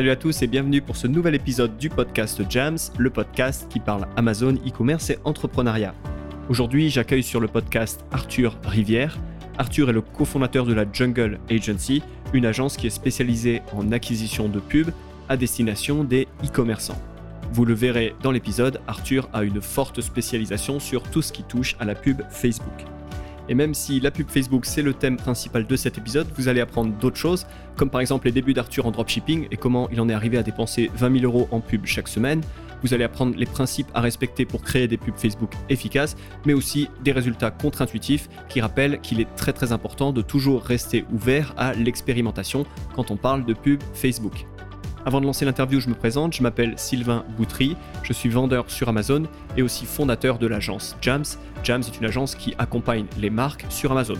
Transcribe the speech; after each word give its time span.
Salut 0.00 0.12
à 0.12 0.16
tous 0.16 0.40
et 0.40 0.46
bienvenue 0.46 0.80
pour 0.80 0.96
ce 0.96 1.06
nouvel 1.06 1.34
épisode 1.34 1.76
du 1.76 1.90
podcast 1.90 2.40
Jams, 2.48 2.78
le 2.96 3.10
podcast 3.10 3.66
qui 3.68 3.80
parle 3.80 4.06
Amazon, 4.16 4.54
e-commerce 4.66 5.10
et 5.10 5.18
entrepreneuriat. 5.24 5.94
Aujourd'hui, 6.48 6.88
j'accueille 6.88 7.22
sur 7.22 7.38
le 7.38 7.48
podcast 7.48 8.02
Arthur 8.10 8.56
Rivière. 8.64 9.18
Arthur 9.58 9.90
est 9.90 9.92
le 9.92 10.00
cofondateur 10.00 10.64
de 10.64 10.72
la 10.72 10.86
Jungle 10.90 11.38
Agency, 11.50 12.02
une 12.32 12.46
agence 12.46 12.78
qui 12.78 12.86
est 12.86 12.88
spécialisée 12.88 13.60
en 13.74 13.92
acquisition 13.92 14.48
de 14.48 14.58
pubs 14.58 14.90
à 15.28 15.36
destination 15.36 16.02
des 16.02 16.26
e-commerçants. 16.42 16.98
Vous 17.52 17.66
le 17.66 17.74
verrez 17.74 18.14
dans 18.22 18.30
l'épisode, 18.30 18.80
Arthur 18.86 19.28
a 19.34 19.42
une 19.42 19.60
forte 19.60 20.00
spécialisation 20.00 20.80
sur 20.80 21.02
tout 21.02 21.20
ce 21.20 21.30
qui 21.30 21.42
touche 21.42 21.76
à 21.78 21.84
la 21.84 21.94
pub 21.94 22.22
Facebook. 22.30 22.86
Et 23.50 23.54
même 23.54 23.74
si 23.74 23.98
la 23.98 24.12
pub 24.12 24.30
Facebook 24.30 24.64
c'est 24.64 24.80
le 24.80 24.94
thème 24.94 25.16
principal 25.16 25.66
de 25.66 25.76
cet 25.76 25.98
épisode, 25.98 26.28
vous 26.36 26.46
allez 26.46 26.60
apprendre 26.60 26.96
d'autres 26.96 27.16
choses, 27.16 27.46
comme 27.76 27.90
par 27.90 28.00
exemple 28.00 28.26
les 28.26 28.32
débuts 28.32 28.54
d'Arthur 28.54 28.86
en 28.86 28.92
dropshipping 28.92 29.48
et 29.50 29.56
comment 29.56 29.90
il 29.90 30.00
en 30.00 30.08
est 30.08 30.14
arrivé 30.14 30.38
à 30.38 30.44
dépenser 30.44 30.88
20 30.94 31.20
000 31.20 31.24
euros 31.24 31.48
en 31.50 31.60
pub 31.60 31.84
chaque 31.84 32.06
semaine. 32.06 32.42
Vous 32.82 32.94
allez 32.94 33.02
apprendre 33.02 33.34
les 33.36 33.46
principes 33.46 33.88
à 33.92 34.00
respecter 34.00 34.46
pour 34.46 34.62
créer 34.62 34.86
des 34.86 34.96
pubs 34.96 35.16
Facebook 35.16 35.50
efficaces, 35.68 36.16
mais 36.46 36.54
aussi 36.54 36.88
des 37.02 37.10
résultats 37.10 37.50
contre-intuitifs 37.50 38.28
qui 38.48 38.60
rappellent 38.60 39.00
qu'il 39.00 39.20
est 39.20 39.34
très 39.34 39.52
très 39.52 39.72
important 39.72 40.12
de 40.12 40.22
toujours 40.22 40.62
rester 40.62 41.04
ouvert 41.12 41.52
à 41.56 41.74
l'expérimentation 41.74 42.64
quand 42.94 43.10
on 43.10 43.16
parle 43.16 43.44
de 43.44 43.52
pub 43.52 43.82
Facebook. 43.94 44.46
Avant 45.06 45.20
de 45.20 45.26
lancer 45.26 45.44
l'interview, 45.44 45.80
je 45.80 45.88
me 45.88 45.94
présente, 45.94 46.34
je 46.34 46.42
m'appelle 46.42 46.74
Sylvain 46.76 47.24
Boutry, 47.36 47.76
je 48.02 48.12
suis 48.12 48.28
vendeur 48.28 48.70
sur 48.70 48.88
Amazon 48.88 49.22
et 49.56 49.62
aussi 49.62 49.86
fondateur 49.86 50.38
de 50.38 50.46
l'agence 50.46 50.96
Jams. 51.00 51.24
Jams 51.64 51.82
est 51.82 51.98
une 51.98 52.04
agence 52.04 52.34
qui 52.34 52.54
accompagne 52.58 53.06
les 53.18 53.30
marques 53.30 53.64
sur 53.70 53.92
Amazon. 53.92 54.18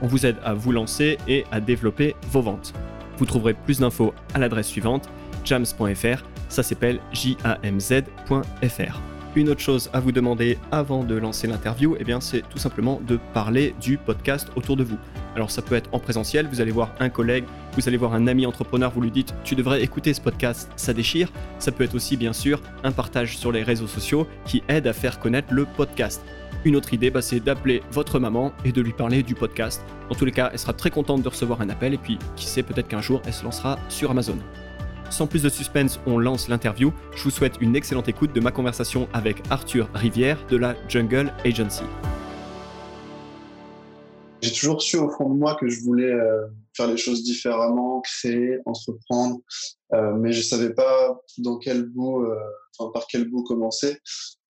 On 0.00 0.06
vous 0.06 0.26
aide 0.26 0.36
à 0.44 0.54
vous 0.54 0.70
lancer 0.70 1.18
et 1.26 1.44
à 1.50 1.60
développer 1.60 2.14
vos 2.30 2.42
ventes. 2.42 2.72
Vous 3.16 3.26
trouverez 3.26 3.54
plus 3.54 3.80
d'infos 3.80 4.14
à 4.34 4.38
l'adresse 4.38 4.68
suivante 4.68 5.08
jams.fr, 5.44 6.24
ça 6.48 6.62
s'appelle 6.62 7.00
jamz.fr. 7.12 9.00
Une 9.38 9.50
autre 9.50 9.60
chose 9.60 9.88
à 9.92 10.00
vous 10.00 10.10
demander 10.10 10.58
avant 10.72 11.04
de 11.04 11.14
lancer 11.14 11.46
l'interview, 11.46 11.94
eh 12.00 12.02
bien 12.02 12.20
c'est 12.20 12.42
tout 12.50 12.58
simplement 12.58 13.00
de 13.06 13.20
parler 13.34 13.72
du 13.80 13.96
podcast 13.96 14.48
autour 14.56 14.76
de 14.76 14.82
vous. 14.82 14.98
Alors 15.36 15.52
ça 15.52 15.62
peut 15.62 15.76
être 15.76 15.88
en 15.92 16.00
présentiel, 16.00 16.48
vous 16.48 16.60
allez 16.60 16.72
voir 16.72 16.92
un 16.98 17.08
collègue, 17.08 17.44
vous 17.74 17.86
allez 17.86 17.98
voir 17.98 18.14
un 18.14 18.26
ami 18.26 18.46
entrepreneur, 18.46 18.90
vous 18.90 19.00
lui 19.00 19.12
dites 19.12 19.32
tu 19.44 19.54
devrais 19.54 19.80
écouter 19.80 20.12
ce 20.12 20.20
podcast, 20.20 20.68
ça 20.74 20.92
déchire. 20.92 21.30
Ça 21.60 21.70
peut 21.70 21.84
être 21.84 21.94
aussi 21.94 22.16
bien 22.16 22.32
sûr 22.32 22.60
un 22.82 22.90
partage 22.90 23.38
sur 23.38 23.52
les 23.52 23.62
réseaux 23.62 23.86
sociaux 23.86 24.26
qui 24.44 24.64
aide 24.68 24.88
à 24.88 24.92
faire 24.92 25.20
connaître 25.20 25.54
le 25.54 25.66
podcast. 25.66 26.20
Une 26.64 26.74
autre 26.74 26.92
idée, 26.92 27.10
bah, 27.10 27.22
c'est 27.22 27.38
d'appeler 27.38 27.80
votre 27.92 28.18
maman 28.18 28.52
et 28.64 28.72
de 28.72 28.80
lui 28.80 28.92
parler 28.92 29.22
du 29.22 29.36
podcast. 29.36 29.84
Dans 30.08 30.16
tous 30.16 30.24
les 30.24 30.32
cas, 30.32 30.50
elle 30.52 30.58
sera 30.58 30.72
très 30.72 30.90
contente 30.90 31.22
de 31.22 31.28
recevoir 31.28 31.60
un 31.60 31.70
appel 31.70 31.94
et 31.94 31.98
puis 31.98 32.18
qui 32.34 32.46
sait 32.46 32.64
peut-être 32.64 32.88
qu'un 32.88 33.02
jour 33.02 33.22
elle 33.24 33.32
se 33.32 33.44
lancera 33.44 33.78
sur 33.88 34.10
Amazon. 34.10 34.38
Sans 35.10 35.26
plus 35.26 35.42
de 35.42 35.48
suspense, 35.48 35.98
on 36.06 36.18
lance 36.18 36.48
l'interview. 36.48 36.92
Je 37.16 37.24
vous 37.24 37.30
souhaite 37.30 37.54
une 37.60 37.74
excellente 37.74 38.08
écoute 38.08 38.34
de 38.34 38.40
ma 38.40 38.52
conversation 38.52 39.08
avec 39.12 39.42
Arthur 39.50 39.88
Rivière 39.94 40.38
de 40.50 40.56
la 40.56 40.76
Jungle 40.88 41.32
Agency. 41.44 41.84
J'ai 44.42 44.52
toujours 44.52 44.82
su 44.82 44.96
au 44.96 45.10
fond 45.10 45.30
de 45.30 45.38
moi 45.38 45.56
que 45.56 45.68
je 45.68 45.80
voulais 45.80 46.12
euh, 46.12 46.46
faire 46.76 46.86
les 46.86 46.96
choses 46.96 47.24
différemment, 47.24 48.00
créer, 48.02 48.58
entreprendre, 48.66 49.40
euh, 49.94 50.12
mais 50.14 50.32
je 50.32 50.42
savais 50.42 50.72
pas 50.72 51.20
dans 51.38 51.58
quel 51.58 51.84
bout, 51.86 52.22
euh, 52.22 52.36
par 52.92 53.06
quel 53.08 53.28
bout 53.28 53.42
commencer. 53.42 53.98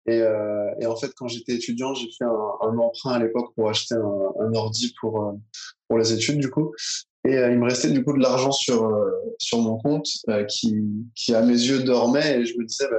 Et, 0.06 0.22
en 0.86 0.96
fait, 0.98 1.14
quand 1.16 1.30
j'étais 1.30 1.54
étudiant, 1.54 1.94
j'ai 1.94 2.10
fait 2.18 2.26
un, 2.26 2.68
un, 2.68 2.78
emprunt 2.78 3.14
à 3.14 3.20
l'époque 3.20 3.54
pour 3.56 3.70
acheter 3.70 3.96
un, 3.96 4.46
un 4.46 4.54
ordi 4.54 4.94
pour 5.00 5.38
pour 5.88 5.98
les 5.98 6.12
études 6.12 6.40
du 6.40 6.50
coup. 6.50 6.74
Et 7.26 7.36
il 7.36 7.58
me 7.58 7.66
restait 7.66 7.92
du 7.92 8.04
coup 8.04 8.14
de 8.14 8.22
l'argent 8.22 8.52
sur 8.52 8.92
sur 9.38 9.60
mon 9.60 9.78
compte 9.78 10.08
qui 10.50 10.84
qui 11.16 11.34
à 11.34 11.42
mes 11.42 11.54
yeux 11.54 11.84
dormait 11.84 12.40
et 12.40 12.46
je 12.46 12.58
me 12.58 12.66
disais 12.66 12.88
bah, 12.92 12.98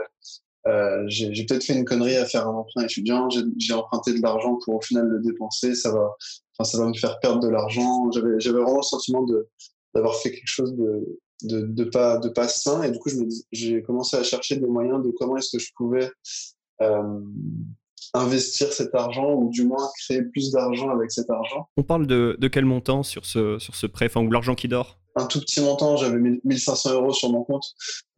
euh, 0.67 1.05
j'ai 1.09 1.45
peut-être 1.45 1.65
fait 1.65 1.75
une 1.75 1.85
connerie 1.85 2.17
à 2.17 2.25
faire 2.25 2.49
un 2.49 2.55
emprunt 2.55 2.85
étudiant, 2.85 3.29
j'ai 3.59 3.75
emprunté 3.75 4.15
de 4.15 4.23
l'argent 4.23 4.59
pour 4.65 4.77
au 4.77 4.81
final 4.81 5.07
le 5.07 5.21
dépenser, 5.21 5.75
ça 5.75 5.93
va, 5.93 6.17
ça 6.65 6.79
va 6.79 6.89
me 6.89 6.95
faire 6.95 7.19
perdre 7.21 7.41
de 7.41 7.49
l'argent. 7.49 8.11
J'avais 8.13 8.39
vraiment 8.39 8.79
le 8.79 8.83
sentiment 8.83 9.27
d'avoir 9.95 10.17
fait 10.17 10.31
quelque 10.31 10.47
chose 10.47 10.75
de, 10.75 11.21
de, 11.43 11.67
de, 11.67 11.85
pas, 11.85 12.17
de 12.17 12.31
pas 12.31 12.49
sain. 12.49 12.83
Et 12.83 12.91
du 12.91 12.99
coup, 12.99 13.11
j'ai 13.53 13.83
commencé 13.83 14.17
à 14.17 14.23
chercher 14.23 14.57
des 14.57 14.67
moyens 14.67 15.05
de 15.05 15.11
comment 15.11 15.37
est-ce 15.37 15.55
que 15.55 15.63
je 15.63 15.71
pouvais 15.77 16.11
euh, 16.81 17.21
investir 18.13 18.73
cet 18.73 18.95
argent 18.95 19.33
ou 19.35 19.51
du 19.51 19.65
moins 19.65 19.89
créer 20.05 20.23
plus 20.23 20.51
d'argent 20.51 20.91
avec 20.91 21.11
cet 21.11 21.31
argent. 21.31 21.69
On 21.77 21.83
parle 21.83 22.07
de, 22.07 22.37
de 22.39 22.49
quel 22.49 22.65
montant 22.65 23.03
sur 23.03 23.25
ce, 23.25 23.59
sur 23.59 23.75
ce 23.75 23.87
prêt, 23.87 24.07
enfin, 24.07 24.23
ou 24.23 24.31
l'argent 24.31 24.55
qui 24.55 24.69
dort? 24.69 24.99
Un 25.17 25.27
tout 25.27 25.41
petit 25.41 25.61
montant, 25.61 25.97
j'avais 25.97 26.19
1500 26.19 26.93
euros 26.93 27.13
sur 27.13 27.31
mon 27.31 27.45
compte, 27.45 27.65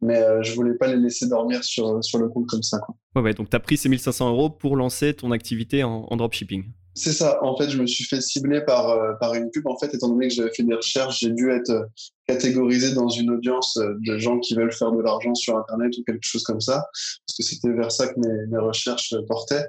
mais 0.01 0.17
euh, 0.17 0.41
je 0.41 0.53
voulais 0.55 0.73
pas 0.73 0.87
les 0.87 0.97
laisser 0.97 1.27
dormir 1.27 1.63
sur, 1.63 2.03
sur 2.03 2.17
le 2.17 2.27
compte 2.27 2.47
comme 2.47 2.63
ça. 2.63 2.79
Quoi. 2.79 2.95
Ouais, 3.15 3.21
ouais, 3.21 3.33
donc 3.35 3.51
tu 3.51 3.55
as 3.55 3.59
pris 3.59 3.77
ces 3.77 3.87
1500 3.87 4.29
euros 4.29 4.49
pour 4.49 4.75
lancer 4.75 5.13
ton 5.13 5.31
activité 5.31 5.83
en, 5.83 6.07
en 6.09 6.17
dropshipping. 6.17 6.65
C'est 6.97 7.13
ça. 7.13 7.43
En 7.43 7.55
fait, 7.55 7.69
je 7.69 7.79
me 7.79 7.85
suis 7.85 8.05
fait 8.05 8.21
cibler 8.21 8.61
par, 8.61 8.89
euh, 8.89 9.13
par 9.19 9.35
une 9.35 9.51
pub. 9.51 9.67
En 9.67 9.77
fait, 9.77 9.93
étant 9.93 10.09
donné 10.09 10.29
que 10.29 10.33
j'avais 10.33 10.51
fait 10.51 10.63
des 10.63 10.73
recherches, 10.73 11.19
j'ai 11.19 11.29
dû 11.29 11.51
être 11.51 11.69
euh, 11.69 11.85
catégorisé 12.27 12.93
dans 12.93 13.07
une 13.07 13.29
audience 13.29 13.77
de 13.77 14.17
gens 14.17 14.39
qui 14.39 14.55
veulent 14.55 14.73
faire 14.73 14.91
de 14.91 15.01
l'argent 15.01 15.35
sur 15.35 15.57
Internet 15.57 15.95
ou 15.97 16.03
quelque 16.03 16.25
chose 16.25 16.43
comme 16.43 16.59
ça, 16.59 16.85
parce 16.93 17.37
que 17.37 17.43
c'était 17.43 17.69
vers 17.69 17.91
ça 17.91 18.07
que 18.07 18.19
mes, 18.19 18.57
recherches 18.57 19.13
portaient. 19.27 19.65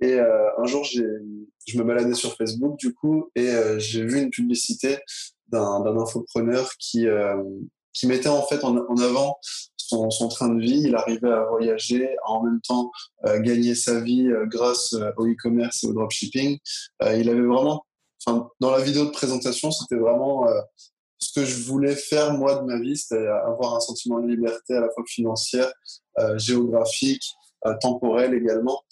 Et 0.00 0.20
un 0.20 0.66
jour, 0.66 0.84
je 0.84 1.78
me 1.78 1.82
baladais 1.82 2.14
sur 2.14 2.36
Facebook, 2.36 2.78
du 2.78 2.94
coup, 2.94 3.28
et 3.34 3.50
j'ai 3.78 4.04
vu 4.04 4.20
une 4.20 4.30
publicité 4.30 4.98
d'un 5.48 5.96
infopreneur 5.96 6.70
qui, 6.78 7.06
euh, 7.06 7.36
qui 7.92 8.06
mettait 8.06 8.28
en 8.28 8.42
fait 8.42 8.62
en, 8.64 8.76
avant 8.96 9.38
son, 9.88 10.10
son, 10.10 10.28
train 10.28 10.48
de 10.48 10.60
vie. 10.60 10.82
Il 10.84 10.94
arrivait 10.94 11.30
à 11.30 11.44
voyager, 11.44 12.16
à 12.24 12.30
en 12.30 12.42
même 12.42 12.60
temps 12.60 12.90
euh, 13.26 13.40
gagner 13.40 13.74
sa 13.74 14.00
vie 14.00 14.28
euh, 14.28 14.46
grâce 14.46 14.94
au 15.16 15.26
e-commerce 15.26 15.84
et 15.84 15.86
au 15.88 15.92
dropshipping. 15.92 16.58
il 17.02 17.28
avait 17.28 17.40
vraiment, 17.40 17.84
dans 18.60 18.70
la 18.70 18.80
vidéo 18.80 19.04
de 19.04 19.10
présentation, 19.10 19.70
c'était 19.70 19.96
vraiment 19.96 20.46
ce 21.18 21.32
que 21.32 21.46
je 21.46 21.62
voulais 21.62 21.94
faire 21.94 22.34
moi 22.34 22.56
de 22.56 22.66
ma 22.66 22.78
vie, 22.80 22.96
c'était 22.96 23.26
avoir 23.26 23.76
un 23.76 23.80
sentiment 23.80 24.18
de 24.20 24.26
liberté 24.26 24.74
à 24.74 24.80
la 24.80 24.90
fois 24.90 25.04
financière, 25.06 25.72
géographique, 26.36 27.22
temporelle 27.80 28.34
également. 28.34 28.82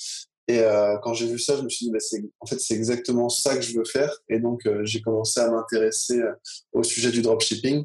Et 0.47 0.61
euh, 0.61 0.99
quand 0.99 1.15
j'ai 1.15 1.27
vu 1.27 1.39
ça, 1.39 1.57
je 1.57 1.63
me 1.63 1.69
suis 1.69 1.87
dit, 1.87 1.93
bah, 1.93 1.99
en 2.41 2.47
fait, 2.47 2.61
c'est 2.61 2.75
exactement 2.75 3.29
ça 3.29 3.57
que 3.57 3.63
je 3.63 3.77
veux 3.79 3.85
faire. 3.85 4.15
Et 4.29 4.39
donc, 4.39 4.67
euh, 4.67 4.85
j'ai 4.85 5.01
commencé 5.01 5.41
à 5.41 5.51
m'intéresser 5.51 6.19
euh, 6.19 6.33
au 6.73 6.83
sujet 6.83 7.11
du 7.11 7.23
dropshipping. 7.23 7.85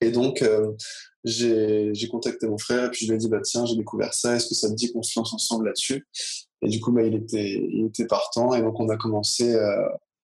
Et 0.00 0.10
donc, 0.10 0.42
euh, 0.42 0.72
j'ai 1.24 2.08
contacté 2.10 2.46
mon 2.46 2.58
frère 2.58 2.86
et 2.86 2.90
puis 2.90 3.06
je 3.06 3.10
lui 3.10 3.16
ai 3.16 3.18
dit, 3.18 3.28
bah, 3.28 3.40
tiens, 3.42 3.64
j'ai 3.66 3.76
découvert 3.76 4.14
ça, 4.14 4.36
est-ce 4.36 4.48
que 4.48 4.54
ça 4.54 4.68
te 4.68 4.74
dit 4.74 4.92
qu'on 4.92 5.02
se 5.02 5.18
lance 5.18 5.32
ensemble 5.32 5.66
là-dessus? 5.66 6.06
Et 6.62 6.68
du 6.68 6.80
coup, 6.80 6.92
bah, 6.92 7.02
il, 7.02 7.14
était, 7.14 7.66
il 7.70 7.86
était 7.86 8.06
partant. 8.06 8.54
Et 8.54 8.62
donc, 8.62 8.78
on 8.80 8.88
a 8.88 8.96
commencé 8.96 9.56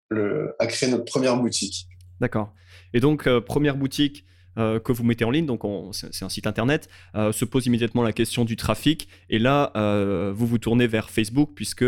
le, 0.09 0.54
à 0.59 0.66
créer 0.66 0.91
notre 0.91 1.04
première 1.04 1.37
boutique. 1.37 1.87
D'accord. 2.20 2.53
Et 2.93 3.00
donc, 3.00 3.28
première 3.41 3.76
boutique, 3.76 4.25
euh, 4.59 4.81
que 4.81 4.91
vous 4.91 5.04
mettez 5.04 5.25
en 5.25 5.31
ligne, 5.31 5.47
donc 5.47 5.62
c'est 5.93 6.25
un 6.25 6.28
site 6.28 6.49
internet, 6.49 6.88
euh, 7.15 7.31
se 7.31 7.44
pose 7.44 7.66
immédiatement 7.66 8.03
la 8.03 8.12
question 8.12 8.44
du 8.44 8.56
trafic. 8.56 9.09
Et 9.28 9.38
là, 9.38 9.70
euh, 9.76 10.32
vous 10.34 10.47
vous 10.47 10.59
tournez 10.59 10.88
vers 10.88 11.09
Facebook, 11.09 11.53
puisque 11.54 11.84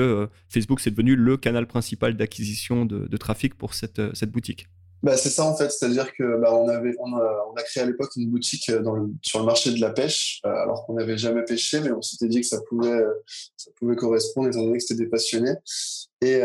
Facebook, 0.49 0.79
c'est 0.81 0.91
devenu 0.91 1.17
le 1.17 1.37
canal 1.37 1.67
principal 1.67 2.17
d'acquisition 2.17 2.85
de, 2.85 3.17
trafic 3.17 3.55
pour 3.57 3.75
cette, 3.75 4.01
cette 4.15 4.31
boutique. 4.31 4.69
Bah, 5.03 5.17
c'est 5.17 5.31
ça 5.31 5.45
en 5.45 5.57
fait, 5.57 5.71
c'est-à-dire 5.71 6.13
que 6.15 6.39
bah, 6.41 6.55
on, 6.55 6.69
avait, 6.69 6.95
on, 7.01 7.17
a, 7.17 7.63
créé 7.65 7.83
à 7.83 7.87
l'époque 7.87 8.11
une 8.17 8.31
boutique 8.31 8.69
le, 8.69 8.83
sur 9.23 9.41
le 9.41 9.45
marché 9.45 9.73
de 9.73 9.81
la 9.81 9.91
pêche, 9.91 10.41
alors 10.45 10.87
qu'on 10.87 10.95
n'avait 10.95 11.19
jamais 11.19 11.43
pêché, 11.45 11.81
mais 11.81 11.91
on 11.91 12.03
s'était 12.03 12.29
dit 12.29 12.41
que 12.41 12.47
ça 12.47 12.61
pouvait, 12.69 13.03
ça 13.57 13.71
pouvait 13.79 13.97
correspondre 13.97 14.49
étant 14.49 14.63
donné 14.63 14.79
que 14.79 14.85
c'était 14.85 15.03
des 15.03 15.11
passionnés. 15.11 15.55
Et 16.21 16.41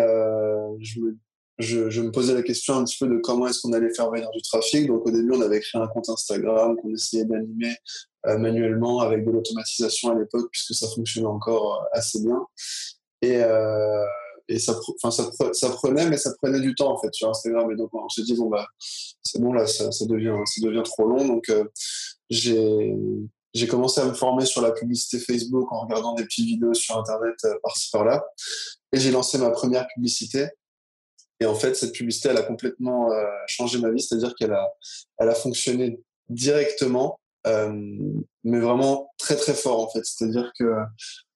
je 0.80 1.00
me 1.00 1.18
je, 1.60 2.02
me 2.02 2.12
posais 2.12 2.34
la 2.34 2.44
question 2.44 2.76
un 2.76 2.84
petit 2.84 2.98
peu 3.00 3.08
de 3.08 3.18
comment 3.18 3.48
est-ce 3.48 3.62
qu'on 3.62 3.74
allait 3.74 3.94
faire 3.94 4.12
venir 4.12 4.30
du 4.32 4.42
trafic. 4.42 4.88
Donc 4.88 5.06
au 5.06 5.12
début, 5.12 5.32
on 5.34 5.42
avait 5.42 5.60
créé 5.60 5.82
un 5.82 5.88
compte 5.88 6.10
Instagram 6.10 6.76
qu'on 6.78 6.94
essayait 6.94 7.26
d'animer 7.26 7.76
euh, 8.28 8.38
manuellement 8.38 9.00
avec 9.00 9.26
de 9.26 9.32
l'automatisation 9.32 10.12
à 10.12 10.20
l'époque 10.20 10.50
puisque 10.52 10.74
ça 10.74 10.88
fonctionnait 10.94 11.28
encore 11.28 11.82
euh, 11.82 11.98
assez 11.98 12.22
bien. 12.22 12.46
Et, 13.22 13.38
euh, 13.44 14.04
et 14.50 14.60
ça, 14.60 14.78
enfin 15.04 15.12
ça, 15.12 15.30
ça, 15.54 15.70
prenait, 15.72 16.10
mais 16.10 16.18
ça 16.18 16.34
prenait 16.42 16.60
du 16.60 16.74
temps 16.74 16.94
en 16.94 16.98
fait 17.00 17.14
sur 17.14 17.30
Instagram. 17.30 17.72
Et 17.72 17.76
donc 17.76 17.94
on 17.94 18.08
s'est 18.10 18.24
dit 18.24 18.36
bon 18.36 18.50
bah 18.50 18.68
c'est 19.24 19.42
bon 19.42 19.54
là, 19.54 19.68
ça, 19.68 19.92
ça, 19.92 20.06
devient 20.06 20.36
ça 20.46 20.66
devient 20.66 20.84
trop 20.84 21.06
long. 21.06 21.26
Donc 21.26 21.50
euh, 21.50 21.66
j'ai 22.30 23.68
commencé 23.68 24.00
à 24.02 24.06
me 24.06 24.14
former 24.14 24.46
sur 24.46 24.62
la 24.62 24.72
publicité 24.72 25.20
Facebook 25.20 25.72
en 25.72 25.82
regardant 25.82 26.14
des 26.14 26.24
petites 26.24 26.46
vidéos 26.46 26.74
sur 26.74 26.98
Internet 26.98 27.36
euh, 27.46 27.56
par-ci 27.62 27.90
par-là. 27.92 28.26
Et 28.94 29.00
j'ai 29.00 29.12
lancé 29.12 29.38
ma 29.38 29.50
première 29.50 29.88
publicité 29.88 30.48
et 31.40 31.46
en 31.46 31.54
fait, 31.54 31.76
cette 31.76 31.94
publicité, 31.94 32.30
elle 32.30 32.38
a 32.38 32.44
complètement 32.44 33.12
euh, 33.12 33.24
changé 33.46 33.80
ma 33.80 33.92
vie, 33.92 34.02
c'est-à-dire 34.02 34.34
qu'elle 34.34 34.54
a, 34.54 34.74
elle 35.20 35.30
a 35.30 35.36
fonctionné 35.36 36.00
directement, 36.30 37.20
mais 38.44 38.60
vraiment 38.60 39.14
très 39.18 39.36
très 39.36 39.54
fort 39.54 39.82
en 39.82 39.90
fait. 39.90 40.04
C'est-à-dire 40.04 40.52
que 40.60 40.66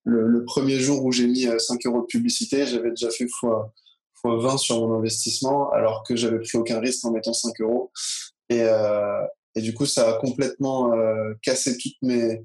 le, 0.04 0.44
premier 0.46 0.80
jour 0.80 1.04
où 1.04 1.12
j'ai 1.12 1.28
mis 1.28 1.44
5 1.44 1.50
euh, 1.50 1.90
euros 1.90 2.02
de 2.02 2.08
publicité, 2.08 2.66
j'avais 2.66 2.90
déjà 2.90 3.10
fait 3.10 3.28
fois, 3.28 3.74
fois 4.14 4.38
20 4.40 4.58
sur 4.58 4.80
mon 4.80 4.98
investissement, 4.98 5.70
alors 5.72 6.04
que 6.04 6.16
j'avais 6.16 6.40
pris 6.40 6.58
aucun 6.58 6.80
risque 6.80 7.06
en 7.06 7.12
mettant 7.12 7.34
5 7.34 7.60
euros. 7.62 7.92
Et, 8.50 8.62
euh, 8.62 9.22
Et 9.56 9.62
du 9.62 9.74
coup, 9.74 9.86
ça 9.86 10.10
a 10.10 10.14
complètement 10.14 10.92
cassé 11.42 11.78
toutes 11.78 12.02
mes, 12.02 12.42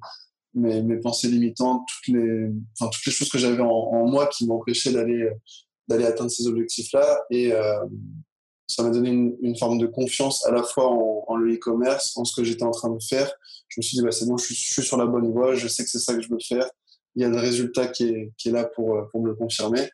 mes, 0.55 0.82
mes, 0.82 0.97
pensées 0.97 1.29
limitantes, 1.29 1.82
toutes 1.88 2.14
les, 2.14 2.50
enfin, 2.79 2.91
toutes 2.91 3.06
les 3.06 3.12
choses 3.12 3.29
que 3.29 3.38
j'avais 3.38 3.61
en, 3.61 4.06
moi 4.06 4.26
qui 4.26 4.47
m'empêchaient 4.47 4.93
d'aller 4.93 5.31
d'aller 5.88 6.05
atteindre 6.05 6.32
ces 6.32 6.49
objectifs-là. 6.49 7.25
Et 7.31 7.53
ça 8.67 8.82
m'a 8.82 8.91
donné 8.91 9.11
une, 9.11 9.56
forme 9.56 9.79
de 9.79 9.87
confiance 9.87 10.44
à 10.47 10.50
la 10.50 10.62
fois 10.62 10.91
en, 10.91 11.37
le 11.37 11.55
e-commerce, 11.55 12.17
en 12.17 12.25
ce 12.25 12.35
que 12.35 12.44
j'étais 12.44 12.64
en 12.64 12.70
train 12.70 12.91
de 12.91 13.03
faire. 13.03 13.31
Je 13.69 13.81
me 13.81 13.82
suis 13.82 13.97
dit, 13.97 14.03
bah, 14.03 14.11
c'est 14.11 14.26
bon, 14.26 14.37
je 14.37 14.53
suis, 14.53 14.82
sur 14.82 14.97
la 14.97 15.06
bonne 15.06 15.31
voie, 15.32 15.55
je 15.55 15.69
sais 15.69 15.85
que 15.85 15.91
c'est 15.91 15.99
ça 15.99 16.14
que 16.14 16.20
je 16.20 16.29
veux 16.29 16.38
faire. 16.41 16.69
Il 17.17 17.23
y 17.23 17.25
a 17.25 17.29
le 17.29 17.39
résultat 17.39 17.89
qui 17.89 18.05
est, 18.05 18.51
là 18.51 18.65
pour, 18.65 19.09
pour 19.11 19.23
me 19.23 19.29
le 19.29 19.35
confirmer. 19.35 19.89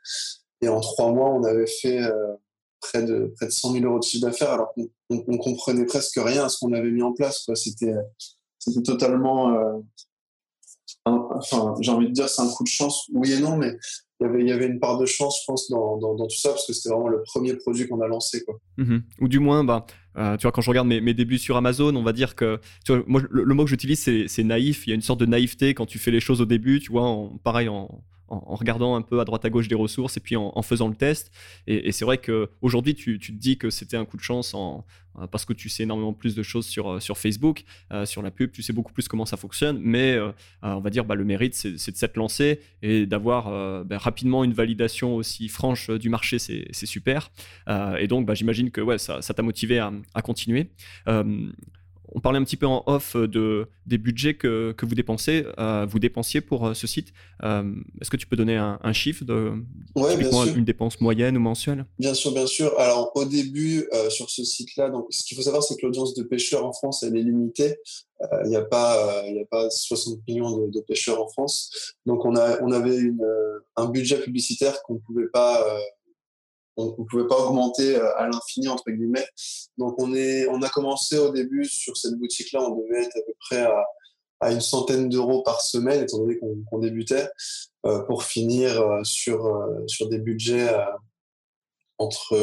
Et 0.61 0.69
en 0.69 0.81
trois 0.81 1.13
mois, 1.13 1.31
on 1.31 1.45
avait 1.45 1.67
fait 1.67 2.03
euh, 2.03 2.35
près, 2.81 3.03
de, 3.03 3.33
près 3.37 3.47
de 3.47 3.53
100 3.53 3.73
000 3.73 3.85
euros 3.85 3.99
de 3.99 4.05
chiffre 4.05 4.27
d'affaires, 4.27 4.51
alors 4.51 4.73
qu'on 4.75 4.89
on, 5.09 5.39
comprenait 5.39 5.87
presque 5.87 6.17
rien 6.17 6.45
à 6.45 6.49
ce 6.49 6.59
qu'on 6.59 6.73
avait 6.73 6.91
mis 6.91 7.03
en 7.03 7.13
place. 7.13 7.49
C'était 7.55 7.95
totalement. 8.85 9.83
Enfin, 11.05 11.75
j'ai 11.81 11.91
envie 11.91 12.07
de 12.07 12.13
dire, 12.13 12.29
c'est 12.29 12.43
un 12.43 12.49
coup 12.49 12.63
de 12.63 12.69
chance, 12.69 13.09
oui 13.13 13.33
et 13.33 13.41
non, 13.41 13.57
mais 13.57 13.77
il 14.21 14.47
y 14.47 14.53
avait, 14.53 14.67
une 14.67 14.79
part 14.79 14.99
de 14.99 15.07
chance, 15.07 15.41
je 15.41 15.45
pense, 15.47 15.71
dans, 15.71 16.17
tout 16.17 16.37
ça, 16.37 16.51
parce 16.51 16.67
que 16.67 16.73
c'était 16.73 16.91
vraiment 16.91 17.09
le 17.09 17.23
premier 17.25 17.55
produit 17.55 17.89
qu'on 17.89 18.01
a 18.01 18.07
lancé. 18.07 18.45
Quoi. 18.45 18.59
Mmh 18.77 18.99
Ou 19.21 19.29
du 19.29 19.39
moins, 19.39 19.65
bah, 19.65 19.87
euh, 20.17 20.37
tu 20.37 20.43
vois, 20.43 20.53
quand 20.53 20.61
je 20.61 20.71
regarde 20.71 20.87
mes, 20.87 21.15
débuts 21.15 21.39
sur 21.39 21.57
Amazon, 21.57 21.95
on 21.97 22.03
va 22.03 22.13
dire 22.13 22.37
que, 22.37 22.61
moi, 23.07 23.21
le, 23.31 23.55
mot 23.55 23.65
que 23.65 23.71
j'utilise, 23.71 24.01
c'est 24.01 24.45
naïf. 24.45 24.87
Il 24.87 24.91
y 24.91 24.93
a 24.93 24.95
une 24.95 25.03
sorte 25.03 25.21
de 25.21 25.27
naïveté 25.27 25.75
quand 25.75 25.87
tu 25.87 25.99
fais 25.99 26.11
les 26.11 26.21
choses 26.21 26.41
au 26.41 26.47
début, 26.47 26.81
tu 26.81 26.93
vois, 26.93 27.03
en, 27.03 27.37
pareil, 27.39 27.69
en, 27.69 28.03
en, 28.33 28.55
regardant 28.55 28.97
un 28.97 29.03
peu 29.03 29.21
à 29.21 29.25
droite 29.25 29.45
à 29.45 29.51
gauche 29.51 29.69
des 29.69 29.75
ressources 29.75 30.17
et 30.17 30.21
puis 30.21 30.37
en, 30.37 30.63
faisant 30.63 30.89
le 30.89 30.95
test. 30.95 31.31
Et, 31.67 31.93
c'est 31.93 32.05
vrai 32.05 32.19
qu'aujourd'hui, 32.19 32.95
tu, 32.95 33.19
tu 33.19 33.33
te 33.33 33.39
dis 33.39 33.59
que 33.59 33.71
c'était 33.71 33.97
un 33.97 34.05
coup 34.05 34.17
de 34.17 34.23
chance 34.23 34.55
en, 34.55 34.85
euh, 35.19 35.27
parce 35.27 35.45
que 35.45 35.53
tu 35.53 35.69
sais 35.69 35.83
énormément 35.83 36.13
plus 36.13 36.35
de 36.35 36.43
choses 36.43 36.67
sur, 36.67 36.93
euh, 36.93 37.01
sur 37.01 37.19
Facebook, 37.19 37.65
euh, 37.93 38.07
sur 38.07 38.23
la 38.23 38.31
pub, 38.31 38.51
tu 38.53 38.63
sais 38.63 38.73
beaucoup 38.73 38.93
plus 38.93 39.09
comment 39.09 39.27
ça 39.27 39.37
fonctionne. 39.37 39.79
Mais 39.81 40.19
on 40.63 40.81
va 40.81 40.91
dire, 40.91 41.05
bah, 41.05 41.15
le 41.15 41.25
mérite, 41.25 41.55
c'est 41.55 41.91
de 41.91 41.97
s'être 41.97 42.17
lancé 42.17 42.61
et 42.83 43.07
d'avoir 43.07 43.85
bah, 43.85 43.99
rapidement 43.99 44.45
une 44.45 44.53
validation 44.53 45.17
aussi 45.17 45.49
franche 45.49 45.91
du 45.91 46.09
marché, 46.09 46.39
c'est 46.39 46.87
super. 46.87 47.31
et 47.99 48.07
donc, 48.07 48.27
bah, 48.27 48.35
j'imagine 48.35 48.71
que 48.71 48.81
ouais, 48.81 48.99
ça 48.99 49.21
t'a 49.21 49.43
motivé 49.43 49.79
à, 49.79 49.93
à 50.15 50.23
continuer 50.23 50.71
on 52.15 52.21
parlait 52.21 52.39
un 52.39 52.45
petit 52.45 52.57
peu 52.57 52.67
en 52.67 52.83
off 52.87 53.17
de, 53.17 53.69
des 53.87 53.99
budgets 53.99 54.35
que, 54.35 54.75
vous 54.83 54.95
dépensez, 54.95 55.45
euh, 55.59 55.87
vous 55.89 55.99
dépensiez 55.99 56.41
pour 56.41 56.67
euh, 56.67 56.75
ce 56.75 56.87
site. 56.87 57.13
Euh, 57.43 57.73
est-ce 58.01 58.11
que 58.11 58.17
tu 58.17 58.27
peux 58.27 58.37
donner 58.37 58.57
un, 58.57 58.93
chiffre 58.93 59.25
de 59.25 59.53
une 59.97 60.65
dépense 60.65 61.01
moyenne 61.01 61.37
ou 61.37 61.41
mensuelle? 61.41 61.87
Bien 61.99 62.15
sûr, 62.15 62.33
bien 62.33 62.47
sûr. 62.47 62.79
Alors 62.79 63.13
au 63.15 63.25
début 63.25 63.89
sur 64.11 64.29
ce 64.29 64.45
site-là, 64.45 64.91
donc 64.91 65.07
ce 65.11 65.25
qu'il 65.25 65.37
faut 65.37 65.43
savoir, 65.43 65.63
c'est 65.63 65.77
que 65.77 65.87
l'audience 65.87 66.15
de 66.15 66.23
pêcheurs 66.23 66.67
en 66.67 66.73
France 66.73 67.03
elle 67.03 67.17
est 67.17 67.23
limitée. 67.23 67.77
Il 68.45 68.51
n'y 68.51 68.57
a 68.57 68.63
pas, 68.63 69.23
a 69.23 69.45
pas 69.51 69.69
60 69.69 70.21
millions 70.29 70.69
de, 70.69 70.81
pêcheurs 70.81 71.21
en 71.21 71.29
France. 71.29 71.95
Donc 72.07 72.25
on 72.25 72.37
a, 72.37 72.63
on 72.63 72.71
avait 72.71 72.99
un 73.77 73.87
budget 73.87 74.21
publicitaire 74.21 74.83
qu'on 74.83 74.95
ne 74.95 74.99
pouvait 75.01 75.29
pas 75.33 75.65
on 76.77 76.95
ne 76.99 77.05
pouvait 77.05 77.27
pas 77.27 77.39
augmenter 77.39 77.97
euh, 77.97 78.17
à 78.17 78.27
l'infini 78.27 78.69
entre 78.69 78.91
guillemets. 78.91 79.27
Donc 79.79 79.95
on 79.99 80.15
est, 80.15 80.47
on 80.49 80.63
a 80.63 80.69
commencé 80.69 81.19
au 81.19 81.31
début 81.31 81.65
sur 81.65 81.97
cette 81.97 82.15
boutique-là, 82.15 82.63
on 82.63 82.77
devait 82.77 83.05
être 83.05 83.17
à 83.17 83.21
peu 83.27 83.35
près 83.41 83.67
à, 84.41 84.51
une 84.51 84.61
centaine 84.61 85.09
d'euros 85.09 85.43
par 85.43 85.61
semaine, 85.61 86.03
étant 86.03 86.19
donné 86.19 86.37
qu'on 86.39 86.79
débutait, 86.79 87.29
euh, 87.87 88.01
pour 88.01 88.25
finir 88.25 88.81
euh, 88.81 89.05
sur 89.05 89.49
sur 89.87 90.09
des 90.09 90.19
budgets 90.19 90.69
entre 91.99 92.37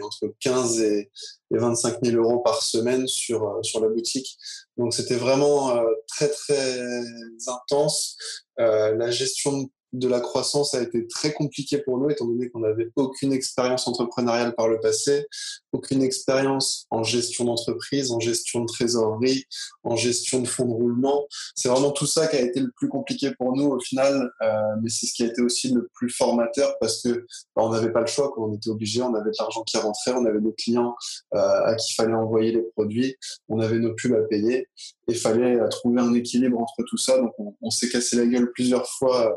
entre 0.00 0.32
15 0.38 0.80
et, 0.80 1.10
et, 1.50 1.58
25 1.58 2.04
000 2.04 2.22
euros 2.22 2.38
par 2.38 2.62
semaine 2.62 3.08
sur 3.08 3.58
sur 3.62 3.80
la 3.80 3.88
boutique. 3.88 4.38
Donc 4.76 4.94
c'était 4.94 5.16
vraiment 5.16 5.76
très 6.06 6.28
très 6.28 7.02
intense. 7.48 8.16
la 8.56 9.10
gestion 9.10 9.62
de 9.62 9.68
la 9.92 10.20
croissance 10.20 10.74
a 10.74 10.82
été 10.82 11.06
très 11.06 11.32
compliqué 11.32 11.78
pour 11.78 11.98
nous, 11.98 12.10
étant 12.10 12.26
donné 12.26 12.48
qu'on 12.50 12.60
n'avait 12.60 12.90
aucune 12.96 13.32
expérience 13.32 13.86
entrepreneuriale 13.88 14.54
par 14.54 14.68
le 14.68 14.80
passé, 14.80 15.26
aucune 15.72 16.02
expérience 16.02 16.86
en 16.90 17.02
gestion 17.02 17.44
d'entreprise, 17.44 18.12
en 18.12 18.20
gestion 18.20 18.60
de 18.60 18.66
trésorerie, 18.66 19.44
en 19.84 19.96
gestion 19.96 20.40
de 20.40 20.48
fonds 20.48 20.66
de 20.66 20.72
roulement. 20.72 21.26
C'est 21.54 21.68
vraiment 21.68 21.90
tout 21.90 22.06
ça 22.06 22.26
qui 22.26 22.36
a 22.36 22.40
été 22.40 22.60
le 22.60 22.70
plus 22.76 22.88
compliqué 22.88 23.32
pour 23.38 23.56
nous 23.56 23.66
au 23.66 23.80
final, 23.80 24.30
euh, 24.42 24.52
mais 24.82 24.90
c'est 24.90 25.06
ce 25.06 25.14
qui 25.14 25.22
a 25.22 25.26
été 25.26 25.42
aussi 25.42 25.72
le 25.72 25.88
plus 25.94 26.10
formateur 26.10 26.76
parce 26.80 27.02
que 27.02 27.26
bah, 27.56 27.62
on 27.62 27.70
n'avait 27.70 27.92
pas 27.92 28.00
le 28.00 28.06
choix, 28.06 28.30
quand 28.34 28.44
on 28.44 28.54
était 28.54 28.70
obligé, 28.70 29.02
on 29.02 29.14
avait 29.14 29.30
de 29.30 29.36
l'argent 29.38 29.62
qui 29.62 29.76
rentrait, 29.78 30.12
on 30.12 30.24
avait 30.24 30.40
des 30.40 30.54
clients 30.54 30.94
euh, 31.34 31.64
à 31.64 31.74
qui 31.76 31.94
fallait 31.94 32.14
envoyer 32.14 32.52
les 32.52 32.62
produits, 32.62 33.16
on 33.48 33.60
avait 33.60 33.78
nos 33.78 33.94
pubs 33.94 34.14
à 34.14 34.22
payer, 34.22 34.68
il 35.08 35.16
fallait 35.16 35.58
euh, 35.58 35.68
trouver 35.68 36.00
un 36.00 36.14
équilibre 36.14 36.58
entre 36.58 36.84
tout 36.86 36.96
ça. 36.96 37.18
Donc 37.18 37.32
on, 37.60 37.70
s'est 37.70 37.88
cassé 37.88 38.16
la 38.16 38.26
gueule 38.26 38.52
plusieurs 38.52 38.86
fois 38.86 39.36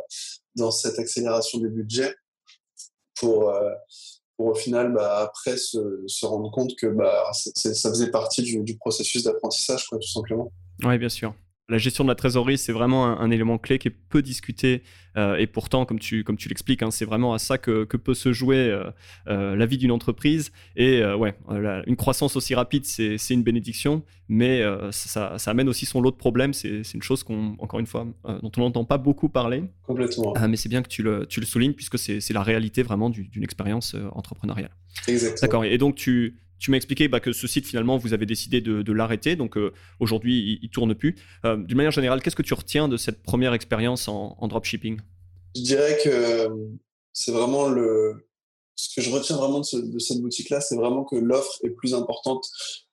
dans 0.56 0.72
cette 0.72 1.00
accélération 1.00 1.60
des 1.60 1.70
budgets 1.70 2.14
pour, 3.20 3.50
euh, 3.50 3.72
pour 4.38 4.48
au 4.48 4.56
final, 4.56 4.94
bah, 4.94 5.20
après, 5.20 5.58
se, 5.58 6.26
rendre 6.26 6.52
compte 6.52 6.76
que 6.76 6.88
bah, 6.88 7.32
ça 7.34 7.90
faisait 7.90 8.12
partie 8.12 8.44
du, 8.44 8.62
du 8.64 8.78
processus 8.78 9.24
d'apprentissage, 9.24 9.88
tout 9.90 10.02
simplement. 10.02 10.52
Oui, 10.84 10.98
bien 10.98 11.10
sûr 11.10 11.34
la 11.72 11.78
gestion 11.78 12.04
de 12.04 12.10
la 12.10 12.16
trésorerie, 12.16 12.58
c'est 12.58 12.74
vraiment 12.74 13.06
un, 13.20 13.32
élément 13.32 13.58
clé 13.58 13.80
qui 13.80 13.88
est 13.88 13.96
peu 14.10 14.22
discuté. 14.22 14.84
Euh, 15.18 15.38
et 15.38 15.48
pourtant, 15.48 15.86
comme 15.86 16.00
tu, 16.00 16.24
comme 16.26 16.36
tu 16.36 16.50
l'expliques, 16.50 16.84
hein, 16.84 16.92
c'est 16.92 17.06
vraiment 17.06 17.34
à 17.34 17.40
ça 17.40 17.58
que, 17.58 17.86
que 17.86 17.96
peut 17.96 18.14
se 18.14 18.34
jouer 18.34 18.58
euh, 18.58 18.92
euh, 19.28 19.56
la 19.56 19.66
vie 19.66 19.78
d'une 19.78 19.92
entreprise. 19.92 20.52
Et 20.76 21.04
ouais, 21.04 21.34
une 21.88 21.96
croissance 21.96 22.36
aussi 22.36 22.54
rapide, 22.56 22.86
c'est 22.86 23.18
une 23.30 23.44
bénédiction, 23.44 24.04
mais 24.28 24.62
ça, 24.92 25.38
ça, 25.38 25.52
amène 25.52 25.70
aussi 25.70 25.86
son 25.86 26.02
lot 26.02 26.12
de 26.12 26.18
problèmes. 26.18 26.54
C'est 26.54 26.94
une 26.94 27.04
chose 27.04 27.24
qu'on, 27.24 27.56
encore 27.60 27.80
une 27.80 27.88
fois, 27.88 28.06
dont 28.26 28.52
on 28.58 28.62
n'entend 28.62 28.84
pas 28.84 28.98
beaucoup 28.98 29.30
parler. 29.30 29.64
Complètement. 29.84 30.34
mais 30.48 30.58
c'est 30.58 30.70
bien 30.70 30.82
que 30.82 30.90
tu 30.90 31.04
le, 31.04 31.26
tu 31.26 31.40
le 31.40 31.46
soulignes, 31.46 31.74
puisque 31.74 31.98
c'est 31.98 32.34
la 32.34 32.44
réalité 32.44 32.84
vraiment 32.84 33.10
d'une 33.10 33.44
expérience 33.44 33.96
entrepreneuriale. 34.12 34.72
Exactement. 35.08 35.42
D'accord. 35.42 35.66
Et 35.66 35.78
donc, 35.78 35.96
tu, 35.96 36.36
tu 36.62 36.70
m'as 36.70 36.78
expliqué 36.78 37.08
bah, 37.08 37.20
que 37.20 37.34
ce 37.34 37.48
site, 37.48 37.66
finalement, 37.66 37.98
vous 37.98 38.14
avez 38.14 38.28
décidé 38.28 38.62
de, 38.62 38.92
l'arrêter. 38.94 39.36
Donc 39.36 39.58
euh, 39.58 39.74
aujourd'hui, 40.00 40.60
il 40.62 40.68
ne 40.68 40.72
tourne 40.72 40.94
plus. 40.94 41.16
Euh, 41.44 41.58
d'une 41.58 41.76
manière 41.76 41.92
générale, 41.92 42.22
qu'est-ce 42.22 42.36
que 42.36 42.44
tu 42.44 42.54
retiens 42.54 42.88
de 42.88 42.98
cette 42.98 43.24
première 43.24 43.54
expérience 43.54 44.08
en, 44.08 44.48
dropshipping? 44.48 45.02
Je 45.56 45.62
dirais 45.62 45.98
que 46.04 46.10
euh, 46.10 46.50
c'est 47.14 47.32
vraiment 47.32 47.68
le. 47.68 48.28
Ce 48.76 48.96
que 48.96 49.02
je 49.02 49.12
retiens 49.12 49.38
vraiment 49.38 49.60
de, 49.60 50.00
cette 50.00 50.22
boutique-là, 50.22 50.62
c'est 50.62 50.76
vraiment 50.76 51.04
que 51.04 51.16
l'offre 51.16 51.60
est 51.64 51.72
plus 51.72 51.94
importante 51.94 52.46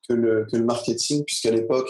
que 0.07 0.13
le, 0.13 0.45
que 0.51 0.57
le 0.57 0.63
marketing, 0.63 1.23
puisqu'à 1.23 1.51
l'époque, 1.51 1.89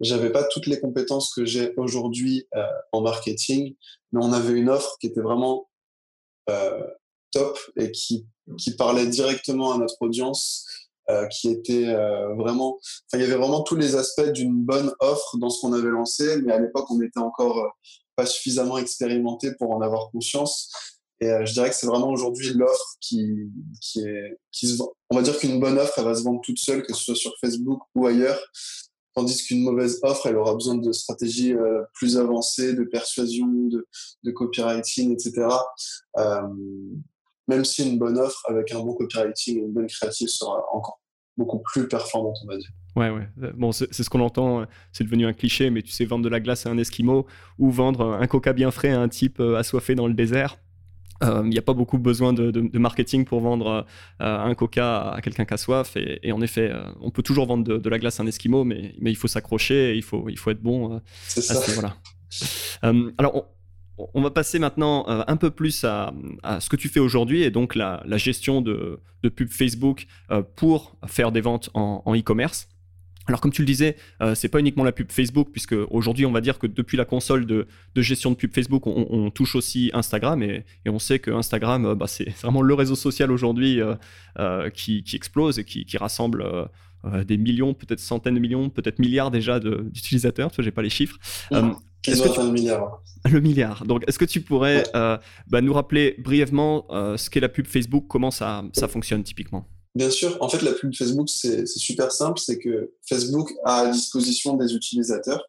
j'avais 0.00 0.30
pas 0.30 0.44
toutes 0.44 0.66
les 0.66 0.80
compétences 0.80 1.32
que 1.34 1.44
j'ai 1.46 1.72
aujourd'hui 1.76 2.46
en 2.92 3.00
marketing, 3.00 3.74
mais 4.12 4.20
on 4.22 4.32
avait 4.32 4.58
une 4.58 4.68
offre 4.68 4.96
qui 5.00 5.06
était 5.06 5.20
vraiment 5.20 5.70
top 7.30 7.58
et 7.76 7.90
qui, 7.90 8.26
qui 8.58 8.74
parlait 8.76 9.06
directement 9.06 9.72
à 9.72 9.78
notre 9.78 9.96
audience 10.00 10.87
euh, 11.10 11.26
qui 11.28 11.48
était 11.48 11.86
euh, 11.86 12.34
vraiment, 12.34 12.76
enfin, 12.76 13.14
il 13.14 13.20
y 13.20 13.24
avait 13.24 13.36
vraiment 13.36 13.62
tous 13.62 13.76
les 13.76 13.96
aspects 13.96 14.30
d'une 14.30 14.62
bonne 14.62 14.92
offre 15.00 15.38
dans 15.38 15.48
ce 15.48 15.60
qu'on 15.62 15.72
avait 15.72 15.88
lancé, 15.88 16.42
mais 16.42 16.52
à 16.52 16.58
l'époque, 16.58 16.90
on 16.90 16.98
n'était 16.98 17.20
encore 17.20 17.58
euh, 17.58 17.68
pas 18.14 18.26
suffisamment 18.26 18.76
expérimenté 18.76 19.54
pour 19.54 19.70
en 19.70 19.80
avoir 19.80 20.10
conscience. 20.10 20.70
Et 21.20 21.30
je 21.44 21.52
dirais 21.52 21.70
que 21.70 21.74
c'est 21.74 21.86
vraiment 21.86 22.10
aujourd'hui 22.10 22.52
l'offre 22.52 22.94
qui, 23.00 23.50
qui 23.80 24.00
est, 24.00 24.38
qui 24.52 24.68
se 24.68 24.80
On 25.10 25.16
va 25.16 25.22
dire 25.22 25.36
qu'une 25.36 25.58
bonne 25.58 25.78
offre, 25.78 25.94
elle 25.98 26.04
va 26.04 26.14
se 26.14 26.22
vendre 26.22 26.40
toute 26.42 26.60
seule, 26.60 26.82
que 26.82 26.92
ce 26.92 27.02
soit 27.02 27.16
sur 27.16 27.32
Facebook 27.40 27.80
ou 27.96 28.06
ailleurs. 28.06 28.38
Tandis 29.14 29.42
qu'une 29.44 29.62
mauvaise 29.62 29.98
offre, 30.02 30.26
elle 30.26 30.36
aura 30.36 30.54
besoin 30.54 30.76
de 30.76 30.92
stratégies 30.92 31.54
plus 31.94 32.18
avancées, 32.18 32.74
de 32.74 32.84
persuasion, 32.84 33.48
de, 33.48 33.84
de 34.22 34.30
copywriting, 34.30 35.12
etc. 35.12 35.48
Euh, 36.18 36.42
même 37.48 37.64
si 37.64 37.88
une 37.88 37.98
bonne 37.98 38.18
offre 38.18 38.42
avec 38.48 38.72
un 38.72 38.80
bon 38.80 38.94
copywriting 38.94 39.58
et 39.58 39.60
une 39.60 39.72
bonne 39.72 39.86
créative 39.86 40.28
sera 40.28 40.62
encore 40.72 41.00
beaucoup 41.36 41.60
plus 41.60 41.88
performante, 41.88 42.36
on 42.44 42.48
va 42.48 42.56
dire. 42.56 42.70
Ouais, 42.96 43.10
ouais. 43.10 43.28
Bon, 43.56 43.70
c'est 43.70 43.92
ce 43.92 44.10
qu'on 44.10 44.20
entend, 44.20 44.66
c'est 44.92 45.04
devenu 45.04 45.24
un 45.24 45.32
cliché, 45.32 45.70
mais 45.70 45.82
tu 45.82 45.92
sais, 45.92 46.04
vendre 46.04 46.24
de 46.24 46.28
la 46.28 46.40
glace 46.40 46.66
à 46.66 46.70
un 46.70 46.78
Esquimau 46.78 47.26
ou 47.58 47.70
vendre 47.70 48.18
un 48.20 48.26
coca 48.26 48.52
bien 48.52 48.70
frais 48.70 48.90
à 48.90 49.00
un 49.00 49.08
type 49.08 49.38
euh, 49.38 49.56
assoiffé 49.56 49.94
dans 49.94 50.08
le 50.08 50.14
désert. 50.14 50.56
Il 51.22 51.28
euh, 51.28 51.42
n'y 51.44 51.58
a 51.58 51.62
pas 51.62 51.74
beaucoup 51.74 51.98
besoin 51.98 52.32
de, 52.32 52.78
marketing 52.78 53.24
pour 53.24 53.40
vendre 53.40 53.86
euh, 54.20 54.38
un 54.38 54.54
coca 54.54 55.10
à 55.10 55.20
quelqu'un 55.20 55.44
qui 55.44 55.54
a 55.54 55.56
soif. 55.56 55.96
Et, 55.96 56.32
en 56.32 56.40
effet, 56.40 56.72
on 57.00 57.10
peut 57.10 57.22
toujours 57.22 57.46
vendre 57.46 57.78
de, 57.78 57.88
la 57.88 57.98
glace 57.98 58.20
à 58.20 58.24
un 58.24 58.26
Esquimau, 58.26 58.64
mais, 58.64 58.94
mais 59.00 59.10
il 59.10 59.16
faut 59.16 59.28
s'accrocher, 59.28 59.96
il 59.96 60.02
faut, 60.02 60.28
il 60.28 60.38
faut 60.38 60.50
être 60.50 60.62
bon. 60.62 61.00
c'est 61.26 61.40
ça. 61.40 61.54
Voilà. 61.74 61.96
alors, 63.18 63.36
on, 63.36 63.44
on 64.14 64.22
va 64.22 64.30
passer 64.30 64.58
maintenant 64.58 65.04
euh, 65.08 65.22
un 65.26 65.36
peu 65.36 65.50
plus 65.50 65.84
à, 65.84 66.12
ce 66.60 66.68
que 66.68 66.76
tu 66.76 66.88
fais 66.88 67.00
aujourd'hui 67.00 67.42
et 67.42 67.50
donc 67.50 67.74
la, 67.74 68.02
gestion 68.16 68.60
de, 68.60 69.00
pub 69.34 69.50
Facebook 69.50 70.06
euh, 70.30 70.42
pour 70.56 70.96
faire 71.06 71.32
des 71.32 71.40
ventes 71.40 71.70
en 71.74 72.14
e-commerce. 72.16 72.68
alors 73.26 73.40
comme 73.40 73.52
tu 73.52 73.62
le 73.62 73.66
disais, 73.66 73.96
euh, 74.22 74.34
c'est 74.34 74.48
pas 74.48 74.60
uniquement 74.60 74.84
la 74.84 74.92
pub 74.92 75.10
Facebook 75.10 75.48
puisque 75.52 75.74
aujourd'hui 75.90 76.26
on 76.26 76.32
va 76.32 76.40
dire 76.40 76.58
que 76.58 76.66
depuis 76.66 76.96
la 76.96 77.04
console 77.04 77.46
de, 77.46 77.66
gestion 77.96 78.30
de 78.30 78.36
pub 78.36 78.52
Facebook, 78.54 78.86
on, 78.86 79.30
touche 79.30 79.54
aussi 79.54 79.90
Instagram 79.92 80.42
et, 80.42 80.64
on 80.86 80.98
sait 80.98 81.18
que 81.18 81.30
Instagram 81.30 81.94
bah, 81.94 82.06
c'est 82.06 82.30
vraiment 82.42 82.62
le 82.62 82.74
réseau 82.74 82.94
social 82.94 83.30
aujourd'hui 83.30 83.80
qui, 84.74 85.04
explose 85.14 85.58
et 85.58 85.64
qui, 85.64 85.96
rassemble 85.96 86.44
des 87.26 87.36
millions, 87.36 87.74
peut-être 87.74 88.00
centaines 88.00 88.34
de 88.34 88.40
millions, 88.40 88.70
peut-être 88.70 88.98
milliards 88.98 89.30
déjà 89.30 89.60
d'utilisateurs. 89.60 90.50
Je 90.56 90.62
n'ai 90.62 90.70
pas 90.70 90.82
les 90.82 90.90
chiffres. 90.90 91.18
Est-ce 92.06 92.22
que 92.22 92.28
tu... 92.28 92.40
le 92.40 92.50
milliard. 92.50 93.02
Le 93.30 93.40
milliard. 93.40 93.84
Donc, 93.84 94.04
est-ce 94.06 94.18
que 94.18 94.24
tu 94.24 94.40
pourrais 94.40 94.84
bah, 94.92 95.60
nous 95.60 95.72
rappeler 95.72 96.16
brièvement 96.18 96.86
ce 96.90 97.28
qu'est 97.30 97.40
la 97.40 97.48
pub 97.48 97.66
Facebook, 97.66 98.06
comment 98.08 98.30
ça, 98.30 98.64
ça 98.72 98.88
fonctionne 98.88 99.24
typiquement? 99.24 99.66
Bien 99.94 100.10
sûr. 100.10 100.36
En 100.40 100.48
fait, 100.48 100.62
la 100.62 100.72
pub 100.72 100.94
Facebook, 100.94 101.28
c'est 101.28 101.66
super 101.66 102.12
simple. 102.12 102.38
C'est 102.38 102.58
que 102.58 102.92
Facebook 103.08 103.52
a 103.64 103.80
à 103.80 103.90
disposition 103.90 104.54
des 104.54 104.74
utilisateurs 104.74 105.44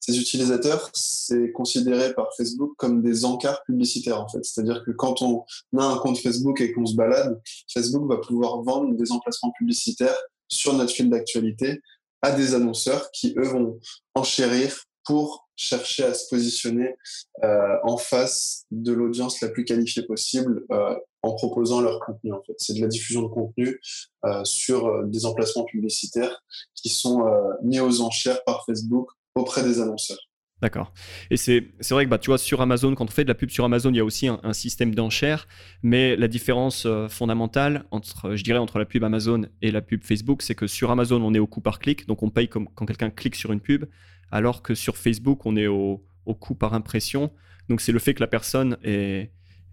ces 0.00 0.18
utilisateurs, 0.18 0.90
c'est 0.94 1.52
considéré 1.52 2.14
par 2.14 2.28
Facebook 2.34 2.72
comme 2.78 3.02
des 3.02 3.24
encarts 3.26 3.62
publicitaires 3.64 4.20
en 4.20 4.28
fait. 4.28 4.42
C'est-à-dire 4.44 4.82
que 4.84 4.90
quand 4.92 5.20
on 5.20 5.44
a 5.78 5.84
un 5.84 5.98
compte 5.98 6.18
Facebook 6.18 6.60
et 6.62 6.72
qu'on 6.72 6.86
se 6.86 6.94
balade, 6.94 7.40
Facebook 7.72 8.08
va 8.08 8.16
pouvoir 8.16 8.62
vendre 8.62 8.94
des 8.94 9.12
emplacements 9.12 9.52
publicitaires 9.58 10.16
sur 10.48 10.72
notre 10.72 10.92
fil 10.92 11.10
d'actualité 11.10 11.80
à 12.22 12.32
des 12.32 12.54
annonceurs 12.54 13.10
qui 13.12 13.34
eux 13.36 13.46
vont 13.46 13.78
enchérir 14.14 14.84
pour 15.04 15.49
chercher 15.60 16.04
à 16.04 16.14
se 16.14 16.26
positionner 16.28 16.96
euh, 17.44 17.76
en 17.84 17.98
face 17.98 18.64
de 18.70 18.92
l'audience 18.92 19.42
la 19.42 19.48
plus 19.48 19.64
qualifiée 19.64 20.02
possible 20.04 20.64
euh, 20.72 20.96
en 21.22 21.34
proposant 21.34 21.82
leur 21.82 22.00
contenu. 22.00 22.32
En 22.32 22.42
fait, 22.42 22.54
c'est 22.56 22.74
de 22.74 22.80
la 22.80 22.86
diffusion 22.86 23.22
de 23.22 23.28
contenu 23.28 23.78
euh, 24.24 24.42
sur 24.44 25.04
des 25.06 25.26
emplacements 25.26 25.64
publicitaires 25.64 26.42
qui 26.74 26.88
sont 26.88 27.24
mis 27.62 27.78
aux 27.78 28.00
enchères 28.00 28.42
par 28.44 28.64
Facebook 28.64 29.10
auprès 29.34 29.62
des 29.62 29.80
annonceurs. 29.80 30.18
D'accord. 30.62 30.92
Et 31.30 31.36
c'est 31.36 31.72
vrai 31.90 32.04
que 32.04 32.10
bah, 32.10 32.18
tu 32.18 32.30
vois, 32.30 32.38
sur 32.38 32.60
Amazon, 32.60 32.94
quand 32.94 33.04
on 33.04 33.10
fait 33.10 33.24
de 33.24 33.28
la 33.28 33.34
pub 33.34 33.50
sur 33.50 33.64
Amazon, 33.64 33.90
il 33.90 33.96
y 33.96 34.00
a 34.00 34.04
aussi 34.04 34.28
un, 34.28 34.52
système 34.52 34.94
d'enchères, 34.94 35.46
mais 35.82 36.16
la 36.16 36.28
différence 36.28 36.86
fondamentale, 37.08 37.84
entre, 37.90 38.34
je 38.34 38.42
dirais, 38.42 38.58
entre 38.58 38.78
la 38.78 38.84
pub 38.84 39.04
Amazon 39.04 39.42
et 39.62 39.70
la 39.70 39.80
pub 39.80 40.04
Facebook, 40.04 40.42
c'est 40.42 40.54
que 40.54 40.66
sur 40.66 40.90
Amazon, 40.90 41.22
on 41.22 41.34
est 41.34 41.38
au 41.38 41.46
coût 41.46 41.62
par 41.62 41.78
clic, 41.78 42.06
donc 42.06 42.22
on 42.22 42.30
paye 42.30 42.48
comme, 42.48 42.68
quand 42.74 42.86
quelqu'un 42.86 43.10
clique 43.10 43.36
sur 43.36 43.52
une 43.52 43.60
pub, 43.60 43.86
alors 44.30 44.62
que 44.62 44.74
sur 44.74 44.96
Facebook, 44.96 45.46
on 45.46 45.56
est 45.56 45.66
au, 45.66 46.04
au 46.26 46.34
coût 46.34 46.54
par 46.54 46.74
impression. 46.74 47.32
Donc 47.68 47.80
c'est 47.80 47.92
le 47.92 47.98
fait 47.98 48.14
que 48.14 48.20
la 48.20 48.26
personne 48.26 48.76
est, 48.82 49.32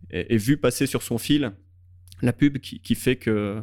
est, 0.09 0.37
vue 0.37 0.57
passer 0.57 0.87
sur 0.87 1.01
son 1.01 1.17
fil 1.17 1.53
la 2.21 2.33
pub 2.33 2.57
qui, 2.57 2.95
fait 2.95 3.15
que 3.15 3.61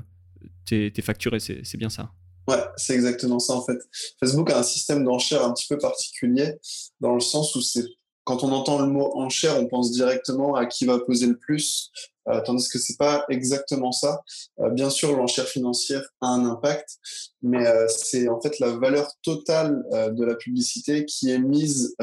tu 0.65 0.77
es, 0.77 0.93
es 0.97 1.03
facturé, 1.03 1.41
c'est 1.41 1.77
bien 1.77 1.91
ça. 1.91 2.13
Ouais, 2.47 2.63
c'est 2.77 2.95
exactement 2.95 3.39
ça 3.39 3.55
en 3.55 3.65
fait. 3.65 3.79
Facebook 4.21 4.51
a 4.51 4.59
un 4.59 4.63
système 4.63 5.03
d'enchères 5.03 5.45
un 5.45 5.53
petit 5.53 5.67
peu 5.67 5.79
particulier 5.79 6.55
dans 7.01 7.15
le 7.15 7.21
sens 7.21 7.55
où 7.55 7.63
c'est 7.63 7.85
quand 8.25 8.43
on 8.43 8.52
entend 8.52 8.81
le 8.81 8.87
mot 8.87 9.16
enchère, 9.16 9.59
on 9.61 9.66
pense 9.66 9.93
directement 9.93 10.54
à 10.54 10.66
qui 10.66 10.87
va 10.87 10.99
peser 10.99 11.26
le 11.26 11.37
plus, 11.37 11.90
euh, 12.28 12.40
tandis 12.45 12.69
que 12.69 12.78
c'est 12.78 12.97
pas 12.97 13.25
exactement 13.28 13.93
ça. 13.93 14.23
Euh, 14.61 14.71
bien 14.71 14.88
sûr, 14.90 15.14
l'enchère 15.14 15.47
financière 15.47 16.02
a 16.21 16.28
un 16.28 16.47
impact, 16.47 16.99
mais 17.43 17.66
euh, 17.66 17.87
c'est 17.88 18.28
en 18.28 18.40
fait 18.40 18.59
la 18.61 18.71
valeur 18.71 19.11
totale 19.23 19.85
de 19.93 20.25
la 20.25 20.35
publicité 20.35 21.04
qui 21.04 21.31
est 21.31 21.38
mise 21.38 21.95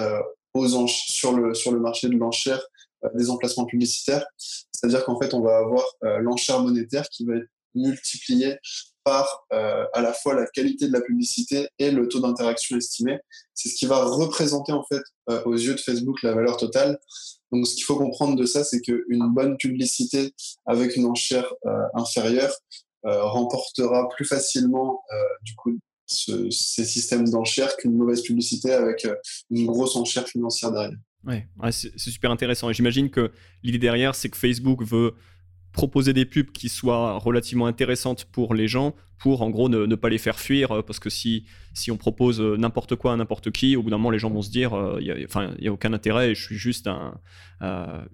aux 0.53 0.87
sur 0.87 1.33
le 1.33 1.53
sur 1.53 1.71
le 1.71 1.79
marché 1.79 2.07
de 2.07 2.15
l'enchère 2.15 2.61
des 3.15 3.29
emplacements 3.31 3.65
publicitaires. 3.65 4.25
C'est-à-dire 4.37 5.03
qu'en 5.05 5.19
fait, 5.19 5.33
on 5.33 5.41
va 5.41 5.57
avoir 5.57 5.85
l'enchère 6.19 6.61
monétaire 6.61 7.07
qui 7.09 7.25
va 7.25 7.37
être 7.37 7.47
multipliée 7.73 8.57
par 9.03 9.45
euh, 9.53 9.85
à 9.93 10.01
la 10.01 10.13
fois 10.13 10.33
la 10.35 10.45
qualité 10.45 10.87
de 10.87 10.93
la 10.93 11.01
publicité 11.01 11.69
et 11.79 11.91
le 11.91 12.07
taux 12.07 12.19
d'interaction 12.19 12.77
estimé. 12.77 13.19
C'est 13.53 13.69
ce 13.69 13.75
qui 13.75 13.85
va 13.85 14.03
représenter 14.03 14.71
en 14.71 14.83
fait 14.83 15.01
euh, 15.29 15.43
aux 15.45 15.55
yeux 15.55 15.75
de 15.75 15.79
Facebook 15.79 16.21
la 16.23 16.33
valeur 16.33 16.57
totale. 16.57 16.99
Donc 17.51 17.67
ce 17.67 17.75
qu'il 17.75 17.83
faut 17.83 17.97
comprendre 17.97 18.35
de 18.35 18.45
ça, 18.45 18.63
c'est 18.63 18.81
qu'une 18.81 19.33
bonne 19.33 19.57
publicité 19.57 20.33
avec 20.65 20.95
une 20.95 21.05
enchère 21.05 21.51
euh, 21.65 21.83
inférieure 21.93 22.53
remportera 23.03 24.07
plus 24.09 24.25
facilement 24.25 25.01
du 25.41 25.55
coup 25.55 25.75
ces 26.05 26.85
systèmes 26.85 27.27
d'enchères 27.27 27.75
qu'une 27.77 27.97
mauvaise 27.97 28.21
publicité 28.21 28.73
avec 28.73 29.07
une 29.49 29.65
grosse 29.65 29.95
enchère 29.95 30.27
financière 30.27 30.71
derrière. 30.71 30.99
Ouais, 31.23 31.47
c'est 31.71 31.97
super 31.97 32.29
intéressant. 32.29 32.69
Et 32.69 32.73
j'imagine 32.73 33.09
que 33.09 33.31
l'idée 33.63 33.79
derrière, 33.79 34.13
c'est 34.13 34.29
que 34.29 34.37
Facebook 34.37 34.83
veut 34.83 35.15
proposer 35.71 36.13
des 36.13 36.25
pubs 36.25 36.51
qui 36.51 36.69
soient 36.69 37.17
relativement 37.17 37.65
intéressantes 37.65 38.25
pour 38.25 38.53
les 38.53 38.67
gens, 38.67 38.93
pour 39.19 39.41
en 39.41 39.49
gros 39.49 39.69
ne, 39.69 39.95
pas 39.95 40.09
les 40.09 40.17
faire 40.17 40.39
fuir, 40.39 40.71
euh, 40.71 40.81
parce 40.81 40.99
que 40.99 41.09
si, 41.09 41.45
si 41.73 41.91
on 41.91 41.97
propose 41.97 42.41
euh, 42.41 42.57
n'importe 42.57 42.95
quoi 42.95 43.13
à 43.13 43.15
n'importe 43.15 43.51
qui, 43.51 43.75
au 43.75 43.83
bout 43.83 43.89
d'un 43.89 43.97
moment 43.97 44.09
les 44.09 44.19
gens 44.19 44.29
vont 44.29 44.41
se 44.41 44.49
dire, 44.49 44.73
euh, 44.73 44.99
il 44.99 45.27
n'y 45.61 45.67
a, 45.67 45.71
aucun 45.71 45.93
intérêt, 45.93 46.33
je 46.33 46.43
suis 46.43 46.57
juste 46.57 46.87
un, 46.87 47.19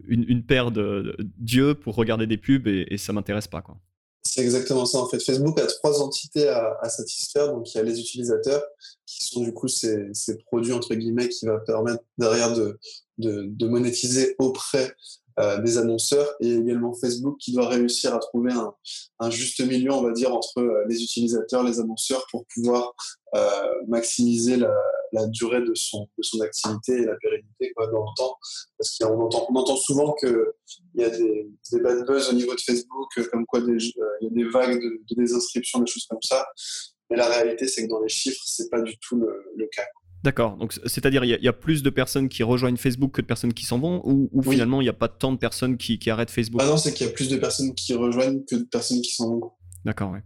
une, 0.07 0.43
paire 0.43 0.71
de, 0.71 1.15
dieux 1.37 1.75
pour 1.75 1.95
regarder 1.95 2.27
des 2.27 2.37
pubs 2.37 2.67
et, 2.67 2.87
et 2.89 2.97
ça 2.97 3.13
m'intéresse 3.13 3.47
pas. 3.47 3.63
C'est 4.23 4.41
exactement 4.41 4.85
ça. 4.85 4.99
En 4.99 5.07
fait, 5.07 5.23
Facebook 5.23 5.57
a 5.59 5.65
trois 5.67 6.01
entités 6.01 6.49
à, 6.49 6.89
satisfaire. 6.89 7.47
Donc, 7.47 7.73
il 7.73 7.77
y 7.77 7.79
a 7.79 7.83
les 7.83 7.99
utilisateurs, 7.99 8.61
qui 9.05 9.23
sont 9.23 9.41
du 9.41 9.53
coup 9.53 9.69
ces, 9.69 10.09
ces 10.13 10.37
produits, 10.37 10.73
entre 10.73 10.93
guillemets, 10.95 11.29
qui 11.29 11.45
va 11.45 11.59
permettre 11.59 12.03
derrière 12.17 12.53
de, 12.53 12.77
de, 13.17 13.45
de 13.47 13.67
monétiser 13.67 14.35
auprès 14.37 14.93
euh, 15.39 15.59
des 15.61 15.77
annonceurs 15.77 16.27
et 16.39 16.51
également 16.51 16.93
Facebook 16.93 17.37
qui 17.39 17.53
doit 17.53 17.67
réussir 17.67 18.15
à 18.15 18.19
trouver 18.19 18.51
un, 18.53 18.73
un 19.19 19.29
juste 19.29 19.59
milieu, 19.59 19.91
on 19.93 20.01
va 20.01 20.11
dire, 20.11 20.33
entre 20.33 20.59
euh, 20.59 20.83
les 20.89 21.03
utilisateurs, 21.03 21.63
les 21.63 21.79
annonceurs 21.79 22.25
pour 22.31 22.45
pouvoir 22.53 22.95
euh, 23.35 23.49
maximiser 23.87 24.57
la, 24.57 24.73
la, 25.11 25.27
durée 25.27 25.61
de 25.61 25.75
son, 25.75 26.07
de 26.17 26.23
son 26.23 26.41
activité 26.41 26.93
et 26.93 27.05
la 27.05 27.15
pérennité 27.17 27.71
quoi, 27.75 27.85
dans 27.87 27.99
le 27.99 28.17
temps. 28.17 28.35
Parce 28.79 28.97
qu'on 28.97 29.21
entend, 29.21 29.45
on 29.49 29.55
entend 29.55 29.75
souvent 29.75 30.13
qu'il 30.13 30.35
y 30.95 31.03
a 31.03 31.09
des, 31.11 31.47
des 31.71 31.79
bad 31.81 32.05
buzz 32.07 32.29
au 32.29 32.33
niveau 32.33 32.55
de 32.55 32.61
Facebook, 32.61 33.29
comme 33.31 33.45
quoi 33.45 33.61
des, 33.61 33.77
il 33.77 33.93
y 34.21 34.27
a 34.27 34.29
des 34.31 34.49
vagues 34.49 34.81
de, 34.81 35.01
de 35.07 35.21
désinscriptions, 35.21 35.79
des 35.81 35.91
choses 35.91 36.07
comme 36.09 36.21
ça. 36.23 36.47
Mais 37.09 37.15
la 37.15 37.27
réalité, 37.27 37.67
c'est 37.67 37.83
que 37.83 37.89
dans 37.89 38.01
les 38.01 38.09
chiffres, 38.09 38.41
c'est 38.45 38.69
pas 38.69 38.81
du 38.81 38.97
tout 38.97 39.17
le, 39.17 39.51
le 39.55 39.67
cas. 39.67 39.85
D'accord. 40.23 40.57
Donc, 40.57 40.73
c'est-à-dire, 40.85 41.23
il 41.23 41.29
y, 41.29 41.47
a 41.47 41.53
plus 41.53 41.83
de 41.83 41.89
personnes 41.89 42.27
qui 42.27 42.43
rejoignent 42.43 42.77
Facebook 42.77 43.11
que 43.13 43.21
de 43.21 43.27
personnes 43.27 43.53
qui 43.53 43.65
s'en 43.65 43.79
vont 43.79 44.01
ou, 44.03 44.41
finalement, 44.41 44.81
il 44.81 44.85
n'y 44.85 44.89
a 44.89 44.93
pas 44.93 45.07
tant 45.07 45.31
de 45.31 45.37
personnes 45.37 45.77
qui, 45.77 45.99
arrêtent 46.09 46.31
Facebook? 46.31 46.61
Ah 46.63 46.67
non, 46.67 46.77
c'est 46.77 46.93
qu'il 46.93 47.05
y 47.05 47.09
a 47.09 47.13
plus 47.13 47.29
de 47.29 47.37
personnes 47.37 47.73
qui 47.75 47.93
rejoignent 47.93 48.43
que 48.49 48.55
de 48.55 48.63
personnes 48.63 49.01
qui 49.01 49.13
s'en 49.13 49.29
vont. 49.29 49.51
D'accord, 49.85 50.11
ouais. 50.11 50.23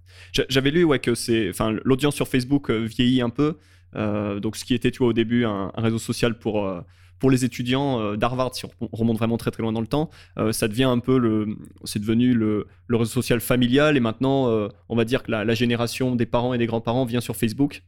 J'avais 0.50 0.72
lu 0.72 0.84
ouais, 0.84 1.00
que 1.00 1.14
c'est, 1.14 1.50
enfin, 1.50 1.76
l'audience 1.84 2.16
sur 2.16 2.28
Facebook 2.28 2.72
euh, 2.72 2.80
vieillit 2.80 3.22
un 3.22 3.30
peu. 3.30 3.58
Euh, 3.96 4.40
donc, 4.40 4.56
ce 4.56 4.66
qui 4.66 4.74
était, 4.74 4.92
tu 4.92 5.00
vois, 5.00 5.10
au 5.10 5.14
début, 5.14 5.46
un, 5.46 5.72
réseau 5.76 6.00
social 6.00 6.40
pour, 6.40 6.66
euh, 6.66 6.82
pour 7.20 7.30
les 7.30 7.44
étudiants 7.44 8.16
d'Harvard, 8.16 8.56
si 8.56 8.66
on 8.66 8.88
remonte 8.94 9.18
vraiment 9.18 9.38
très 9.38 9.52
très 9.52 9.62
loin 9.62 9.74
dans 9.74 9.82
le 9.82 9.88
temps, 9.88 10.10
ça 10.52 10.68
devient 10.68 10.86
un 10.86 10.98
peu 10.98 11.20
le, 11.20 11.58
c'est 11.84 12.00
devenu 12.00 12.34
le, 12.34 12.66
le, 12.88 12.98
réseau 12.98 13.12
social 13.12 13.40
familial 13.40 13.98
et 13.98 14.00
maintenant, 14.00 14.50
on 14.90 14.96
va 14.96 15.06
dire 15.06 15.22
que 15.22 15.30
la, 15.30 15.46
la 15.46 15.54
génération 15.54 16.16
des 16.16 16.26
parents 16.26 16.56
et 16.56 16.58
des 16.58 16.66
grands-parents 16.66 17.06
vient 17.06 17.22
sur 17.22 17.36
Facebook. 17.36 17.84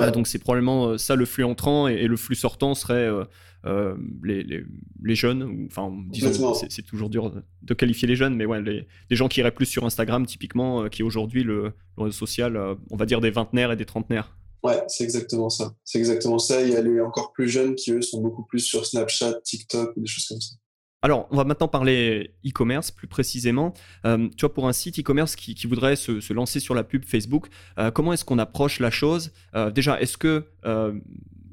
Ah, 0.00 0.10
donc 0.10 0.26
c'est 0.26 0.38
probablement 0.38 0.88
euh, 0.88 0.98
ça 0.98 1.14
le 1.14 1.24
flux 1.24 1.44
entrant 1.44 1.88
et, 1.88 2.06
le 2.06 2.16
flux 2.16 2.34
sortant 2.34 2.74
serait 2.74 2.94
euh, 2.94 3.24
euh, 3.64 3.96
les, 4.22 4.42
les, 4.42 4.64
les, 5.02 5.14
jeunes, 5.14 5.66
enfin 5.70 5.92
disons 6.08 6.54
c'est 6.54 6.82
toujours 6.82 7.10
dur 7.10 7.32
de, 7.62 7.74
qualifier 7.74 8.08
les 8.08 8.16
jeunes, 8.16 8.34
mais 8.34 8.46
ouais, 8.46 8.62
les, 8.62 8.86
les, 9.10 9.16
gens 9.16 9.28
qui 9.28 9.40
iraient 9.40 9.54
plus 9.54 9.66
sur 9.66 9.84
Instagram 9.84 10.24
typiquement, 10.26 10.88
qui 10.88 11.02
est 11.02 11.04
aujourd'hui 11.04 11.42
le, 11.42 11.72
réseau 11.96 12.12
social, 12.12 12.58
on 12.90 12.96
va 12.96 13.06
dire 13.06 13.20
des 13.20 13.30
vingtenaires 13.30 13.72
et 13.72 13.76
des 13.76 13.86
trentenaires. 13.86 14.36
Ouais, 14.62 14.82
c'est 14.88 15.04
exactement 15.04 15.50
ça. 15.50 15.74
C'est 15.84 15.98
exactement 15.98 16.38
ça. 16.38 16.62
Il 16.62 16.70
y 16.70 16.76
a 16.76 16.82
les 16.82 17.00
encore 17.00 17.32
plus 17.32 17.48
jeunes 17.48 17.74
qui 17.74 17.92
eux 17.92 18.02
sont 18.02 18.20
beaucoup 18.20 18.44
plus 18.44 18.60
sur 18.60 18.84
Snapchat, 18.84 19.34
TikTok, 19.44 19.92
des 19.96 20.06
choses 20.06 20.26
comme 20.26 20.40
ça. 20.40 20.56
Alors, 21.02 21.28
on 21.30 21.36
va 21.36 21.44
maintenant 21.44 21.68
parler 21.68 22.34
e-commerce 22.44 22.90
plus 22.90 23.06
précisément. 23.06 23.74
Euh, 24.04 24.28
tu 24.36 24.40
vois, 24.40 24.52
pour 24.52 24.66
un 24.66 24.72
site 24.72 24.98
e-commerce 24.98 25.36
qui, 25.36 25.54
voudrait 25.66 25.94
se, 25.94 26.32
lancer 26.32 26.58
sur 26.58 26.74
la 26.74 26.84
pub 26.84 27.04
Facebook, 27.04 27.48
euh, 27.78 27.90
comment 27.90 28.12
est-ce 28.12 28.24
qu'on 28.24 28.38
approche 28.38 28.80
la 28.80 28.90
chose? 28.90 29.32
Euh, 29.54 29.70
Déjà, 29.70 30.00
est-ce 30.00 30.16
que 30.16 30.46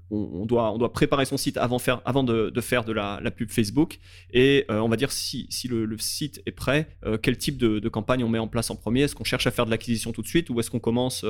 on, 0.10 0.46
doit, 0.46 0.94
préparer 0.94 1.26
son 1.26 1.38
site 1.38 1.58
avant, 1.58 1.78
de, 1.78 2.62
faire 2.62 2.84
de 2.86 2.94
la, 2.94 3.32
pub 3.32 3.52
Facebook? 3.52 4.00
Et 4.32 4.66
on 4.70 4.88
va 4.88 4.96
dire, 4.96 5.12
si, 5.12 5.48
le, 5.70 5.98
site 5.98 6.42
est 6.46 6.52
prêt, 6.52 6.98
quel 7.22 7.38
type 7.38 7.58
de, 7.58 7.90
campagne 7.90 8.24
on 8.24 8.30
met 8.30 8.40
en 8.40 8.48
place 8.48 8.70
en 8.70 8.76
premier? 8.76 9.02
Est-ce 9.02 9.16
qu'on 9.16 9.24
cherche 9.24 9.46
à 9.46 9.52
faire 9.52 9.66
de 9.66 9.72
l'acquisition 9.72 10.14
tout 10.14 10.22
de 10.22 10.28
suite 10.28 10.50
ou 10.50 10.60
est-ce 10.60 10.72
qu'on 10.72 10.80
commence 10.80 11.26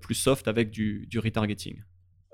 plus 0.00 0.14
soft 0.14 0.46
avec 0.46 0.70
du 0.70 1.18
retargeting? 1.18 1.82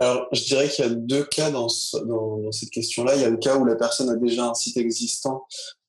Alors, 0.01 0.27
je 0.33 0.45
dirais 0.45 0.69
qu'il 0.69 0.85
y 0.85 0.89
a 0.89 0.91
deux 0.91 1.25
cas 1.25 1.51
dans, 1.51 1.69
dans, 2.05 2.53
cette 2.53 2.71
question-là. 2.71 3.15
Il 3.15 3.23
y 3.23 3.25
a 3.25 3.31
le 3.31 3.37
cas 3.37 3.57
où 3.57 3.65
la 3.65 3.77
personne 3.77 4.11
a 4.11 4.17
déjà 4.17 4.47
un 4.47 4.55
site 4.55 4.77
existant 4.77 5.47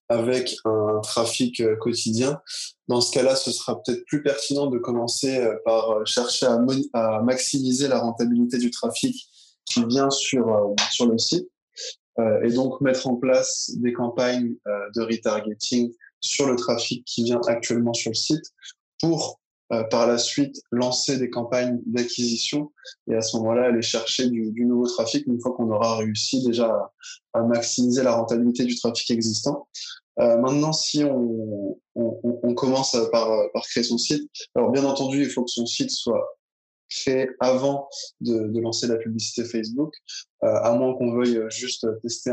avec 0.10 0.56
un 0.66 1.00
trafic 1.02 1.60
euh, 1.62 1.76
quotidien. 1.78 2.40
Dans 2.88 3.02
ce 3.02 3.12
cas-là, 3.12 3.36
ce 3.36 3.52
sera 3.52 3.82
peut-être 3.82 4.06
plus 4.06 4.22
pertinent 4.22 4.68
de 4.68 4.78
commencer 4.78 5.40
euh, 5.40 5.56
par 5.66 5.92
euh, 5.92 6.06
chercher 6.06 6.46
à, 6.46 6.60
à, 6.94 7.22
maximiser 7.24 7.88
la 7.88 8.00
rentabilité 8.00 8.60
du 8.60 8.70
trafic 8.70 9.28
qui 9.66 9.84
vient 9.86 10.12
sur, 10.12 10.76
sur 10.92 11.08
le 11.08 11.18
site 11.18 11.50
et 12.44 12.50
donc 12.50 12.80
mettre 12.82 13.08
en 13.08 13.16
place 13.16 13.72
des 13.78 13.92
campagnes 13.92 14.56
de 14.96 15.02
retargeting 15.02 15.92
sur 16.22 16.48
le 16.48 16.56
trafic 16.56 17.04
qui 17.04 17.24
vient 17.24 17.42
actuellement 17.48 17.94
sur 17.94 18.12
le 18.12 18.16
site 18.16 18.54
pour 19.02 19.40
euh, 19.74 19.84
par 19.86 20.05
la 20.05 20.19
suite 20.19 20.62
lancer 20.72 21.17
des 21.17 21.31
campagnes 21.31 21.81
d'acquisition 21.88 22.72
et 23.10 23.15
à 23.15 23.22
ce 23.22 23.36
moment-là 23.38 23.65
aller 23.65 23.81
chercher 23.81 24.29
du, 24.29 24.51
du, 24.51 24.63
nouveau 24.63 24.86
trafic 24.86 25.25
une 25.25 25.41
fois 25.41 25.53
qu'on 25.53 25.72
aura 25.72 25.98
réussi 25.98 26.45
déjà 26.45 26.91
à, 27.34 27.41
maximiser 27.41 28.03
la 28.03 28.15
rentabilité 28.15 28.63
du 28.63 28.75
trafic 28.75 29.10
existant. 29.10 29.67
Euh, 30.19 30.38
maintenant, 30.38 30.72
si 30.72 31.03
on, 31.03 31.79
on, 31.95 32.39
on 32.43 32.53
commence 32.53 32.95
par, 33.12 33.27
par, 33.53 33.63
créer 33.63 33.84
son 33.84 33.98
site, 33.98 34.29
alors 34.53 34.69
bien 34.69 34.86
entendu, 34.86 35.24
il 35.24 35.29
faut 35.31 35.43
que 35.43 35.50
son 35.50 35.65
site 35.65 35.89
soit 35.89 36.38
créé 36.88 37.27
avant 37.39 37.89
de, 38.22 38.60
lancer 38.62 38.86
la 38.86 38.98
publicité 38.98 39.45
Facebook, 39.45 39.95
à 40.41 40.72
moins 40.74 40.93
qu'on 40.93 41.12
veuille 41.12 41.41
juste 41.50 41.88
tester 42.03 42.29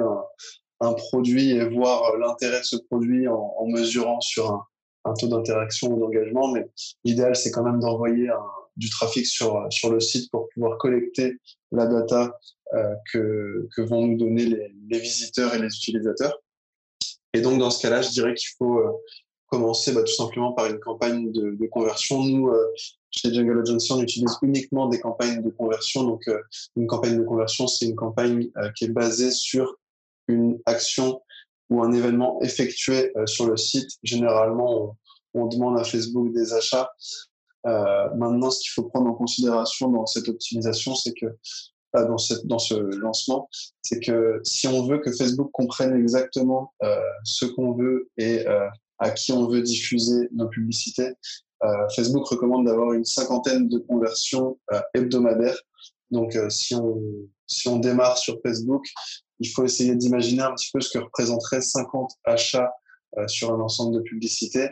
un, 0.80 0.92
produit 0.92 1.52
et 1.52 1.66
voir 1.66 2.18
l'intérêt 2.18 2.60
de 2.60 2.66
ce 2.66 2.76
produit 2.76 3.26
en, 3.26 3.66
mesurant 3.68 4.20
sur 4.20 4.50
un, 4.50 4.66
un 5.04 5.14
taux 5.14 5.28
d'interaction 5.28 5.92
ou 5.92 6.00
d'engagement. 6.00 6.52
Mais 6.52 6.68
l'idéal, 7.04 7.36
c'est 7.36 7.50
quand 7.50 7.62
même 7.62 7.80
d'envoyer 7.80 8.30
du 8.76 8.88
trafic 8.90 9.26
sur, 9.26 9.66
sur 9.70 9.90
le 9.90 10.00
site 10.00 10.30
pour 10.30 10.48
pouvoir 10.54 10.78
collecter 10.78 11.36
la 11.70 11.86
data 11.86 12.38
euh, 12.74 12.94
que, 13.12 13.82
vont 13.82 14.06
nous 14.06 14.16
donner 14.16 14.46
les, 14.46 14.98
visiteurs 14.98 15.54
et 15.54 15.58
les 15.58 15.66
utilisateurs. 15.66 16.40
Et 17.34 17.40
donc, 17.40 17.58
dans 17.58 17.70
ce 17.70 17.82
cas-là, 17.82 18.02
je 18.02 18.10
dirais 18.10 18.34
qu'il 18.34 18.48
faut 18.56 18.78
euh, 18.78 18.92
commencer 19.46 19.92
bah, 19.92 20.02
tout 20.02 20.14
simplement 20.14 20.52
par 20.52 20.66
une 20.66 20.78
campagne 20.80 21.32
de, 21.32 21.56
de 21.58 21.66
conversion. 21.66 22.22
Nous, 22.22 22.48
euh, 22.48 22.72
chez 23.10 23.32
Jungle 23.32 23.60
Agency, 23.60 23.92
on 23.92 24.00
utilise 24.00 24.38
uniquement 24.40 24.88
des 24.88 25.00
campagnes 25.00 25.42
de 25.42 25.50
conversion. 25.50 26.04
Donc, 26.04 26.24
une 26.76 26.86
campagne 26.86 27.18
de 27.18 27.24
conversion, 27.24 27.66
c'est 27.66 27.84
une 27.84 27.96
campagne 27.96 28.48
qui 28.74 28.86
est 28.86 28.92
basée 28.92 29.30
sur 29.30 29.76
une 30.28 30.58
action 30.64 31.20
ou 31.70 31.82
un 31.82 31.92
événement 31.92 32.40
effectué 32.42 33.12
sur 33.26 33.46
le 33.46 33.56
site. 33.56 33.90
Généralement, 34.02 34.96
on, 35.34 35.46
demande 35.46 35.78
à 35.78 35.84
Facebook 35.84 36.32
des 36.32 36.52
achats. 36.52 36.90
Euh, 37.66 38.14
maintenant, 38.14 38.50
ce 38.50 38.60
qu'il 38.60 38.70
faut 38.70 38.84
prendre 38.84 39.08
en 39.08 39.14
considération 39.14 39.88
dans 39.90 40.06
cette 40.06 40.28
optimisation, 40.28 40.94
c'est 40.94 41.14
que 41.14 41.26
dans, 41.94 42.18
cette, 42.18 42.46
dans 42.46 42.58
ce 42.58 42.74
lancement, 42.74 43.48
c'est 43.82 44.00
que 44.00 44.40
si 44.44 44.66
on 44.66 44.86
veut 44.86 44.98
que 44.98 45.12
Facebook 45.12 45.50
comprenne 45.52 45.94
exactement 45.94 46.72
euh, 46.82 46.96
ce 47.24 47.44
qu'on 47.44 47.72
veut 47.72 48.08
et 48.16 48.46
euh, 48.46 48.66
à 48.98 49.10
qui 49.10 49.32
on 49.32 49.46
veut 49.46 49.62
diffuser 49.62 50.28
nos 50.32 50.48
publicités, 50.48 51.14
euh, 51.64 51.88
Facebook 51.94 52.26
recommande 52.26 52.66
d'avoir 52.66 52.92
une 52.92 53.04
cinquantaine 53.04 53.68
de 53.68 53.78
conversions 53.78 54.58
euh, 54.72 54.80
hebdomadaires. 54.94 55.58
Donc, 56.10 56.34
euh, 56.34 56.50
si, 56.50 56.74
on, 56.74 57.00
si 57.46 57.68
on 57.68 57.78
démarre 57.78 58.18
sur 58.18 58.38
Facebook, 58.42 58.84
il 59.42 59.48
faut 59.48 59.64
essayer 59.64 59.94
d'imaginer 59.94 60.42
un 60.42 60.54
petit 60.54 60.70
peu 60.72 60.80
ce 60.80 60.90
que 60.90 61.02
représenterait 61.02 61.60
50 61.60 62.12
achats 62.24 62.72
sur 63.26 63.52
un 63.52 63.60
ensemble 63.60 63.94
de 63.96 64.00
publicités 64.00 64.70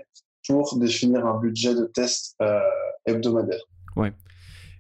pour 0.49 0.79
définir 0.79 1.27
un 1.27 1.39
budget 1.39 1.75
de 1.75 1.85
test 1.85 2.37
hebdomadaire. 3.05 3.61
Ouais. 3.97 4.13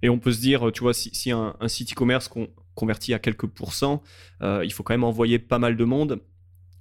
Et 0.02 0.08
on 0.08 0.18
peut 0.18 0.32
se 0.32 0.40
dire, 0.40 0.70
tu 0.72 0.80
vois, 0.80 0.94
si, 0.94 1.30
un, 1.30 1.54
site 1.66 1.92
e-commerce 1.92 2.30
convertit 2.74 3.14
à 3.14 3.18
quelques 3.18 3.46
pourcents, 3.46 4.02
euh, 4.42 4.64
il 4.64 4.72
faut 4.72 4.82
quand 4.82 4.94
même 4.94 5.04
envoyer 5.04 5.38
pas 5.38 5.58
mal 5.58 5.76
de 5.76 5.84
monde. 5.84 6.20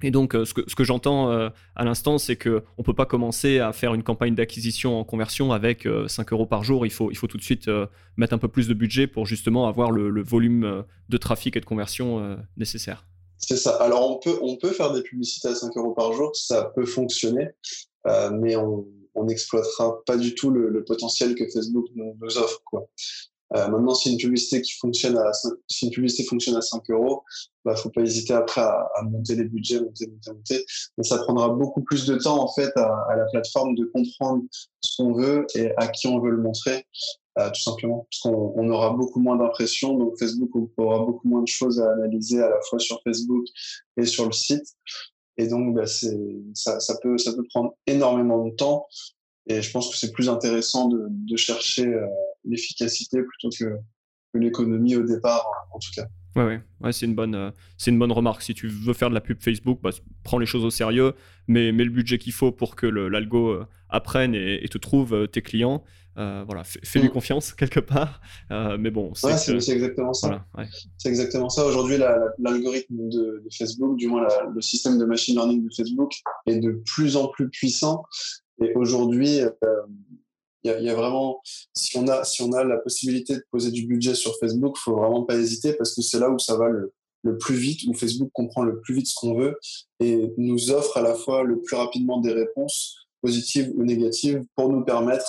Et 0.02 0.12
donc, 0.12 0.36
euh, 0.36 0.46
ce 0.46 0.54
que, 0.54 0.62
ce 0.68 0.76
que 0.76 0.84
j'entends 0.84 1.32
euh, 1.32 1.50
à 1.76 1.84
l'instant, 1.84 2.18
c'est 2.18 2.38
qu'on 2.38 2.62
ne 2.78 2.84
peut 2.84 2.94
pas 2.94 3.06
commencer 3.06 3.60
à 3.60 3.74
faire 3.74 3.94
une 3.94 4.04
campagne 4.04 4.36
d'acquisition 4.36 5.00
en 5.00 5.04
conversion 5.04 5.52
avec 5.52 5.88
5 6.08 6.32
euros 6.34 6.46
par 6.46 6.64
jour. 6.64 6.86
Il 6.86 6.92
faut, 6.92 7.12
il 7.12 7.16
faut 7.16 7.28
tout 7.28 7.38
de 7.38 7.44
suite 7.44 7.70
mettre 8.18 8.34
un 8.34 8.38
peu 8.38 8.48
plus 8.48 8.68
de 8.68 8.74
budget 8.74 9.08
pour 9.08 9.26
justement 9.26 9.68
avoir 9.68 9.92
le, 9.92 10.24
volume 10.24 10.84
de 11.10 11.18
trafic 11.18 11.58
et 11.58 11.60
de 11.60 11.66
conversion 11.66 12.38
nécessaire. 12.58 13.06
C'est 13.38 13.58
ça. 13.58 13.76
Alors, 13.78 14.10
on 14.10 14.20
peut, 14.20 14.38
on 14.42 14.58
peut 14.58 14.72
faire 14.72 14.94
des 14.94 15.02
publicités 15.02 15.48
à 15.48 15.56
5 15.56 15.76
euros 15.78 15.94
par 15.94 16.14
jour, 16.14 16.36
ça 16.36 16.72
peut 16.76 16.86
fonctionner, 16.86 17.50
mais 18.06 18.56
on, 18.56 18.86
n'exploitera 19.26 20.02
pas 20.06 20.16
du 20.16 20.34
tout 20.34 20.50
le, 20.50 20.84
potentiel 20.86 21.36
que 21.36 21.46
Facebook 21.50 21.88
nous, 21.96 22.16
offre. 22.38 22.62
Quoi. 22.66 22.88
Euh, 23.56 23.68
maintenant, 23.68 23.96
si 23.96 24.12
une 24.12 24.18
publicité 24.18 24.62
qui 24.62 24.74
fonctionne 24.74 25.18
à 25.18 25.32
si 25.68 25.86
une 25.86 25.92
publicité 25.92 26.24
fonctionne 26.24 26.56
à 26.56 26.62
5 26.62 26.90
euros, 26.92 27.24
bah, 27.66 27.76
faut 27.76 27.90
pas 27.90 28.02
hésiter 28.02 28.34
après 28.34 28.62
à, 28.62 29.02
monter 29.04 29.36
les 29.36 29.46
budgets, 29.46 29.82
monter, 29.82 30.08
monter, 30.08 30.32
monter. 30.32 30.66
Mais 30.98 31.04
ça 31.04 31.18
prendra 31.18 31.50
beaucoup 31.50 31.82
plus 31.82 32.06
de 32.06 32.16
temps 32.16 32.44
en 32.44 32.54
fait 32.54 32.72
à, 32.76 33.16
la 33.16 33.26
plateforme 33.32 33.76
de 33.76 33.86
comprendre 33.86 34.44
ce 34.82 34.98
qu'on 34.98 35.14
veut 35.14 35.48
et 35.56 35.72
à 35.78 35.88
qui 35.88 36.08
on 36.08 36.20
veut 36.20 36.32
le 36.32 36.42
montrer, 36.42 36.86
euh, 37.40 37.50
tout 37.50 37.62
simplement, 37.62 38.08
parce 38.12 38.22
qu'on 38.22 38.54
on 38.56 38.70
aura 38.70 38.92
beaucoup 38.92 39.20
moins 39.20 39.36
d'impressions. 39.36 39.98
Donc 39.98 40.18
Facebook 40.20 40.52
aura 40.78 41.00
beaucoup 41.00 41.28
moins 41.28 41.42
de 41.42 41.48
choses 41.48 41.80
à 41.82 41.92
analyser 41.94 42.42
à 42.42 42.50
la 42.50 42.62
fois 42.70 42.80
sur 42.80 43.02
Facebook 43.04 43.46
et 43.98 44.06
sur 44.06 44.26
le 44.26 44.32
site. 44.32 44.76
Et 45.38 45.48
donc, 45.48 45.74
bah, 45.74 45.86
ça, 45.88 46.80
ça, 46.82 46.98
peut, 47.02 47.18
ça 47.18 47.32
peut 47.32 47.46
prendre 47.50 47.74
énormément 47.88 48.46
de 48.46 48.52
temps. 48.52 48.86
Et 49.50 49.64
je 49.64 49.72
pense 49.72 49.90
que 49.90 49.98
c'est 49.98 50.12
plus 50.12 50.30
intéressant 50.30 50.88
de, 50.88 51.08
de 51.10 51.36
chercher 51.36 51.88
euh, 51.88 52.06
l'efficacité 52.46 53.18
plutôt 53.24 53.50
que, 53.50 53.78
que 54.32 54.40
l'économie 54.40 54.96
au 54.96 55.04
départ, 55.04 55.44
en 55.74 55.80
tout 55.80 55.90
cas. 55.96 56.06
Ouais, 56.36 56.46
ouais, 56.46 56.62
ouais 56.82 56.92
c'est 56.94 57.08
une, 57.08 57.16
bonne, 57.16 57.34
euh, 57.34 57.50
c'est 57.76 57.90
une 57.90 57.98
bonne 57.98 58.12
remarque. 58.12 58.44
Si 58.44 58.54
tu 58.54 58.68
veux 58.68 58.94
faire 58.94 59.10
de 59.10 59.16
la 59.16 59.22
pub 59.22 59.42
Facebook, 59.42 59.80
bah, 59.82 59.90
prends 60.24 60.38
les 60.38 60.46
choses 60.46 60.64
au 60.64 60.70
sérieux, 60.70 61.14
mais 61.48 61.72
mets 61.72 61.84
le 61.84 61.90
budget 61.90 62.20
qu'il 62.20 62.32
faut 62.32 62.52
pour 62.52 62.76
que 62.76 62.86
l'algo 62.86 63.50
euh, 63.50 63.66
apprenne 63.90 64.36
et, 64.36 64.68
te 64.70 64.78
trouve 64.78 65.28
tes 65.28 65.42
clients. 65.42 65.84
Voilà, 66.16 66.64
fais-lui 66.66 67.08
mm. 67.08 67.12
confiance 67.12 67.54
quelque 67.58 67.80
part. 67.80 68.22
Mais 68.52 68.92
bon, 68.92 69.16
c'est 69.16 69.72
exactement 69.72 70.14
ça. 70.14 70.46
C'est 70.98 71.10
exactement 71.10 71.50
ça. 71.50 71.66
Aujourd'hui, 71.66 71.98
l'algorithme 72.38 73.10
de, 73.10 73.42
Facebook, 73.58 73.98
du 73.98 74.08
moins 74.08 74.28
le 74.54 74.62
système 74.62 75.00
de 75.00 75.06
machine 75.06 75.36
learning 75.36 75.64
de 75.64 75.74
Facebook, 75.74 76.12
est 76.46 76.60
de 76.60 76.84
plus 76.86 77.16
en 77.16 77.30
plus 77.30 77.50
puissant. 77.50 78.04
Et 78.62 78.74
aujourd'hui, 78.76 79.42
euh, 79.42 79.50
il 80.64 80.72
y, 80.72 80.90
a 80.90 80.96
vraiment, 80.96 81.42
si 81.74 81.98
on 81.98 82.08
a, 82.10 82.26
si 82.26 82.42
on 82.42 82.52
a 82.52 82.66
la 82.66 82.78
possibilité 82.78 83.36
de 83.36 83.44
poser 83.50 83.72
du 83.72 83.86
budget 83.86 84.14
sur 84.14 84.38
Facebook, 84.40 84.78
faut 84.78 84.98
vraiment 84.98 85.24
pas 85.24 85.36
hésiter 85.36 85.74
parce 85.74 85.96
que 85.96 86.02
c'est 86.02 86.20
là 86.20 86.30
où 86.30 86.38
ça 86.38 86.58
va 86.58 86.68
le, 86.68 86.92
plus 87.38 87.56
vite, 87.56 87.82
où 87.88 87.94
Facebook 87.94 88.30
comprend 88.34 88.64
le 88.64 88.82
plus 88.82 88.94
vite 88.94 89.08
ce 89.08 89.16
qu'on 89.16 89.36
veut 89.36 89.58
et 90.02 90.34
nous 90.38 90.72
offre 90.72 90.98
à 90.98 91.02
la 91.02 91.16
fois 91.16 91.44
le 91.44 91.62
plus 91.62 91.78
rapidement 91.78 92.20
des 92.20 92.34
réponses 92.34 93.08
positives 93.22 93.72
ou 93.76 93.84
négatives 93.84 94.44
pour 94.56 94.70
nous 94.70 94.84
permettre 94.84 95.26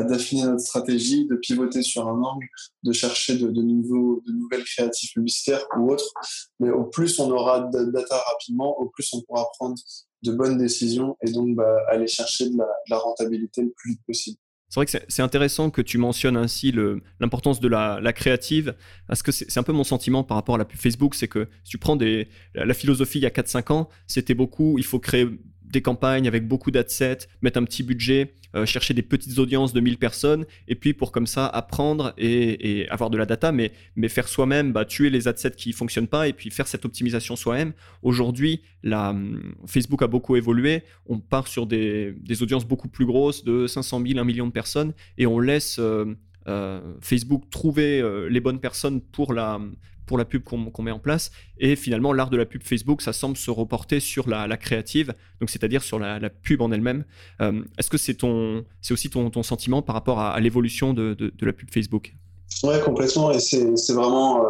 d'affiner 0.00 0.44
notre 0.44 0.62
stratégie, 0.62 1.26
de 1.26 1.36
pivoter 1.36 1.82
sur 1.82 2.08
un 2.08 2.22
angle, 2.22 2.46
de 2.82 2.92
chercher 2.92 3.36
de, 3.36 3.48
nouveaux, 3.50 4.22
de 4.26 4.32
nouvelles 4.32 4.64
créatives 4.64 5.12
publicitaires 5.12 5.64
ou 5.78 5.92
autres. 5.92 6.12
Mais 6.60 6.70
au 6.70 6.84
plus 6.84 7.18
on 7.20 7.30
aura 7.30 7.60
de 7.60 7.84
data 7.90 8.18
rapidement, 8.32 8.78
au 8.80 8.86
plus 8.88 9.12
on 9.12 9.20
pourra 9.20 9.46
prendre 9.58 9.76
de 10.22 10.32
bonnes 10.32 10.58
décisions 10.58 11.16
et 11.26 11.30
donc 11.32 11.56
bah, 11.56 11.78
aller 11.88 12.06
chercher 12.06 12.48
de 12.48 12.56
la, 12.88 12.98
rentabilité 12.98 13.62
le 13.62 13.72
plus 13.76 13.92
vite 13.92 14.00
possible. 14.06 14.38
C'est 14.68 14.78
vrai 14.78 14.86
que 14.86 14.92
c'est 15.06 15.22
intéressant 15.22 15.68
que 15.68 15.82
tu 15.82 15.98
mentionnes 15.98 16.36
ainsi 16.36 16.72
l'importance 17.20 17.60
de 17.60 17.68
la, 17.68 18.00
la, 18.00 18.14
créative, 18.14 18.74
parce 19.06 19.22
que 19.22 19.30
c'est 19.30 19.58
un 19.58 19.62
peu 19.62 19.72
mon 19.72 19.84
sentiment 19.84 20.24
par 20.24 20.36
rapport 20.36 20.54
à 20.54 20.58
la 20.58 20.64
pub 20.64 20.78
Facebook, 20.78 21.14
c'est 21.14 21.28
que 21.28 21.48
si 21.62 21.72
tu 21.72 21.78
prends 21.78 21.96
des, 21.96 22.28
la 22.54 22.72
philosophie 22.72 23.18
il 23.18 23.22
y 23.22 23.26
a 23.26 23.30
4-5 23.30 23.72
ans, 23.72 23.88
c'était 24.06 24.32
beaucoup, 24.32 24.78
il 24.78 24.84
faut 24.84 24.98
créer 24.98 25.28
des 25.72 25.82
campagnes 25.82 26.28
avec 26.28 26.46
beaucoup 26.46 26.70
d'adsets, 26.70 27.28
mettre 27.40 27.58
un 27.58 27.64
petit 27.64 27.82
budget, 27.82 28.34
euh, 28.54 28.66
chercher 28.66 28.92
des 28.92 29.02
petites 29.02 29.38
audiences 29.38 29.72
de 29.72 29.80
1000 29.80 29.96
personnes, 29.96 30.44
et 30.68 30.74
puis 30.74 30.92
pour 30.92 31.10
comme 31.10 31.26
ça 31.26 31.46
apprendre 31.46 32.12
et, 32.18 32.86
avoir 32.90 33.08
de 33.08 33.16
la 33.16 33.24
data, 33.26 33.50
mais, 33.50 33.72
faire 34.08 34.28
soi-même, 34.28 34.72
bah, 34.72 34.84
tuer 34.84 35.08
les 35.08 35.26
adsets 35.26 35.52
qui 35.52 35.72
fonctionnent 35.72 36.06
pas, 36.06 36.28
et 36.28 36.34
puis 36.34 36.50
faire 36.50 36.68
cette 36.68 36.84
optimisation 36.84 37.34
soi-même. 37.34 37.72
Aujourd'hui, 38.02 38.62
hum, 38.84 39.54
Facebook 39.66 40.02
a 40.02 40.06
beaucoup 40.06 40.36
évolué, 40.36 40.82
on 41.06 41.18
part 41.18 41.48
sur 41.48 41.66
des, 41.66 42.14
audiences 42.42 42.66
beaucoup 42.66 42.88
plus 42.88 43.06
grosses, 43.06 43.42
de 43.44 43.66
500 43.66 44.02
000, 44.06 44.18
1 44.18 44.24
million 44.24 44.46
de 44.46 44.52
personnes, 44.52 44.92
et 45.18 45.26
on 45.26 45.40
laisse... 45.40 45.78
Euh, 45.78 46.14
euh, 46.48 46.80
Facebook 47.00 47.44
trouver 47.50 48.02
les 48.28 48.40
bonnes 48.40 48.58
personnes 48.58 49.00
pour 49.00 49.32
la, 49.32 49.60
pour 50.06 50.18
la 50.18 50.24
pub 50.24 50.42
qu'on 50.42 50.82
met 50.82 50.90
en 50.90 50.98
place. 50.98 51.30
Et 51.58 51.76
finalement, 51.76 52.12
l'art 52.12 52.30
de 52.30 52.36
la 52.36 52.46
pub 52.46 52.62
Facebook, 52.62 53.02
ça 53.02 53.12
semble 53.12 53.36
se 53.36 53.50
reporter 53.50 54.00
sur 54.00 54.28
la, 54.28 54.56
créative, 54.56 55.14
donc 55.40 55.50
c'est-à-dire 55.50 55.82
sur 55.82 55.98
la, 55.98 56.30
pub 56.30 56.60
en 56.60 56.72
elle-même. 56.72 57.04
Euh, 57.40 57.62
est-ce 57.78 57.90
que 57.90 57.98
c'est 57.98 58.14
ton, 58.14 58.64
c'est 58.80 58.92
aussi 58.92 59.10
ton, 59.10 59.42
sentiment 59.42 59.82
par 59.82 59.94
rapport 59.94 60.20
à, 60.20 60.38
l'évolution 60.40 60.94
de, 60.94 61.14
de, 61.14 61.46
la 61.46 61.52
pub 61.52 61.70
Facebook? 61.70 62.14
Ouais, 62.62 62.80
complètement. 62.80 63.30
Et 63.32 63.40
c'est 63.40 63.92
vraiment 63.92 64.44
euh, 64.44 64.48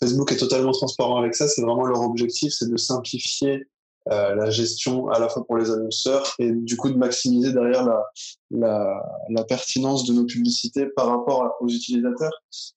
Facebook 0.00 0.32
est 0.32 0.36
totalement 0.36 0.72
transparent 0.72 1.18
avec 1.18 1.34
ça. 1.34 1.48
C'est 1.48 1.62
vraiment 1.62 1.84
leur 1.84 2.00
objectif, 2.00 2.52
c'est 2.52 2.70
de 2.70 2.76
simplifier 2.76 3.66
euh, 4.10 4.34
la 4.34 4.50
gestion 4.50 5.08
à 5.08 5.18
la 5.18 5.28
fois 5.28 5.46
pour 5.46 5.56
les 5.56 5.70
annonceurs 5.70 6.34
et 6.38 6.50
du 6.52 6.76
coup 6.76 6.90
de 6.90 6.96
maximiser 6.96 7.52
derrière 7.52 7.84
la, 7.84 8.04
la, 8.50 9.02
la 9.30 9.44
pertinence 9.44 10.06
de 10.06 10.12
nos 10.12 10.26
publicités 10.26 10.86
par 10.94 11.08
rapport 11.08 11.56
aux 11.60 11.68
utilisateurs. 11.68 12.32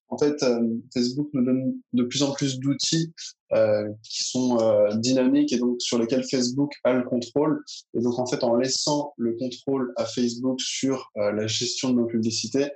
En 0.09 0.17
fait, 0.17 0.41
euh, 0.43 0.59
Facebook 0.93 1.29
nous 1.33 1.43
donne 1.43 1.75
de 1.93 2.03
plus 2.03 2.23
en 2.23 2.31
plus 2.31 2.59
d'outils 2.59 3.13
euh, 3.53 3.89
qui 4.03 4.23
sont 4.23 4.57
euh, 4.61 4.89
dynamiques 4.95 5.51
et 5.51 5.57
donc 5.57 5.81
sur 5.81 5.99
lesquels 5.99 6.23
Facebook 6.23 6.71
a 6.83 6.93
le 6.93 7.03
contrôle. 7.03 7.61
Et 7.93 8.01
donc 8.01 8.17
en 8.17 8.25
fait, 8.25 8.43
en 8.43 8.55
laissant 8.55 9.13
le 9.17 9.33
contrôle 9.33 9.93
à 9.97 10.05
Facebook 10.05 10.61
sur 10.61 11.11
la 11.15 11.47
gestion 11.47 11.89
de 11.91 11.95
nos 11.95 12.05
publicités, 12.05 12.69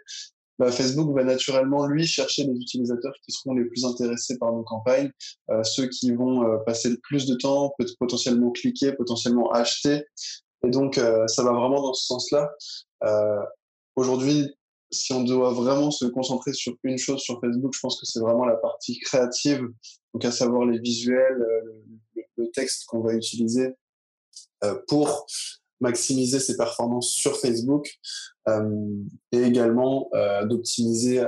bah, 0.62 0.71
Facebook 0.71 1.12
va 1.15 1.24
naturellement, 1.24 1.88
lui, 1.88 2.06
chercher 2.06 2.43
les 2.43 2.54
utilisateurs 2.54 3.15
qui 3.26 3.32
seront 3.32 3.56
les 3.56 3.65
plus 3.65 3.84
intéressés 3.84 4.38
par 4.38 4.54
nos 4.54 4.62
campagnes, 4.62 5.12
euh, 5.50 5.63
ceux 5.63 5.88
qui 5.88 6.12
vont 6.12 6.43
euh, 6.43 6.58
passer 6.58 6.89
le 6.89 6.97
plus 6.97 7.26
de 7.26 7.34
temps, 7.34 7.74
peut 7.80 7.86
potentiellement 8.00 8.52
cliquer, 8.52 8.91
potentiellement 8.91 9.52
acheter. 9.54 10.04
Et 10.63 10.69
donc, 10.69 11.00
euh, 11.00 11.26
ça 11.26 11.43
va 11.43 11.52
vraiment 11.52 11.82
dans 11.82 11.95
ce 11.95 12.06
sens-là. 12.06 12.52
Aujourd'hui, 13.95 14.56
si 14.91 15.13
on 15.13 15.24
doit 15.24 15.52
vraiment 15.52 15.89
se 15.89 16.06
concentrer 16.06 16.54
sur 16.54 16.76
une 16.84 17.00
chose 17.00 17.21
sur 17.21 17.41
Facebook, 17.41 17.74
je 17.74 17.80
pense 17.80 18.00
que 18.00 18.06
c'est 18.06 18.19
vraiment 18.19 18.45
la 18.45 18.56
partie 18.56 19.00
créative, 19.00 19.67
donc 20.13 20.24
à 20.26 20.32
savoir 20.32 20.67
les 20.67 20.78
visuels, 20.78 21.43
le, 22.38 22.52
texte 22.54 22.86
qu'on 22.86 23.02
va 23.02 23.13
utiliser 23.13 23.69
pour 24.88 25.26
maximiser 25.80 26.39
ses 26.39 26.58
performances 26.58 27.10
sur 27.10 27.38
Facebook 27.38 27.88
et 28.47 29.41
également 29.41 30.10
euh, 30.13 30.45
d'optimiser 30.45 31.23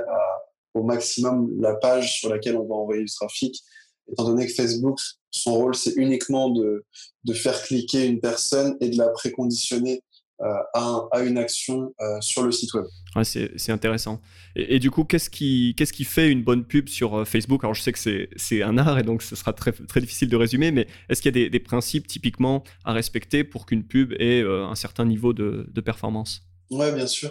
au 0.74 0.82
maximum 0.82 1.50
la 1.60 1.74
page 1.76 2.18
sur 2.18 2.30
laquelle 2.30 2.56
on 2.56 2.66
va 2.66 2.74
envoyer 2.74 3.04
du 3.04 3.12
trafic, 3.12 3.62
étant 4.10 4.24
donné 4.24 4.46
que 4.46 4.52
Facebook, 4.52 4.98
son 5.30 5.54
rôle, 5.54 5.74
c'est 5.74 5.94
uniquement 5.96 6.50
de, 6.50 6.84
de 7.24 7.32
faire 7.32 7.60
cliquer 7.62 8.06
une 8.06 8.20
personne 8.20 8.76
et 8.80 8.90
de 8.90 8.98
la 8.98 9.08
préconditionner 9.10 10.02
euh, 10.42 10.46
à, 10.74 11.06
à, 11.12 11.20
une 11.22 11.38
action 11.38 11.94
euh, 12.00 12.20
sur 12.20 12.42
le 12.42 12.50
site 12.50 12.74
web. 12.74 12.84
Ouais, 13.14 13.22
c'est 13.22 13.70
intéressant. 13.70 14.20
Et, 14.56 14.80
du 14.80 14.90
coup, 14.90 15.04
qu'est-ce 15.04 15.30
qui, 15.30 15.74
qu'est-ce 15.76 15.92
qui 15.92 16.02
fait 16.02 16.28
une 16.28 16.42
bonne 16.42 16.64
pub 16.64 16.88
sur 16.88 17.20
euh, 17.20 17.24
Facebook? 17.24 17.62
Alors, 17.62 17.74
je 17.74 17.82
sais 17.82 17.92
que 17.92 18.28
c'est 18.34 18.62
un 18.62 18.76
art 18.76 18.98
et 18.98 19.04
donc 19.04 19.22
ce 19.22 19.36
sera 19.36 19.52
très, 19.52 19.70
très 19.70 20.00
difficile 20.00 20.28
de 20.28 20.36
résumer, 20.36 20.72
mais 20.72 20.88
est-ce 21.08 21.22
qu'il 21.22 21.28
y 21.28 21.38
a 21.38 21.40
des, 21.44 21.50
des, 21.50 21.60
principes 21.60 22.08
typiquement 22.08 22.64
à 22.84 22.92
respecter 22.92 23.44
pour 23.44 23.64
qu'une 23.64 23.84
pub 23.84 24.12
ait 24.18 24.42
un 24.42 24.74
certain 24.74 25.04
niveau 25.04 25.32
de, 25.32 25.70
de 25.72 25.80
performance? 25.80 26.42
Ouais, 26.70 26.92
bien 26.92 27.06
sûr, 27.06 27.30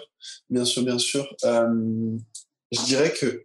bien 0.49 0.65
sûr, 0.65 0.83
bien 0.83 0.99
sûr. 0.99 1.27
je 1.43 2.85
dirais 2.85 3.11
que 3.13 3.43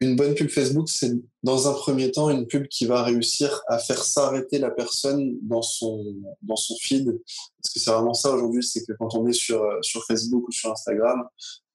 une 0.00 0.14
bonne 0.14 0.34
pub 0.34 0.48
Facebook, 0.48 0.88
c'est 0.88 1.12
dans 1.42 1.68
un 1.68 1.72
premier 1.72 2.12
temps 2.12 2.30
une 2.30 2.46
pub 2.46 2.68
qui 2.68 2.86
va 2.86 3.02
réussir 3.02 3.62
à 3.66 3.78
faire 3.78 4.02
s'arrêter 4.02 4.58
la 4.58 4.70
personne 4.70 5.36
dans 5.42 5.62
son, 5.62 6.04
dans 6.42 6.56
son 6.56 6.76
feed. 6.80 7.06
Parce 7.06 7.74
que 7.74 7.80
c'est 7.80 7.90
vraiment 7.90 8.14
ça 8.14 8.32
aujourd'hui, 8.32 8.62
c'est 8.62 8.84
que 8.84 8.92
quand 8.92 9.14
on 9.14 9.26
est 9.26 9.32
sur, 9.32 9.60
sur 9.82 10.04
Facebook 10.04 10.46
ou 10.46 10.52
sur 10.52 10.70
Instagram, 10.70 11.24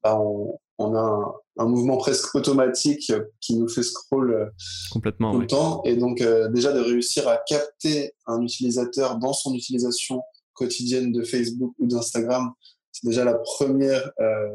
bah 0.02 0.18
on, 0.20 0.58
on, 0.78 0.96
a 0.96 1.36
un, 1.58 1.66
mouvement 1.66 1.98
presque 1.98 2.34
automatique 2.36 3.12
qui 3.42 3.56
nous 3.56 3.68
fait 3.68 3.84
scroll 3.84 4.52
Complètement, 4.92 5.34
tout 5.34 5.42
le 5.42 5.48
temps. 5.48 5.82
Et 5.84 5.96
donc 5.96 6.22
euh, 6.22 6.50
déjà 6.50 6.72
de 6.72 6.80
réussir 6.80 7.28
à 7.28 7.38
capter 7.38 8.14
un 8.26 8.42
utilisateur 8.42 9.18
dans 9.18 9.34
son 9.34 9.54
utilisation 9.54 10.22
quotidienne 10.54 11.12
de 11.12 11.24
Facebook 11.24 11.74
ou 11.80 11.88
d'Instagram, 11.88 12.54
c'est 12.94 13.08
déjà 13.08 13.26
la 13.26 13.34
première 13.34 14.12
euh, 14.22 14.48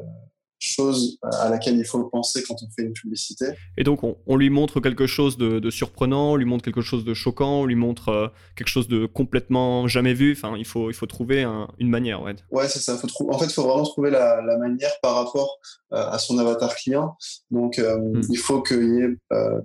chose 0.59 1.19
à 1.23 1.49
laquelle 1.49 1.77
il 1.77 1.85
faut 1.85 2.05
penser 2.05 2.43
quand 2.43 2.57
on 2.63 2.71
fait 2.71 2.83
une 2.83 2.93
publicité. 2.93 3.47
Et 3.77 3.85
donc, 3.85 4.01
on, 4.03 4.37
lui 4.37 4.51
montre 4.51 4.81
quelque 4.81 5.07
chose 5.07 5.37
de, 5.39 5.71
surprenant, 5.71 6.33
on 6.33 6.37
lui 6.37 6.45
montre 6.45 6.65
quelque 6.65 6.81
chose 6.81 7.05
de 7.05 7.15
choquant, 7.15 7.61
on 7.61 7.67
lui 7.67 7.77
montre 7.77 8.09
euh, 8.09 8.29
quelque 8.57 8.69
chose 8.69 8.89
de 8.89 9.07
complètement 9.07 9.87
jamais 9.89 10.15
vu. 10.15 10.33
Enfin, 10.33 10.57
il 10.57 10.65
faut, 10.65 10.91
il 10.91 10.95
faut 10.95 11.07
trouver 11.07 11.45
une 11.79 11.89
manière. 11.89 12.23
Ouais, 12.23 12.35
ouais 12.51 12.69
c'est 12.69 12.81
ça. 12.81 12.97
Faut 12.97 13.09
en 13.31 13.39
fait, 13.39 13.47
il 13.47 13.53
faut 13.53 13.63
vraiment 13.63 13.85
trouver 13.85 14.11
la, 14.11 14.43
manière 14.59 14.93
par 15.03 15.15
rapport 15.15 15.59
euh, 15.93 15.97
à 15.97 16.19
son 16.19 16.39
avatar 16.39 16.75
client. 16.75 17.17
Donc, 17.51 17.79
euh, 17.79 17.99
hmm. 17.99 18.23
il 18.31 18.39
faut 18.39 18.63
qu'il 18.63 18.95
y 18.95 19.01
ait 19.03 19.17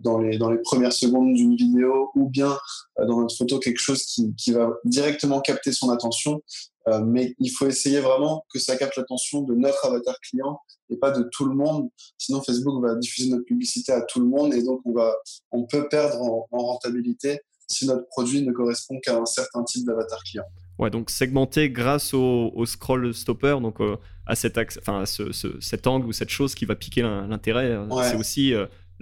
dans, 0.04 0.20
les, 0.20 0.38
dans 0.38 0.52
les 0.52 0.60
premières 0.60 0.94
secondes 0.94 1.34
d'une 1.34 1.56
vidéo 1.56 2.12
ou 2.16 2.30
bien 2.30 2.56
dans 2.98 3.22
notre 3.22 3.36
photo 3.36 3.60
quelque 3.60 3.80
chose 3.80 4.04
qui, 4.04 4.36
qui 4.36 4.52
va 4.52 4.70
directement 4.86 5.42
capter 5.42 5.72
son 5.72 5.90
attention 5.90 6.42
euh, 6.88 7.00
mais 7.02 7.36
il 7.40 7.50
faut 7.50 7.68
essayer 7.68 8.00
vraiment 8.00 8.46
que 8.52 8.60
ça 8.60 8.76
capte 8.76 8.98
l'attention 8.98 9.42
de 9.42 9.56
notre 9.56 9.86
avatar 9.86 10.20
client 10.20 10.60
et 10.90 10.98
pas 10.98 11.12
de 11.12 11.28
tout 11.32 11.46
le 11.46 11.56
monde. 11.56 11.90
Sinon, 12.18 12.42
Facebook 12.42 12.84
va 12.84 12.96
diffuser 12.96 13.30
notre 13.30 13.46
publicité 13.46 13.92
à 13.92 14.02
tout 14.02 14.20
le 14.20 14.28
monde 14.28 14.54
et 14.54 14.64
donc 14.64 14.82
on, 14.86 14.94
va, 14.94 15.14
on 15.52 15.66
peut 15.66 15.88
perdre 15.88 16.22
en, 16.22 16.48
rentabilité 16.52 17.40
si 17.68 17.88
notre 17.88 18.06
produit 18.08 18.46
ne 18.46 18.52
correspond 18.52 19.00
qu'à 19.00 19.18
un 19.18 19.26
certain 19.26 19.64
type 19.64 19.86
d'avatar 19.86 20.22
client. 20.24 20.44
Ouais, 20.80 20.90
donc 20.90 21.10
segmenter 21.10 21.70
grâce 21.70 22.14
au, 22.14 22.66
scroll 22.66 23.14
stopper, 23.14 23.58
donc 23.62 23.80
euh, 23.80 23.96
à, 24.26 24.36
cet, 24.36 24.58
enfin, 24.80 25.06
ce, 25.06 25.32
cet 25.62 25.88
angle 25.88 26.08
ou 26.08 26.12
cette 26.12 26.30
chose 26.30 26.56
qui 26.56 26.66
va 26.66 26.76
piquer 26.76 27.04
l'intérêt, 27.04 27.70
euh, 27.70 27.88
c'est 28.02 28.16
aussi 28.16 28.54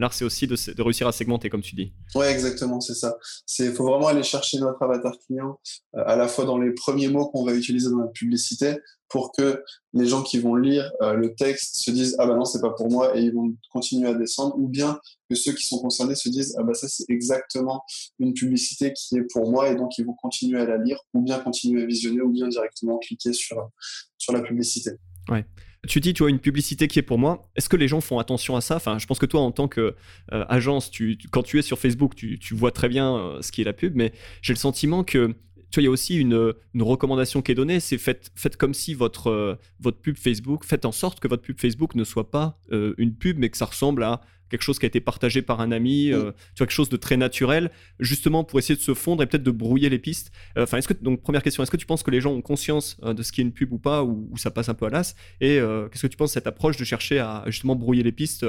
L'art, 0.01 0.13
c'est 0.15 0.25
aussi 0.25 0.47
de, 0.47 0.81
réussir 0.81 1.07
à 1.07 1.11
segmenter, 1.11 1.51
comme 1.51 1.61
tu 1.61 1.75
dis. 1.75 1.93
Oui, 2.15 2.25
exactement, 2.25 2.81
c'est 2.81 2.95
ça. 2.95 3.19
Il 3.59 3.71
faut 3.71 3.85
vraiment 3.85 4.07
aller 4.07 4.23
chercher 4.23 4.57
notre 4.57 4.81
avatar 4.81 5.13
client 5.27 5.59
euh, 5.95 6.03
à 6.07 6.15
la 6.15 6.27
fois 6.27 6.45
dans 6.45 6.57
les 6.57 6.71
premiers 6.71 7.07
mots 7.07 7.27
qu'on 7.27 7.45
va 7.45 7.53
utiliser 7.53 7.87
dans 7.87 7.99
la 7.99 8.07
publicité 8.07 8.77
pour 9.09 9.31
que 9.31 9.63
les 9.93 10.07
gens 10.07 10.23
qui 10.23 10.39
vont 10.39 10.55
lire 10.55 10.91
euh, 11.03 11.13
le 11.13 11.35
texte 11.35 11.83
se 11.83 11.91
disent 11.91 12.15
ah 12.17 12.25
bah 12.25 12.35
non 12.35 12.45
c'est 12.45 12.61
pas 12.61 12.71
pour 12.71 12.89
moi 12.89 13.15
et 13.15 13.23
ils 13.23 13.33
vont 13.33 13.53
continuer 13.69 14.07
à 14.07 14.13
descendre 14.13 14.57
ou 14.57 14.69
bien 14.69 14.99
que 15.29 15.35
ceux 15.35 15.51
qui 15.51 15.67
sont 15.67 15.79
concernés 15.79 16.15
se 16.15 16.29
disent 16.29 16.55
ah 16.57 16.63
bah 16.63 16.73
ça 16.73 16.87
c'est 16.87 17.03
exactement 17.09 17.83
une 18.19 18.33
publicité 18.33 18.93
qui 18.93 19.17
est 19.17 19.27
pour 19.33 19.51
moi 19.51 19.69
et 19.69 19.75
donc 19.75 19.97
ils 19.97 20.05
vont 20.05 20.13
continuer 20.13 20.61
à 20.61 20.65
la 20.65 20.77
lire 20.77 20.97
ou 21.13 21.21
bien 21.21 21.39
continuer 21.39 21.83
à 21.83 21.85
visionner 21.85 22.21
ou 22.21 22.31
bien 22.31 22.47
directement 22.47 22.97
cliquer 22.99 23.33
sur 23.33 23.69
sur 24.17 24.31
la 24.31 24.41
publicité. 24.41 24.91
Ouais. 25.29 25.45
Tu 25.87 25.99
dis, 25.99 26.13
tu 26.13 26.21
vois, 26.21 26.29
une 26.29 26.39
publicité 26.39 26.87
qui 26.87 26.99
est 26.99 27.03
pour 27.03 27.17
moi. 27.17 27.49
Est-ce 27.55 27.67
que 27.67 27.75
les 27.75 27.87
gens 27.87 28.01
font 28.01 28.19
attention 28.19 28.55
à 28.55 28.61
ça? 28.61 28.75
Enfin, 28.75 28.99
je 28.99 29.07
pense 29.07 29.17
que 29.17 29.25
toi, 29.25 29.41
en 29.41 29.51
tant 29.51 29.67
qu'agence, 29.67 30.91
euh, 31.01 31.15
quand 31.31 31.41
tu 31.41 31.57
es 31.57 31.63
sur 31.63 31.79
Facebook, 31.79 32.15
tu, 32.15 32.53
vois 32.53 32.71
très 32.71 32.87
bien 32.87 33.15
euh, 33.15 33.41
ce 33.41 33.51
qui 33.51 33.61
est 33.61 33.63
la 33.63 33.73
pub, 33.73 33.95
mais 33.95 34.13
j'ai 34.43 34.53
le 34.53 34.59
sentiment 34.59 35.03
que 35.03 35.35
tu 35.71 35.75
vois, 35.75 35.83
il 35.83 35.85
y 35.85 35.87
a 35.87 35.91
aussi 35.91 36.17
une, 36.17 36.53
recommandation 36.77 37.41
qui 37.41 37.53
est 37.53 37.55
donnée, 37.55 37.79
c'est 37.79 37.97
faites, 37.97 38.57
comme 38.57 38.73
si 38.73 38.93
votre, 38.93 39.27
euh, 39.31 39.55
votre 39.79 39.99
pub 39.99 40.17
Facebook, 40.17 40.65
faites 40.65 40.85
en 40.85 40.91
sorte 40.91 41.19
que 41.19 41.27
votre 41.27 41.41
pub 41.41 41.59
Facebook 41.59 41.95
ne 41.95 42.03
soit 42.03 42.29
pas 42.29 42.59
une 42.69 43.15
pub, 43.15 43.39
mais 43.39 43.49
que 43.49 43.57
ça 43.57 43.65
ressemble 43.65 44.03
à 44.03 44.21
quelque 44.51 44.61
chose 44.63 44.77
qui 44.77 44.85
a 44.85 44.87
été 44.87 44.99
partagé 44.99 45.41
par 45.41 45.61
un 45.61 45.71
ami, 45.71 46.11
euh, 46.11 46.31
tu 46.53 46.59
vois, 46.59 46.67
quelque 46.67 46.71
chose 46.71 46.89
de 46.89 46.97
très 46.97 47.15
naturel, 47.17 47.71
justement 47.99 48.43
pour 48.43 48.59
essayer 48.59 48.75
de 48.75 48.81
se 48.81 48.93
fondre 48.93 49.23
et 49.23 49.25
peut-être 49.25 49.43
de 49.43 49.51
brouiller 49.51 49.89
les 49.89 49.97
pistes. 49.97 50.31
Euh, 50.57 50.63
enfin, 50.63 50.77
est-ce 50.77 50.89
que 50.89 50.93
donc 50.93 51.23
première 51.23 51.41
question, 51.41 51.63
est-ce 51.63 51.71
que 51.71 51.77
tu 51.77 51.85
penses 51.85 52.03
que 52.03 52.11
les 52.11 52.19
gens 52.19 52.33
ont 52.33 52.41
conscience 52.41 52.97
euh, 53.03 53.13
de 53.13 53.23
ce 53.23 53.31
qui 53.31 53.39
est 53.39 53.45
une 53.45 53.53
pub 53.53 53.71
ou 53.71 53.79
pas, 53.79 54.03
ou, 54.03 54.29
ça 54.37 54.51
passe 54.51 54.67
un 54.67 54.73
peu 54.73 54.85
à 54.85 54.89
l'as? 54.89 55.15
Et 55.39 55.59
qu'est-ce 55.91 56.01
que 56.01 56.07
tu 56.07 56.17
penses 56.17 56.31
de 56.31 56.33
cette 56.33 56.47
approche 56.47 56.77
de 56.77 56.83
chercher 56.83 57.19
à 57.19 57.43
justement 57.47 57.75
brouiller 57.75 58.03
les 58.03 58.11
pistes 58.11 58.45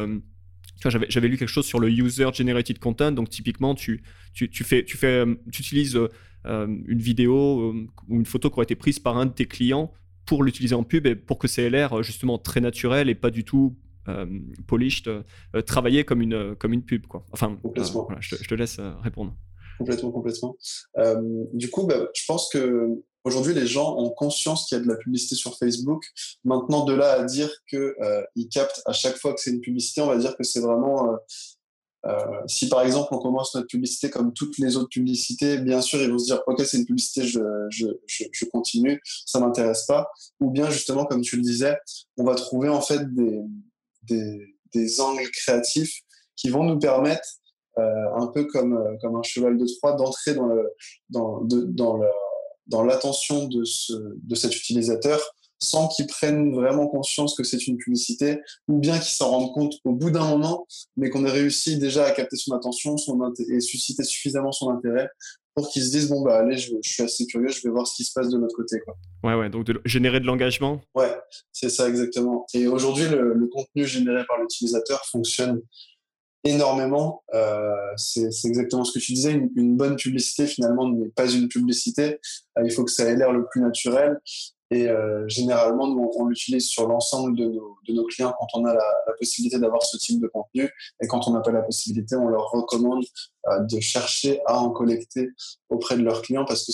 j'avais 0.85 1.29
lu 1.29 1.37
quelque 1.37 1.49
chose 1.49 1.67
sur 1.67 1.79
le 1.79 1.88
user 1.88 2.29
generated 2.35 2.81
content, 2.81 3.12
donc 3.12 3.29
typiquement 3.29 3.77
tu, 3.77 4.03
tu, 4.35 4.51
tu 4.51 4.65
fais, 4.65 4.85
tu 4.85 4.97
fais, 4.97 5.25
tu 5.53 5.62
utilises 5.62 5.97
une 6.45 6.99
vidéo 6.99 7.73
ou 8.09 8.17
une 8.17 8.27
photo 8.27 8.51
qui 8.51 8.55
aurait 8.55 8.65
été 8.65 8.75
prise 8.75 8.99
par 8.99 9.17
un 9.17 9.27
de 9.27 9.31
tes 9.31 9.47
clients 9.47 9.93
pour 10.27 10.43
l'utiliser 10.43 10.75
en 10.75 10.83
pub 10.83 11.07
et 11.07 11.15
pour 11.15 11.38
que 11.38 11.47
ça 11.47 11.62
ait 11.62 11.71
l'air 11.71 12.03
justement 12.03 12.37
très 12.37 12.61
naturel 12.61 13.09
et 13.09 13.15
pas 13.15 13.31
du 13.31 13.45
tout 13.45 13.77
polished, 14.67 15.09
euh, 15.09 15.62
travailler 15.62 16.05
comme 16.05 16.23
une, 16.23 16.55
comme 16.57 16.73
une 16.73 16.85
pub. 16.85 17.07
Quoi. 17.07 17.25
Enfin, 17.33 17.59
euh, 17.65 17.83
voilà, 17.93 18.21
je, 18.21 18.37
te, 18.37 18.55
laisse 18.55 18.79
répondre. 19.03 19.35
Complètement, 19.79 20.12
complètement. 20.12 20.57
du 21.53 21.71
coup, 21.71 21.87
bah, 21.87 22.09
je 22.15 22.25
pense 22.27 22.49
que 22.51 22.88
aujourd'hui, 23.25 23.55
les 23.55 23.67
gens 23.67 23.97
ont 23.99 24.11
conscience 24.11 24.67
qu'il 24.67 24.79
y 24.79 24.81
a 24.81 24.85
de 24.85 24.88
la 24.88 24.97
publicité 24.97 25.35
sur 25.35 25.57
Facebook. 25.57 26.05
Maintenant, 26.45 26.85
de 26.85 26.95
là 26.95 27.12
à 27.12 27.25
dire 27.25 27.51
qu'ils 27.69 28.49
captent 28.51 28.83
à 28.87 28.93
chaque 28.93 29.17
fois 29.17 29.35
que 29.35 29.41
c'est 29.41 29.51
une 29.51 29.61
publicité, 29.61 30.01
on 30.01 30.07
va 30.07 30.19
dire 30.19 30.37
que 30.37 30.45
c'est 30.45 30.61
vraiment 30.61 31.19
si 32.49 32.69
par 32.69 32.83
exemple 32.83 33.15
on 33.15 33.19
commence 33.19 33.55
notre 33.55 33.69
publicité 33.69 34.11
comme 34.11 34.33
toutes 34.33 34.59
les 34.59 34.77
autres 34.77 34.88
publicités, 34.88 35.59
bien 35.59 35.81
sûr 35.81 36.03
ils 36.03 36.11
vont 36.11 36.19
se 36.19 36.25
dire 36.25 36.43
ok 36.49 36.61
c'est 36.65 36.79
une 36.79 36.85
publicité, 36.87 37.25
je, 37.25 37.41
je, 37.71 37.87
je, 38.07 38.25
je 38.33 38.45
continue, 38.47 39.01
ça 39.05 39.38
m'intéresse 39.38 39.87
pas. 39.87 40.11
Ou 40.41 40.51
bien 40.51 40.69
justement 40.69 41.05
comme 41.05 41.23
tu 41.23 41.37
le 41.37 41.43
disais, 41.43 41.77
on 42.17 42.25
va 42.25 42.35
trouver 42.35 42.69
en 42.69 42.81
fait 42.81 43.15
des, 43.15 43.41
des, 44.05 45.01
angles 45.01 45.31
créatifs 45.31 46.01
qui 46.37 46.49
vont 46.49 46.65
nous 46.65 46.79
permettre, 46.79 47.29
euh, 47.79 47.83
un 48.17 48.27
peu 48.29 48.45
comme, 48.45 48.77
euh, 48.77 48.97
comme 49.01 49.17
un 49.17 49.23
cheval 49.23 49.59
de 49.59 49.67
Troie, 49.79 49.95
d'entrer 49.95 50.35
dans, 50.35 50.47
le, 50.47 50.71
dans, 51.11 52.01
dans, 52.67 52.83
l'attention 52.83 53.49
de, 53.49 53.65
ce, 53.65 53.93
de 53.93 54.35
cet 54.35 54.57
utilisateur 54.57 55.21
sans 55.62 55.87
qu'il 55.88 56.07
prenne 56.07 56.53
vraiment 56.53 56.88
conscience 56.88 57.37
que 57.37 57.45
c'est 57.45 57.69
une 57.69 57.77
publicité, 57.77 58.41
ou 58.67 58.79
bien 58.79 58.99
qu'il 58.99 59.12
s'en 59.12 59.31
rende 59.31 59.53
compte 59.53 59.75
au 59.85 59.93
bout 59.93 60.11
d'un 60.11 60.29
moment, 60.29 60.67
mais 60.97 61.09
qu'on 61.09 61.25
ait 61.25 61.31
réussi 61.31 61.79
déjà 61.79 62.05
à 62.05 62.11
capter 62.11 62.37
son 62.37 62.53
attention 62.53 62.97
son 62.97 63.33
et 63.49 63.61
susciter 63.61 64.03
suffisamment 64.03 64.51
son 64.51 64.71
intérêt 64.71 65.09
pour 65.55 65.69
qu'ils 65.69 65.85
se 65.85 65.91
disent 65.91 66.09
bon 66.09 66.23
bah 66.23 66.38
allez 66.38 66.57
je, 66.57 66.73
suis 66.83 67.03
assez 67.03 67.27
curieux 67.27 67.49
je 67.49 67.61
vais 67.62 67.71
voir 67.71 67.87
ce 67.87 67.95
qui 67.95 68.05
se 68.05 68.12
passe 68.12 68.29
de 68.29 68.38
l'autre 68.38 68.57
côté 68.57 68.81
quoi. 68.81 68.97
Ouais 69.23 69.35
ouais 69.35 69.51
donc 69.51 69.65
de 69.65 69.81
générer 69.85 70.21
de 70.21 70.27
l'engagement. 70.27 70.81
Ouais 70.95 71.15
c'est 71.53 71.69
ça 71.69 71.88
exactement. 71.88 72.47
Et 72.55 72.67
aujourd'hui 72.67 73.07
le, 73.09 73.49
contenu 73.53 73.87
généré 73.87 74.25
par 74.27 74.41
l'utilisateur 74.41 75.05
fonctionne 75.07 75.61
énormément. 76.45 77.23
Euh, 77.35 77.75
c'est 77.97 78.29
exactement 78.45 78.85
ce 78.85 78.93
que 78.93 79.05
tu 79.05 79.12
disais 79.12 79.33
une, 79.33 79.77
bonne 79.77 79.97
publicité 79.97 80.47
finalement 80.47 80.91
n'est 80.91 81.11
pas 81.11 81.31
une 81.31 81.49
publicité. 81.49 82.19
Euh, 82.59 82.62
il 82.65 82.73
faut 82.73 82.85
que 82.85 82.91
ça 82.91 83.05
ait 83.05 83.17
l'air 83.17 83.33
le 83.33 83.47
plus 83.51 83.61
naturel 83.61 84.19
et 84.73 84.89
euh, 84.89 85.29
généralement, 85.29 85.87
nous, 85.87 86.11
on, 86.17 86.25
l'utilise 86.25 86.65
sur 86.65 86.89
l'ensemble 86.89 87.37
de 87.37 87.45
nos, 87.45 88.07
clients 88.07 88.35
quand 88.39 88.47
on 88.55 88.65
a 88.65 88.73
la, 88.73 88.83
possibilité 89.19 89.59
d'avoir 89.59 89.83
ce 89.83 89.99
type 89.99 90.19
de 90.19 90.29
contenu. 90.29 90.71
Et 91.03 91.07
quand 91.07 91.29
on 91.29 91.33
n'a 91.33 91.41
pas 91.41 91.53
la 91.53 91.61
possibilité, 91.61 92.17
on 92.17 92.29
leur 92.29 92.51
recommande 92.51 93.05
euh, 93.49 93.61
de 93.61 93.81
chercher 93.81 94.41
à 94.47 94.59
en 94.59 94.71
collecter 94.71 95.29
auprès 95.69 95.97
de 95.97 96.03
leurs 96.03 96.23
clients 96.23 96.47
parce 96.47 96.65
que 96.65 96.73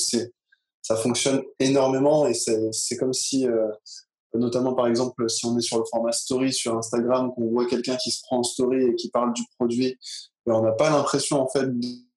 ça 0.81 0.97
fonctionne 0.97 1.43
énormément 1.59 2.27
et 2.29 2.35
c'est 2.35 2.97
comme 2.97 3.13
si, 3.13 3.49
euh, 3.49 3.67
notamment 4.33 4.75
par 4.75 4.87
exemple, 4.87 5.29
si 5.29 5.45
on 5.45 5.59
est 5.59 5.63
sur 5.63 5.79
le 5.79 5.85
format 5.91 6.13
story 6.13 6.53
sur 6.53 6.79
Instagram, 6.79 7.33
qu'on 7.35 7.51
voit 7.51 7.67
quelqu'un 7.67 7.97
qui 7.97 8.13
se 8.13 8.23
prend 8.23 8.39
en 8.39 8.43
story 8.45 8.85
et 8.85 8.95
qui 8.95 9.11
parle 9.11 9.33
du 9.33 9.43
produit, 9.59 9.99
ben, 10.47 10.55
on 10.55 10.63
n'a 10.63 10.73
pas 10.73 10.89
l'impression 10.89 11.43
en 11.43 11.49
fait 11.49 11.69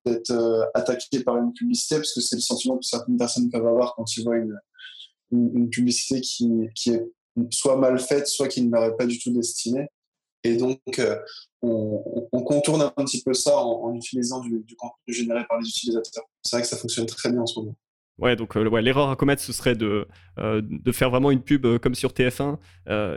d'être 0.05 0.69
attaqué 0.75 1.23
par 1.23 1.37
une 1.37 1.53
publicité 1.53 1.95
parce 1.95 2.13
que 2.13 2.21
c'est 2.21 2.35
le 2.35 2.41
sentiment 2.41 2.77
que 2.77 2.85
certaines 2.85 3.17
personnes 3.17 3.49
peuvent 3.49 3.67
avoir 3.67 3.95
quand 3.95 4.05
ils 4.15 4.23
voient 4.23 4.37
une, 4.37 4.55
une, 5.31 5.69
publicité 5.69 6.21
qui, 6.21 6.67
qui, 6.75 6.91
est 6.91 7.03
soit 7.49 7.77
mal 7.77 7.99
faite, 7.99 8.27
soit 8.27 8.47
qui 8.47 8.61
ne 8.63 8.77
est 8.77 8.97
pas 8.97 9.05
du 9.05 9.19
tout 9.19 9.31
destinée. 9.31 9.87
Et 10.43 10.55
donc, 10.55 10.79
euh, 10.99 11.17
on, 11.61 12.27
on, 12.31 12.43
contourne 12.43 12.81
un 12.81 13.05
petit 13.05 13.21
peu 13.23 13.33
ça 13.33 13.55
en, 13.57 13.93
utilisant 13.93 14.39
du, 14.39 14.59
du, 14.59 14.75
contenu 14.75 15.13
généré 15.13 15.45
par 15.47 15.59
les 15.59 15.69
utilisateurs. 15.69 16.23
C'est 16.41 16.55
vrai 16.55 16.63
que 16.63 16.67
ça 16.67 16.77
fonctionne 16.77 17.05
très 17.05 17.31
bien 17.31 17.41
en 17.41 17.45
ce 17.45 17.59
moment. 17.59 17.75
Ouais, 18.17 18.35
donc 18.35 18.55
ouais, 18.55 18.81
l'erreur 18.81 19.09
à 19.09 19.15
commettre, 19.15 19.41
ce 19.41 19.53
serait 19.53 19.75
de, 19.75 20.07
de 20.37 20.91
faire 20.91 21.09
vraiment 21.09 21.31
une 21.31 21.41
pub 21.41 21.77
comme 21.79 21.95
sur 21.95 22.11
TF1 22.11 22.57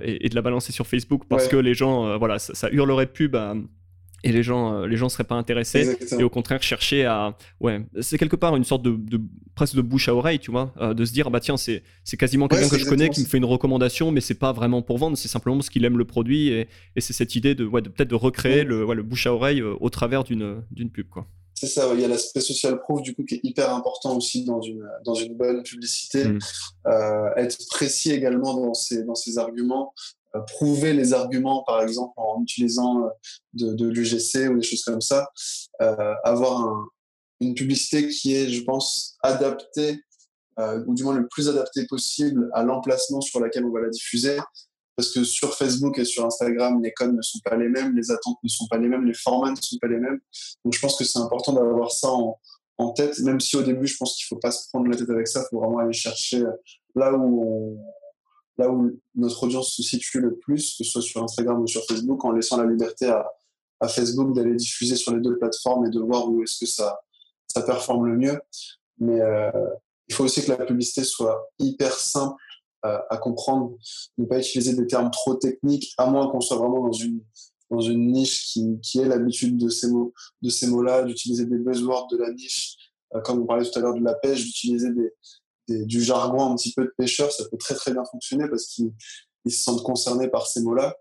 et, 0.02 0.28
de 0.28 0.34
la 0.34 0.42
balancer 0.42 0.72
sur 0.72 0.86
Facebook 0.86 1.24
parce 1.28 1.48
que 1.48 1.56
les 1.56 1.74
gens, 1.74 2.16
voilà, 2.18 2.38
ça, 2.38 2.54
ça, 2.54 2.70
hurlerait 2.70 3.06
pub 3.06 3.36
à, 3.36 3.54
et 4.24 4.32
les 4.32 4.42
gens 4.42 4.74
euh, 4.74 4.86
les 4.86 4.96
gens 4.96 5.08
seraient 5.08 5.24
pas 5.24 5.34
intéressés 5.34 5.96
et 6.18 6.22
au 6.22 6.30
contraire 6.30 6.62
chercher 6.62 7.04
à 7.04 7.36
ouais 7.60 7.84
c'est 8.00 8.18
quelque 8.18 8.36
part 8.36 8.56
une 8.56 8.64
sorte 8.64 8.82
de, 8.82 9.20
presque 9.54 9.76
de 9.76 9.82
bouche 9.82 10.08
à 10.08 10.14
oreille 10.14 10.38
tu 10.38 10.50
vois 10.50 10.72
euh, 10.80 10.94
de 10.94 11.04
se 11.04 11.12
dire 11.12 11.30
bah 11.30 11.40
tiens 11.40 11.56
c'est 11.56 11.82
c'est 12.02 12.16
quasiment 12.16 12.48
quelqu'un 12.48 12.68
que 12.68 12.78
je 12.78 12.86
connais 12.86 13.10
qui 13.10 13.20
me 13.20 13.26
fait 13.26 13.36
une 13.36 13.44
recommandation 13.44 14.10
mais 14.10 14.20
c'est 14.20 14.38
pas 14.38 14.52
vraiment 14.52 14.82
pour 14.82 14.98
vendre 14.98 15.16
c'est 15.16 15.28
simplement 15.28 15.56
parce 15.56 15.68
qu'il 15.68 15.84
aime 15.84 15.98
le 15.98 16.06
produit 16.06 16.48
et, 16.48 16.68
et 16.96 17.00
c'est 17.00 17.12
cette 17.12 17.36
idée 17.36 17.54
de 17.54 17.66
ouais 17.66 17.82
de 17.82 17.90
peut-être 17.90 18.08
de 18.08 18.14
recréer 18.14 18.64
le 18.64 18.84
ouais, 18.84 18.94
le 18.94 19.02
bouche 19.02 19.26
à 19.26 19.34
oreille 19.34 19.60
euh, 19.60 19.74
au 19.80 19.90
travers 19.90 20.24
d'une 20.24 20.62
d'une 20.70 20.90
pub 20.90 21.08
quoi 21.08 21.26
c'est 21.56 21.68
ça, 21.68 21.88
il 21.94 22.00
y 22.00 22.04
a 22.04 22.08
l'aspect 22.08 22.40
social 22.40 22.80
proof 22.80 23.00
du 23.00 23.14
coup 23.14 23.24
qui 23.24 23.36
est 23.36 23.40
hyper 23.44 23.72
important 23.72 24.16
aussi 24.16 24.44
dans 24.44 24.60
une, 24.60 24.84
dans 25.04 25.14
une 25.14 25.34
bonne 25.36 25.62
publicité. 25.62 26.24
Mmh. 26.24 26.38
être 27.36 27.56
précis 27.70 28.10
également 28.10 28.54
dans 28.54 28.74
ses, 28.74 29.04
dans 29.04 29.14
ses 29.14 29.38
arguments, 29.38 29.94
prouver 30.42 30.92
les 30.92 31.12
arguments, 31.12 31.62
par 31.64 31.82
exemple, 31.82 32.12
en 32.16 32.42
utilisant 32.42 33.04
euh, 33.04 33.74
de, 33.74 33.86
l'UGC 33.86 34.48
ou 34.50 34.58
des 34.58 34.66
choses 34.66 34.82
comme 34.82 35.00
ça, 35.00 35.28
euh, 35.80 36.14
avoir 36.24 36.88
une 37.40 37.54
publicité 37.54 38.08
qui 38.08 38.34
est, 38.34 38.48
je 38.48 38.62
pense, 38.64 39.16
adaptée, 39.22 40.00
ou 40.86 40.94
du 40.94 41.02
moins 41.02 41.14
le 41.14 41.26
plus 41.26 41.48
adaptée 41.48 41.84
possible 41.86 42.48
à 42.52 42.62
l'emplacement 42.62 43.20
sur 43.20 43.40
lequel 43.40 43.64
on 43.64 43.72
va 43.72 43.80
la 43.80 43.88
diffuser. 43.88 44.38
Parce 44.96 45.10
que 45.10 45.24
sur 45.24 45.52
Facebook 45.56 45.98
et 45.98 46.04
sur 46.04 46.24
Instagram, 46.24 46.80
les 46.80 46.92
codes 46.92 47.14
ne 47.14 47.22
sont 47.22 47.40
pas 47.44 47.56
les 47.56 47.68
mêmes, 47.68 47.96
les 47.96 48.12
attentes 48.12 48.38
ne 48.42 48.48
sont 48.48 48.68
pas 48.68 48.78
les 48.78 48.86
mêmes, 48.86 49.04
les 49.04 49.14
formats 49.14 49.50
ne 49.50 49.56
sont 49.56 49.78
pas 49.80 49.88
les 49.88 49.98
mêmes. 49.98 50.20
Donc 50.64 50.74
je 50.74 50.78
pense 50.78 50.96
que 50.96 51.04
c'est 51.04 51.18
important 51.18 51.52
d'avoir 51.52 51.90
ça 51.90 52.08
en, 52.78 52.90
tête, 52.92 53.18
même 53.18 53.40
si 53.40 53.56
au 53.56 53.62
début, 53.62 53.88
je 53.88 53.96
pense 53.96 54.16
qu'il 54.16 54.26
ne 54.26 54.36
faut 54.36 54.40
pas 54.40 54.52
se 54.52 54.68
prendre 54.68 54.86
la 54.88 54.96
tête 54.96 55.10
avec 55.10 55.26
ça, 55.26 55.40
il 55.40 55.46
faut 55.50 55.60
vraiment 55.60 55.78
aller 55.78 55.92
chercher 55.92 56.44
là 56.94 57.12
où 57.12 57.42
on, 57.42 57.78
là 58.58 58.70
où 58.70 58.90
notre 59.14 59.42
audience 59.44 59.72
se 59.72 59.82
situe 59.82 60.20
le 60.20 60.36
plus, 60.36 60.76
que 60.76 60.84
ce 60.84 60.90
soit 60.90 61.02
sur 61.02 61.22
Instagram 61.22 61.60
ou 61.60 61.66
sur 61.66 61.84
Facebook, 61.86 62.24
en 62.24 62.32
laissant 62.32 62.56
la 62.62 62.70
liberté 62.70 63.06
à, 63.06 63.26
Facebook 63.86 64.34
d'aller 64.34 64.54
diffuser 64.54 64.96
sur 64.96 65.14
les 65.14 65.20
deux 65.20 65.36
plateformes 65.36 65.84
et 65.84 65.90
de 65.90 66.00
voir 66.00 66.26
où 66.30 66.42
est-ce 66.42 66.58
que 66.58 66.64
ça, 66.64 66.98
ça 67.46 67.60
performe 67.60 68.06
le 68.06 68.16
mieux. 68.16 68.40
Mais 68.98 69.20
euh, 69.20 69.50
il 70.08 70.14
faut 70.14 70.24
aussi 70.24 70.42
que 70.42 70.52
la 70.52 70.64
publicité 70.64 71.04
soit 71.04 71.50
hyper 71.58 71.92
simple 71.92 72.42
à 72.82 73.16
comprendre, 73.16 73.76
ne 74.18 74.26
pas 74.26 74.38
utiliser 74.38 74.74
des 74.74 74.86
termes 74.86 75.10
trop 75.10 75.34
techniques, 75.34 75.92
à 75.96 76.06
moins 76.06 76.28
qu'on 76.30 76.40
soit 76.40 76.56
vraiment 76.56 76.86
dans 76.86 76.92
une, 76.92 77.20
dans 77.70 77.80
une 77.80 78.12
niche 78.12 78.52
qui, 78.52 78.78
qui 78.82 79.00
ait 79.00 79.08
l'habitude 79.08 79.56
de 79.56 79.68
ces 79.68 79.88
mots, 79.88 80.12
de 80.42 80.50
ces 80.50 80.66
mots-là, 80.66 81.02
d'utiliser 81.02 81.46
des 81.46 81.58
buzzwords 81.58 82.08
de 82.08 82.18
la 82.18 82.32
niche, 82.32 82.76
euh, 83.14 83.20
comme 83.20 83.42
on 83.42 83.46
parlait 83.46 83.68
tout 83.68 83.78
à 83.78 83.82
l'heure 83.82 83.94
de 83.94 84.04
la 84.04 84.14
pêche, 84.14 84.44
d'utiliser 84.44 84.92
des, 84.92 85.12
du 85.68 86.02
jargon 86.02 86.52
un 86.52 86.56
petit 86.56 86.72
peu 86.74 86.84
de 86.84 86.92
pêcheur, 86.96 87.32
ça 87.32 87.44
peut 87.50 87.56
très 87.56 87.74
très 87.74 87.92
bien 87.92 88.04
fonctionner 88.04 88.48
parce 88.48 88.66
qu'ils 88.66 88.92
se 89.46 89.62
sentent 89.62 89.82
concernés 89.82 90.28
par 90.28 90.46
ces 90.46 90.62
mots-là. 90.62 90.94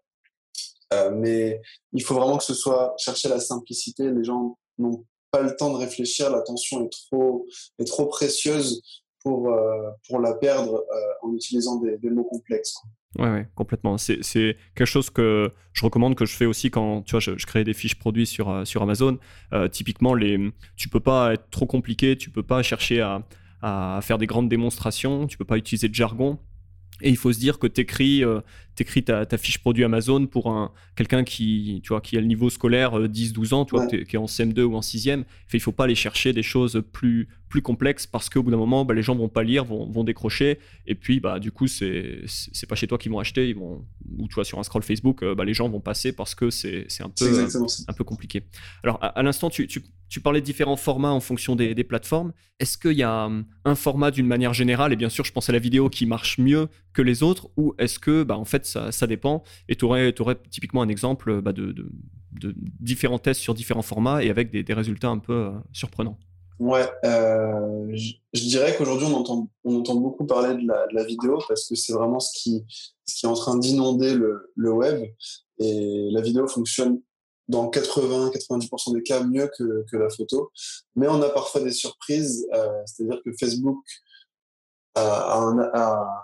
Euh, 0.94 1.12
mais 1.16 1.62
il 1.92 2.04
faut 2.04 2.16
vraiment 2.16 2.38
que 2.38 2.44
ce 2.44 2.54
soit 2.54 2.94
chercher 2.98 3.30
la 3.30 3.40
simplicité. 3.40 4.12
Les 4.12 4.24
gens 4.24 4.58
n'ont 4.78 5.06
pas 5.32 5.42
le 5.42 5.56
temps 5.56 5.72
de 5.72 5.78
réfléchir, 5.78 6.30
l'attention 6.30 6.86
est 6.86 6.90
trop, 6.90 7.46
est 7.80 7.86
trop 7.86 8.06
précieuse 8.06 8.82
pour, 9.24 9.50
euh, 9.50 9.90
pour 10.08 10.20
la 10.20 10.34
perdre 10.34 10.76
euh, 10.76 11.28
en 11.28 11.34
utilisant 11.34 11.78
des, 11.78 12.10
mots 12.10 12.26
complexes. 12.26 12.76
Ouais, 13.18 13.30
ouais, 13.30 13.48
complètement. 13.56 13.98
C'est 13.98 14.58
quelque 14.76 14.86
chose 14.86 15.10
que 15.10 15.52
je 15.72 15.86
recommande, 15.86 16.16
que 16.16 16.26
je 16.26 16.36
fais 16.36 16.46
aussi 16.46 16.72
quand 16.72 17.04
tu 17.04 17.12
vois, 17.12 17.20
je, 17.20 17.46
crée 17.46 17.64
des 17.64 17.74
fiches 17.74 17.98
produits 17.98 18.28
sur, 18.28 18.66
sur 18.68 18.82
Amazon. 18.82 19.18
typiquement, 19.72 20.14
les, 20.14 20.52
tu 20.76 20.90
peux 20.90 21.00
pas 21.00 21.34
être 21.34 21.50
trop 21.52 21.68
compliqué, 21.68 22.18
tu 22.18 22.32
peux 22.32 22.44
pas 22.44 22.64
chercher 22.64 23.02
à, 23.02 23.24
à 23.64 24.02
faire 24.04 24.18
des 24.18 24.28
grandes 24.28 24.50
démonstrations, 24.50 25.26
tu 25.26 25.38
peux 25.38 25.46
pas 25.46 25.58
utiliser 25.58 25.88
de 25.88 25.96
jargon. 25.96 26.38
Et 27.02 27.10
il 27.10 27.18
faut 27.18 27.34
se 27.34 27.40
dire 27.40 27.60
que 27.60 27.68
tu 27.68 27.82
écris, 27.82 28.24
euh, 28.24 28.42
ta, 29.06 29.26
ta, 29.26 29.38
fiche 29.38 29.58
produit 29.58 29.84
Amazon 29.84 30.28
pour 30.28 30.52
un, 30.52 30.72
quelqu'un 30.96 31.24
qui, 31.24 31.82
tu 31.84 31.90
vois, 31.90 32.02
qui 32.02 32.18
a 32.18 32.22
le 32.22 32.28
niveau 32.28 32.50
scolaire 32.50 33.00
10-12 33.00 33.54
euh, 33.54 33.56
ans, 33.56 33.66
tu 33.66 33.76
vois, 33.76 33.88
qui 33.88 33.96
est 33.96 34.18
en 34.18 34.26
CM2 34.26 34.62
ou 34.62 34.76
en 34.76 34.82
6e. 34.82 35.24
Il 35.54 35.56
ne 35.56 35.60
faut 35.60 35.72
pas 35.72 35.86
aller 35.86 35.96
chercher 35.96 36.34
des 36.34 36.44
choses 36.44 36.84
plus, 36.92 37.30
plus 37.54 37.62
complexes 37.62 38.08
parce 38.08 38.32
qu'au 38.32 38.42
bout 38.42 38.50
d'un 38.50 38.58
moment, 38.58 38.84
bah, 38.84 38.96
les 38.96 39.04
gens 39.04 39.14
vont 39.16 39.30
pas 39.30 39.44
lire, 39.44 39.64
vont, 39.64 39.88
vont 39.88 40.04
décrocher. 40.04 40.58
Et 40.88 40.96
puis, 40.96 41.20
bah, 41.20 41.38
du 41.38 41.52
coup, 41.52 41.68
c'est 41.68 42.26
pas 42.68 42.74
chez 42.74 42.88
toi 42.88 42.98
qu'ils 42.98 43.12
vont 43.12 43.20
acheter. 43.20 43.48
Ils 43.48 43.56
vont, 43.56 43.86
ou 44.18 44.28
tu 44.28 44.34
vois, 44.34 44.44
sur 44.44 44.58
un 44.58 44.64
scroll 44.64 44.82
Facebook, 44.82 45.22
euh, 45.22 45.36
bah, 45.36 45.46
les 45.46 45.54
gens 45.54 45.70
vont 45.70 45.80
passer 45.80 46.14
parce 46.14 46.34
que 46.34 46.50
c'est 46.50 46.88
un, 47.02 47.10
peu, 47.10 47.48
un 47.88 47.94
peu 47.94 48.04
compliqué. 48.04 48.42
Alors, 48.84 48.98
à, 49.04 49.22
l'instant, 49.22 49.52
tu, 49.52 49.68
tu, 49.68 49.84
tu, 50.10 50.20
parlais 50.20 50.42
de 50.42 50.46
différents 50.46 50.78
formats 50.78 51.12
en 51.12 51.20
fonction 51.20 51.56
des, 51.56 51.76
des 51.76 51.84
plateformes. 51.84 52.34
Est-ce 52.58 52.76
qu'il 52.76 52.98
y 52.98 53.04
a 53.04 53.26
hum, 53.26 53.46
un 53.66 53.76
format 53.76 54.10
d'une 54.10 54.26
manière 54.26 54.56
générale, 54.56 54.92
et 54.92 54.96
bien 54.96 55.10
sûr, 55.10 55.24
je 55.24 55.32
pense 55.32 55.48
à 55.48 55.54
la 55.54 55.60
vidéo 55.60 55.92
qui 55.92 56.08
marche 56.08 56.40
mieux 56.40 56.70
que 56.92 57.04
les 57.04 57.22
autres, 57.22 57.52
ou 57.56 57.76
est-ce 57.78 58.00
que, 58.00 58.24
bah, 58.24 58.36
en 58.36 58.46
fait, 58.46 58.66
ça, 58.66 58.92
ça 58.92 59.06
dépend? 59.06 59.44
Et 59.70 59.76
tu 59.76 59.86
aurais, 59.86 60.20
aurais, 60.20 60.38
typiquement 60.50 60.82
un 60.82 60.90
exemple 60.90 61.40
bah, 61.40 61.54
de, 61.54 61.72
de, 61.72 61.88
de, 62.32 62.56
différents 62.80 63.20
tests 63.20 63.42
sur 63.42 63.54
différents 63.54 63.84
formats 63.84 64.24
et 64.24 64.32
avec 64.32 64.50
des, 64.50 64.64
des 64.64 64.74
résultats 64.74 65.10
un 65.10 65.20
peu 65.20 65.34
euh, 65.34 65.52
surprenants 65.72 66.18
Ouais, 66.64 66.90
euh, 67.04 67.92
je, 67.92 68.48
dirais 68.48 68.74
qu'aujourd'hui, 68.78 69.06
on 69.06 69.18
entend, 69.18 69.96
beaucoup 69.96 70.26
parler 70.26 70.56
de 70.56 70.66
la, 70.66 71.04
vidéo 71.04 71.38
parce 71.46 71.68
que 71.68 71.76
c'est 71.76 71.92
vraiment 71.92 72.22
ce 72.22 72.32
qui, 72.42 72.64
est 73.22 73.28
en 73.28 73.34
train 73.34 73.58
d'inonder 73.58 74.14
le, 74.16 74.72
web. 74.72 75.04
Et 75.60 76.08
la 76.10 76.22
vidéo 76.22 76.48
fonctionne 76.48 77.02
dans 77.50 77.70
80-90% 77.70 78.94
des 78.94 79.04
cas 79.04 79.22
mieux 79.26 79.52
que, 79.58 79.84
que, 79.92 79.98
la 79.98 80.10
photo. 80.10 80.54
Mais 80.96 81.10
on 81.10 81.22
a 81.22 81.30
parfois 81.32 81.60
des 81.60 81.74
surprises, 81.74 82.48
euh, 82.54 82.82
c'est-à-dire 82.86 83.22
que 83.26 83.32
Facebook 83.38 83.84
a, 84.96 85.42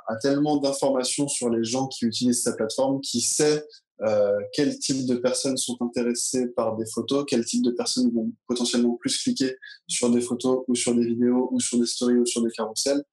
a, 0.07 0.15
tellement 0.21 0.55
d'informations 0.55 1.27
sur 1.27 1.49
les 1.49 1.65
gens 1.65 1.87
qui 1.87 2.05
utilisent 2.05 2.43
sa 2.43 2.53
plateforme, 2.53 3.01
qui 3.01 3.19
sait 3.19 3.65
euh, 4.01 4.39
quel 4.53 4.79
type 4.79 5.05
de 5.05 5.15
personnes 5.15 5.57
sont 5.57 5.77
intéressées 5.81 6.47
par 6.47 6.77
des 6.77 6.85
photos, 6.85 7.25
quel 7.27 7.43
type 7.43 7.63
de 7.63 7.71
personnes 7.71 8.09
vont 8.13 8.31
potentiellement 8.47 8.95
plus 8.95 9.17
cliquer 9.17 9.55
sur 9.87 10.09
des 10.09 10.21
photos 10.21 10.63
ou 10.67 10.75
sur 10.75 10.95
des 10.95 11.05
vidéos 11.05 11.49
ou 11.51 11.59
sur 11.59 11.77
des 11.77 11.85
stories 11.85 12.15
ou 12.15 12.25
sur 12.25 12.41
des 12.41 12.51
carousels? 12.51 13.03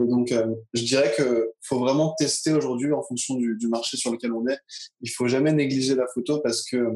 Et 0.00 0.06
donc, 0.06 0.30
euh, 0.30 0.46
je 0.74 0.84
dirais 0.84 1.12
que 1.16 1.50
faut 1.62 1.80
vraiment 1.80 2.14
tester 2.18 2.52
aujourd'hui 2.52 2.92
en 2.92 3.02
fonction 3.02 3.34
du, 3.34 3.58
marché 3.68 3.96
sur 3.96 4.12
lequel 4.12 4.32
on 4.32 4.46
est. 4.46 4.58
Il 5.00 5.10
faut 5.10 5.26
jamais 5.26 5.52
négliger 5.52 5.96
la 5.96 6.06
photo 6.14 6.40
parce 6.40 6.64
que 6.64 6.86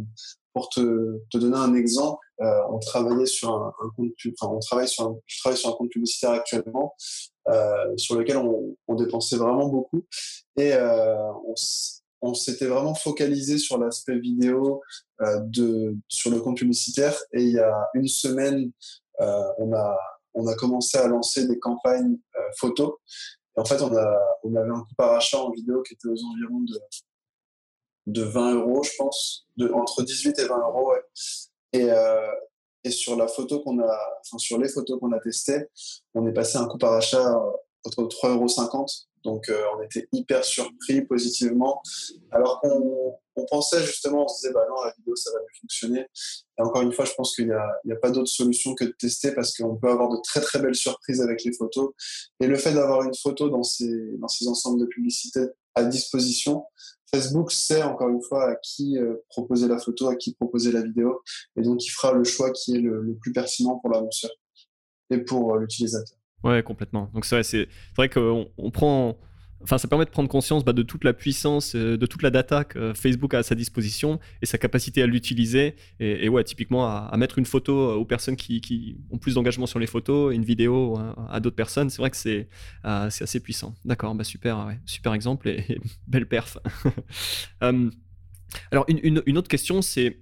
pour 0.54 0.68
te, 0.68 1.20
donner 1.34 1.56
un 1.56 1.74
exemple, 1.74 2.24
euh, 2.42 2.60
on 2.70 2.78
travaillait 2.78 3.26
sur 3.26 3.50
un, 3.50 3.72
compte, 3.96 4.12
enfin, 4.40 4.52
on 4.54 4.60
travaille 4.60 4.88
sur 4.88 5.06
un, 5.08 5.72
compte 5.72 5.90
publicitaire 5.90 6.30
actuellement 6.30 6.94
sur 7.96 8.14
lequel 8.16 8.36
on, 8.36 8.76
on, 8.86 8.94
dépensait 8.94 9.36
vraiment 9.36 9.68
beaucoup 9.68 10.06
et 10.56 10.72
on, 10.74 11.54
on 12.22 12.34
s'était 12.34 12.66
vraiment 12.66 12.94
focalisé 12.94 13.58
sur 13.58 13.78
l'aspect 13.78 14.18
vidéo 14.18 14.80
euh, 15.20 15.40
de, 15.40 15.96
sur 16.08 16.30
le 16.30 16.40
compte 16.40 16.56
publicitaire. 16.56 17.14
Et 17.32 17.42
il 17.42 17.50
y 17.50 17.58
a 17.58 17.88
une 17.94 18.06
semaine, 18.06 18.70
euh, 19.20 19.42
on, 19.58 19.72
a, 19.74 19.98
on 20.34 20.46
a 20.46 20.54
commencé 20.54 20.96
à 20.98 21.08
lancer 21.08 21.46
des 21.48 21.58
campagnes 21.58 22.16
euh, 22.36 22.40
photos. 22.58 22.94
Et 23.56 23.60
en 23.60 23.64
fait, 23.64 23.82
on, 23.82 23.94
a, 23.94 24.18
on 24.44 24.54
avait 24.54 24.70
un 24.70 24.80
coup 24.80 24.94
par 24.96 25.12
achat 25.12 25.38
en 25.38 25.50
vidéo 25.50 25.82
qui 25.82 25.94
était 25.94 26.08
aux 26.08 26.24
environs 26.24 26.60
de, 26.60 26.80
de 28.06 28.22
20 28.22 28.54
euros, 28.54 28.82
je 28.84 28.92
pense, 28.96 29.46
de, 29.56 29.70
entre 29.72 30.02
18 30.04 30.38
et 30.38 30.44
20 30.46 30.58
euros. 30.60 30.92
Et, 31.72 31.90
euh, 31.90 32.30
et 32.84 32.90
sur 32.90 33.16
la 33.16 33.26
photo 33.26 33.60
qu'on 33.60 33.80
a, 33.80 33.98
enfin, 34.20 34.38
sur 34.38 34.58
les 34.58 34.68
photos 34.68 34.98
qu'on 35.00 35.12
a 35.12 35.18
testées, 35.18 35.66
on 36.14 36.26
est 36.26 36.32
passé 36.32 36.56
un 36.56 36.66
coup 36.66 36.78
par 36.78 36.92
achat 36.92 37.36
entre 37.84 38.04
3,50 38.04 38.30
euros 38.34 38.86
donc, 39.24 39.48
euh, 39.48 39.62
on 39.76 39.82
était 39.82 40.08
hyper 40.12 40.44
surpris 40.44 41.02
positivement. 41.02 41.82
Alors 42.30 42.60
qu'on 42.60 43.14
on 43.36 43.44
pensait 43.46 43.82
justement, 43.84 44.24
on 44.24 44.28
se 44.28 44.40
disait, 44.40 44.52
bah 44.52 44.66
non, 44.68 44.82
la 44.84 44.92
vidéo, 44.96 45.16
ça 45.16 45.30
va 45.32 45.38
mieux 45.38 45.60
fonctionner. 45.60 46.06
Et 46.58 46.62
encore 46.62 46.82
une 46.82 46.92
fois, 46.92 47.04
je 47.04 47.12
pense 47.14 47.34
qu'il 47.34 47.46
n'y 47.46 47.92
a, 47.92 47.96
pas 47.96 48.10
d'autre 48.10 48.30
solution 48.30 48.74
que 48.74 48.84
de 48.84 48.94
tester 48.98 49.32
parce 49.32 49.56
qu'on 49.56 49.76
peut 49.76 49.90
avoir 49.90 50.10
de 50.10 50.18
très, 50.22 50.40
très 50.40 50.58
belles 50.58 50.74
surprises 50.74 51.20
avec 51.20 51.44
les 51.44 51.52
photos. 51.52 51.92
Et 52.40 52.46
le 52.46 52.56
fait 52.56 52.72
d'avoir 52.72 53.02
une 53.02 53.14
photo 53.14 53.48
dans 53.48 53.62
ces, 53.62 54.16
dans 54.18 54.28
ces 54.28 54.48
ensembles 54.48 54.80
de 54.80 54.86
publicité 54.86 55.40
à 55.74 55.84
disposition, 55.84 56.64
Facebook 57.14 57.52
sait 57.52 57.82
encore 57.82 58.08
une 58.08 58.22
fois 58.22 58.50
à 58.50 58.56
qui 58.56 58.98
euh, 58.98 59.16
proposer 59.28 59.68
la 59.68 59.78
photo, 59.78 60.08
à 60.08 60.16
qui 60.16 60.34
proposer 60.34 60.72
la 60.72 60.82
vidéo. 60.82 61.20
Et 61.56 61.62
donc, 61.62 61.84
il 61.84 61.90
fera 61.90 62.12
le 62.12 62.24
choix 62.24 62.50
qui 62.50 62.76
est 62.76 62.80
le, 62.80 63.16
plus 63.20 63.32
pertinent 63.32 63.78
pour 63.78 63.90
l'annonceur 63.90 64.30
et 65.10 65.18
pour 65.18 65.54
euh, 65.54 65.60
l'utilisateur. 65.60 66.18
Ouais, 66.44 66.62
complètement. 66.62 67.10
Donc 67.14 67.24
c'est 67.24 67.36
vrai, 67.36 67.42
c'est 67.44 67.68
vrai 67.96 68.08
qu'on 68.08 68.48
on 68.58 68.70
prend, 68.70 69.16
enfin 69.62 69.78
ça 69.78 69.86
permet 69.86 70.04
de 70.04 70.10
prendre 70.10 70.28
conscience 70.28 70.64
bah, 70.64 70.72
de 70.72 70.82
toute 70.82 71.04
la 71.04 71.12
puissance, 71.12 71.76
euh, 71.76 71.96
de 71.96 72.06
toute 72.06 72.22
la 72.22 72.30
data 72.30 72.64
que 72.64 72.92
Facebook 72.94 73.34
a 73.34 73.38
à 73.38 73.42
sa 73.42 73.54
disposition 73.54 74.18
et 74.40 74.46
sa 74.46 74.58
capacité 74.58 75.02
à 75.02 75.06
l'utiliser. 75.06 75.76
Et, 76.00 76.28
ouais, 76.28 76.42
typiquement 76.42 76.86
à, 76.86 77.16
mettre 77.16 77.38
une 77.38 77.46
photo 77.46 77.78
euh, 77.78 77.94
aux 77.94 78.04
personnes 78.04 78.36
qui, 78.36 78.96
ont 79.10 79.18
plus 79.18 79.34
d'engagement 79.34 79.66
sur 79.66 79.78
les 79.78 79.86
photos, 79.86 80.34
une 80.34 80.44
vidéo 80.44 80.98
à, 81.30 81.38
d'autres 81.40 81.56
personnes. 81.56 81.90
C'est 81.90 82.02
vrai 82.02 82.10
que 82.10 82.16
c'est 82.16 82.48
euh, 82.84 83.06
assez 83.06 83.40
puissant. 83.40 83.74
D'accord, 83.84 84.14
bah 84.14 84.24
super, 84.24 84.74
super 84.84 85.14
exemple 85.14 85.48
et, 85.48 85.78
belle 86.08 86.26
perf. 86.26 86.58
alors 87.60 88.84
une, 88.88 89.38
autre 89.38 89.48
question, 89.48 89.80
c'est 89.80 90.18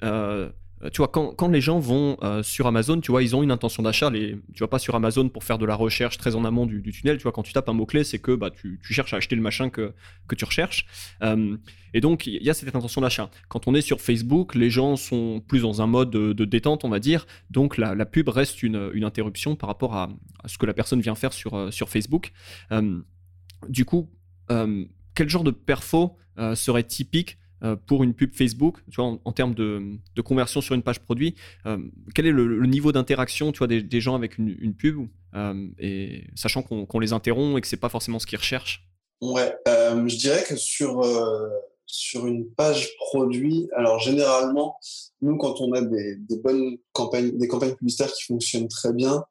tu 0.93 0.99
vois, 0.99 1.09
quand, 1.09 1.35
quand, 1.35 1.49
les 1.49 1.61
gens 1.61 1.79
vont 1.79 2.17
sur 2.43 2.67
Amazon, 2.67 3.01
tu 3.01 3.11
vois, 3.11 3.23
ils 3.23 3.37
ont 3.37 3.43
une 3.43 3.51
intention 3.51 3.83
d'achat. 3.83 4.09
Les, 4.09 4.37
tu 4.55 4.61
vas 4.61 4.69
pas 4.69 4.79
sur 4.79 4.95
Amazon 4.95 5.29
pour 5.29 5.45
faire 5.45 5.59
de 5.59 5.67
la 5.67 5.75
recherche 5.75 6.17
très 6.17 6.35
en 6.37 6.45
amont 6.45 6.65
du, 6.67 6.83
tunnel. 6.93 7.19
Tu 7.19 7.25
vois, 7.25 7.33
quand 7.33 7.43
tu 7.43 7.53
tapes 7.53 7.69
un 7.69 7.75
mot-clé, 7.75 8.03
c'est 8.03 8.19
que 8.19 8.35
bah, 8.35 8.51
tu, 8.51 8.81
tu, 8.83 8.95
cherches 8.95 9.13
à 9.13 9.19
acheter 9.19 9.37
le 9.37 9.43
machin 9.43 9.69
que, 9.69 9.93
que 10.27 10.35
tu 10.35 10.45
recherches. 10.45 10.87
et 11.93 12.01
donc, 12.01 12.27
il 12.27 12.43
y 12.43 12.49
a 12.49 12.55
cette 12.55 12.75
intention 12.75 13.03
d'achat. 13.03 13.31
Quand 13.49 13.69
on 13.69 13.75
est 13.75 13.83
sur 13.83 14.01
Facebook, 14.01 14.55
les 14.55 14.71
gens 14.71 14.97
sont 14.97 15.43
plus 15.47 15.63
dans 15.63 15.83
un 15.83 15.87
mode 15.87 16.11
de, 16.11 16.45
détente, 16.45 16.85
on 16.85 16.89
va 16.89 16.99
dire. 16.99 17.27
Donc, 17.51 17.77
la, 17.77 17.95
la 17.95 18.07
pub 18.07 18.29
reste 18.29 18.63
une, 18.63 18.91
une, 18.95 19.05
interruption 19.05 19.57
par 19.57 19.69
rapport 19.69 19.95
à, 19.95 20.09
ce 20.47 20.57
que 20.57 20.67
la 20.67 20.75
personne 20.75 21.01
vient 21.01 21.15
faire 21.15 21.33
sur, 21.33 21.73
sur 21.73 21.91
Facebook. 21.91 22.33
du 23.69 23.85
coup, 23.85 24.09
quel 24.49 25.29
genre 25.29 25.45
de 25.45 25.51
perfo 25.51 26.17
serait 26.55 26.85
typique 26.85 27.37
euh, 27.37 27.40
pour 27.87 28.03
une 28.03 28.15
pub 28.15 28.35
Facebook, 28.35 28.79
en, 28.99 29.33
termes 29.33 29.55
de, 29.55 29.99
conversion 30.23 30.61
sur 30.61 30.75
une 30.75 30.83
page 30.83 31.01
produit, 31.01 31.35
euh, 31.67 31.79
quel 32.15 32.27
est 32.27 32.33
le, 32.33 32.67
niveau 32.67 32.93
d'interaction, 32.93 33.53
des, 33.69 34.01
gens 34.01 34.15
avec 34.15 34.39
une, 34.39 34.75
pub, 34.75 35.09
euh, 35.35 35.69
et 35.79 36.25
sachant 36.35 36.63
qu'on 36.63 36.99
les 36.99 37.13
interrompt 37.13 37.59
et 37.59 37.61
que 37.61 37.67
c'est 37.67 37.77
pas 37.77 37.89
forcément 37.89 38.19
ce 38.19 38.27
qu'ils 38.27 38.39
recherchent? 38.39 38.87
Ouais, 39.21 39.55
je 39.67 40.17
dirais 40.17 40.45
que 40.49 40.57
sur 40.57 42.27
une 42.27 42.51
page 42.55 42.97
produit, 42.97 43.69
alors 43.77 43.99
généralement, 43.99 44.79
nous, 45.21 45.37
quand 45.37 45.61
on 45.61 45.73
a 45.73 45.83
des, 45.83 46.17
des, 46.17 46.37
bonnes 46.39 46.79
campagnes, 46.93 47.37
des 47.37 47.49
campagnes 47.49 47.75
publicitaires 47.75 48.13
qui 48.13 48.25
fonctionnent 48.25 48.69
très 48.69 48.93
bien, 48.93 49.25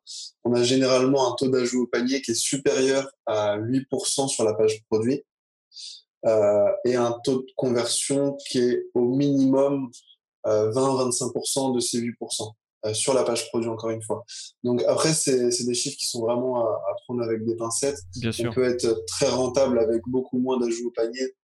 on 0.43 0.53
a 0.53 0.61
généralement 0.61 1.31
un 1.31 1.35
taux 1.35 1.49
d'ajout 1.49 1.83
au 1.83 1.87
panier 1.87 2.21
qui 2.21 2.31
est 2.31 2.35
supérieur 2.35 3.09
à 3.25 3.57
8% 3.57 4.27
sur 4.27 4.43
la 4.43 4.53
page 4.53 4.83
produit. 4.89 5.23
Euh, 6.25 6.67
et 6.83 6.95
un 6.95 7.11
taux 7.23 7.39
de 7.39 7.47
conversion 7.55 8.37
qui 8.47 8.59
est 8.59 8.83
au 8.93 9.05
minimum 9.05 9.89
20-25% 10.45 11.71
euh, 11.71 11.75
de 11.75 11.79
ces 11.79 11.99
8%. 12.01 12.53
Euh, 12.85 12.93
sur 12.93 13.13
la 13.13 13.23
page 13.23 13.49
produit 13.49 13.69
encore 13.69 13.89
une 13.89 14.01
fois. 14.01 14.23
Donc 14.63 14.81
après, 14.87 15.11
c'est 15.11 15.49
des 15.49 15.73
chiffres 15.73 15.97
qui 15.97 16.05
sont 16.05 16.21
vraiment 16.21 16.65
à, 16.65 16.95
prendre 17.03 17.21
avec 17.21 17.43
des 17.43 17.55
pincettes. 17.57 17.99
Bien 18.15 18.31
on 18.47 18.53
peut 18.53 18.63
être 18.63 19.03
très 19.05 19.27
rentable 19.27 19.79
avec 19.79 20.01
beaucoup 20.07 20.37
moins 20.37 20.57
d'ajouts 20.57 20.87
au 20.87 20.91
panier. 20.91 21.35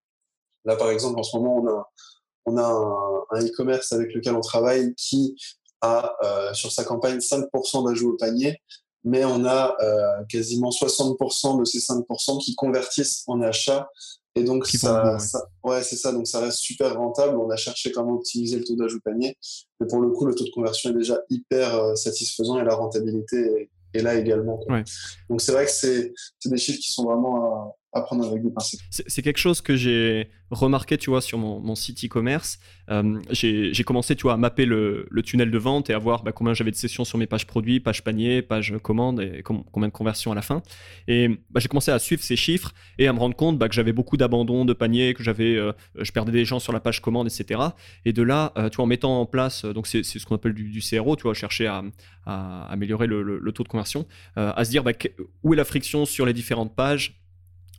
Là, 0.64 0.78
par 0.78 0.90
exemple, 0.90 1.20
en 1.20 1.24
ce 1.24 1.36
moment, 1.36 1.58
on 1.58 1.68
a, 1.68 1.92
on 2.46 2.58
a 2.58 3.38
un 3.38 3.46
e-commerce 3.46 3.92
avec 3.92 4.14
lequel 4.14 4.34
on 4.34 4.42
travaille 4.42 4.96
qui 4.96 5.36
a 5.82 6.16
sur 6.54 6.72
sa 6.72 6.86
campagne 6.86 7.18
5% 7.18 7.86
d'ajouts 7.86 8.14
au 8.14 8.16
panier, 8.16 8.62
mais 9.04 9.26
on 9.26 9.46
a 9.46 9.76
quasiment 10.30 10.70
60% 10.70 11.60
de 11.60 11.66
ces 11.66 11.80
5% 11.80 12.42
qui 12.42 12.56
convertissent 12.56 13.24
en 13.28 13.42
achats 13.42 13.90
et 14.38 14.44
donc, 14.44 14.68
ça, 14.68 15.18
ouais, 15.64 15.82
c'est 15.82 15.96
ça. 15.96 16.12
Donc, 16.12 16.28
ça 16.28 16.42
reste 16.42 16.58
super 16.58 16.98
rentable. 16.98 17.38
On 17.38 17.50
a 17.50 17.56
cherché 17.56 17.92
comment 17.92 18.16
optimiser 18.16 18.58
le 18.58 18.66
taux 18.66 18.76
d'ajout 18.76 19.00
panier. 19.00 19.38
Mais 19.80 19.88
pour 19.88 20.02
le 20.02 20.10
coup, 20.10 20.26
le 20.26 20.36
taux 20.36 20.44
de 20.44 20.50
conversion 20.50 20.90
est 20.90 20.94
déjà 20.94 21.20
hyper 21.30 21.74
euh, 21.76 21.96
satisfaisant 21.96 22.60
et 22.60 22.66
la 22.66 22.76
rentabilité 22.76 23.70
est, 23.94 24.02
là 24.02 24.16
également. 24.16 24.60
Donc, 25.30 25.40
c'est 25.40 25.54
vrai 25.54 25.66
que 25.66 25.72
c'est 25.72 26.14
des 26.46 26.58
chiffres 26.58 26.82
qui 26.82 26.92
sont 26.92 27.06
vraiment 27.06 27.78
C'est 28.90 29.22
quelque 29.22 29.38
chose 29.38 29.62
que 29.62 29.76
j'ai 29.76 30.30
remarqué, 30.52 30.98
tu 30.98 31.10
vois, 31.10 31.22
sur 31.22 31.38
mon, 31.38 31.76
site 31.76 32.04
e-commerce. 32.06 32.60
Euh, 32.92 33.20
j'ai 33.32 33.84
commencé, 33.84 34.16
tu 34.16 34.24
vois, 34.24 34.34
à 34.34 34.38
mapper 34.38 34.66
le, 34.66 35.08
tunnel 35.24 35.50
de 35.50 35.58
vente 35.58 35.90
et 35.90 35.94
à 35.94 35.98
voir 35.98 36.24
bah, 36.24 36.32
combien 36.32 36.54
j'avais 36.54 36.72
de 36.72 36.76
sessions 36.76 37.06
sur 37.06 37.18
mes 37.18 37.26
pages 37.26 37.48
produits, 37.48 37.80
pages 37.80 38.04
panier, 38.04 38.42
pages 38.42 38.74
commandes 38.84 39.22
et 39.22 39.42
combien 39.44 39.88
de 39.88 39.94
conversions 39.94 40.32
à 40.32 40.36
la 40.36 40.42
fin. 40.42 40.62
Et 41.08 41.30
bah, 41.50 41.60
j'ai 41.60 41.68
commencé 41.68 41.92
à 41.92 42.00
suivre 42.00 42.22
ces 42.22 42.36
chiffres 42.36 42.74
et 43.00 43.08
à 43.08 43.14
me 43.14 43.20
rendre 43.20 43.36
compte 43.36 43.58
bah, 43.58 43.70
que 43.70 43.76
j'avais 43.76 43.94
beaucoup 43.94 44.18
d'abandon 44.18 44.66
de 44.66 44.74
panier, 44.74 45.14
que 45.14 45.24
j'avais, 45.24 45.56
euh, 45.56 45.72
je 45.98 46.12
perdais 46.12 46.32
des 46.32 46.46
gens 46.46 46.60
sur 46.60 46.74
la 46.74 46.80
page 46.82 47.02
commande, 47.02 47.28
etc. 47.28 47.62
Et 48.04 48.14
de 48.14 48.22
là, 48.22 48.52
euh, 48.58 48.70
tu 48.70 48.78
vois, 48.78 48.84
en 48.84 48.88
mettant 48.88 49.22
en 49.22 49.26
place, 49.26 49.66
donc 49.66 49.88
c'est 49.88 50.04
ce 50.04 50.26
qu'on 50.26 50.36
appelle 50.36 50.54
du, 50.54 50.82
CRO, 50.82 51.16
tu 51.16 51.24
vois, 51.24 51.34
chercher 51.34 51.68
à, 51.68 51.84
améliorer 52.26 53.08
le, 53.08 53.52
taux 53.54 53.64
de 53.64 53.68
conversion, 53.70 54.06
à 54.36 54.66
se 54.66 54.70
dire 54.70 54.84
où 55.44 55.54
est 55.54 55.58
la 55.58 55.64
friction 55.64 56.06
sur 56.06 56.26
les 56.26 56.34
différentes 56.34 56.76
pages 56.76 57.25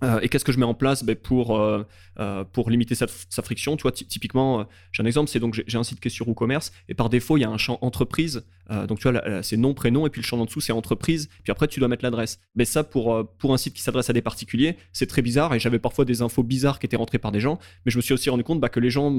euh, 0.03 0.21
et 0.21 0.29
qu'est-ce 0.29 0.45
que 0.45 0.53
je 0.53 0.59
mets 0.59 0.67
en 0.67 0.75
place 0.75 1.05
ben, 1.05 1.17
pour, 1.17 1.59
euh, 1.59 1.85
euh, 2.19 2.45
pour 2.45 2.71
limiter 2.71 2.95
sa, 2.95 3.07
friction 3.43 3.77
Tu 3.77 3.83
vois, 3.83 3.93
typiquement, 3.93 4.67
j'ai 4.93 5.03
un 5.03 5.07
exemple, 5.07 5.31
c'est 5.31 5.41
donc 5.41 5.61
j'ai 5.67 5.79
un 5.79 5.85
site 5.85 6.01
qui 6.01 6.09
est 6.09 6.11
sur 6.11 6.29
WooCommerce 6.29 6.73
et 6.89 6.95
par 6.95 7.09
défaut, 7.09 7.37
il 7.37 7.41
y 7.41 7.45
a 7.45 7.51
un 7.51 7.59
champ 7.59 7.79
entreprise. 7.81 8.45
donc 8.89 8.99
tu 8.99 9.11
vois, 9.11 9.43
c'est 9.43 9.57
nom, 9.57 9.75
prénom 9.75 10.07
et 10.07 10.11
puis 10.11 10.21
le 10.21 10.27
champ 10.27 10.39
en 10.39 10.45
dessous, 10.45 10.61
c'est 10.61 10.73
entreprise. 10.73 11.29
Puis 11.45 11.51
après, 11.51 11.69
tu 11.69 11.81
dois 11.81 11.89
mettre 11.89 12.05
l'adresse. 12.05 12.41
Mais 12.55 12.65
ça, 12.65 12.85
pour, 12.85 13.27
pour 13.39 13.53
un 13.53 13.57
site 13.57 13.75
qui 13.75 13.83
s'adresse 13.83 14.11
à 14.11 14.13
des 14.13 14.23
particuliers, 14.23 14.77
c'est 14.93 15.07
très 15.07 15.23
bizarre 15.23 15.55
et 15.55 15.61
j'avais 15.61 15.79
parfois 15.79 16.05
des 16.05 16.23
infos 16.23 16.43
bizarres 16.43 16.79
qui 16.79 16.87
étaient 16.87 16.97
rentrées 16.97 17.19
par 17.19 17.33
des 17.33 17.41
gens. 17.41 17.59
Mais 17.85 17.93
je 17.93 17.97
me 17.97 18.03
suis 18.03 18.15
aussi 18.15 18.31
rendu 18.31 18.45
compte 18.45 18.61
bah, 18.61 18.69
que 18.69 18.81
les 18.81 18.91
gens, 18.91 19.13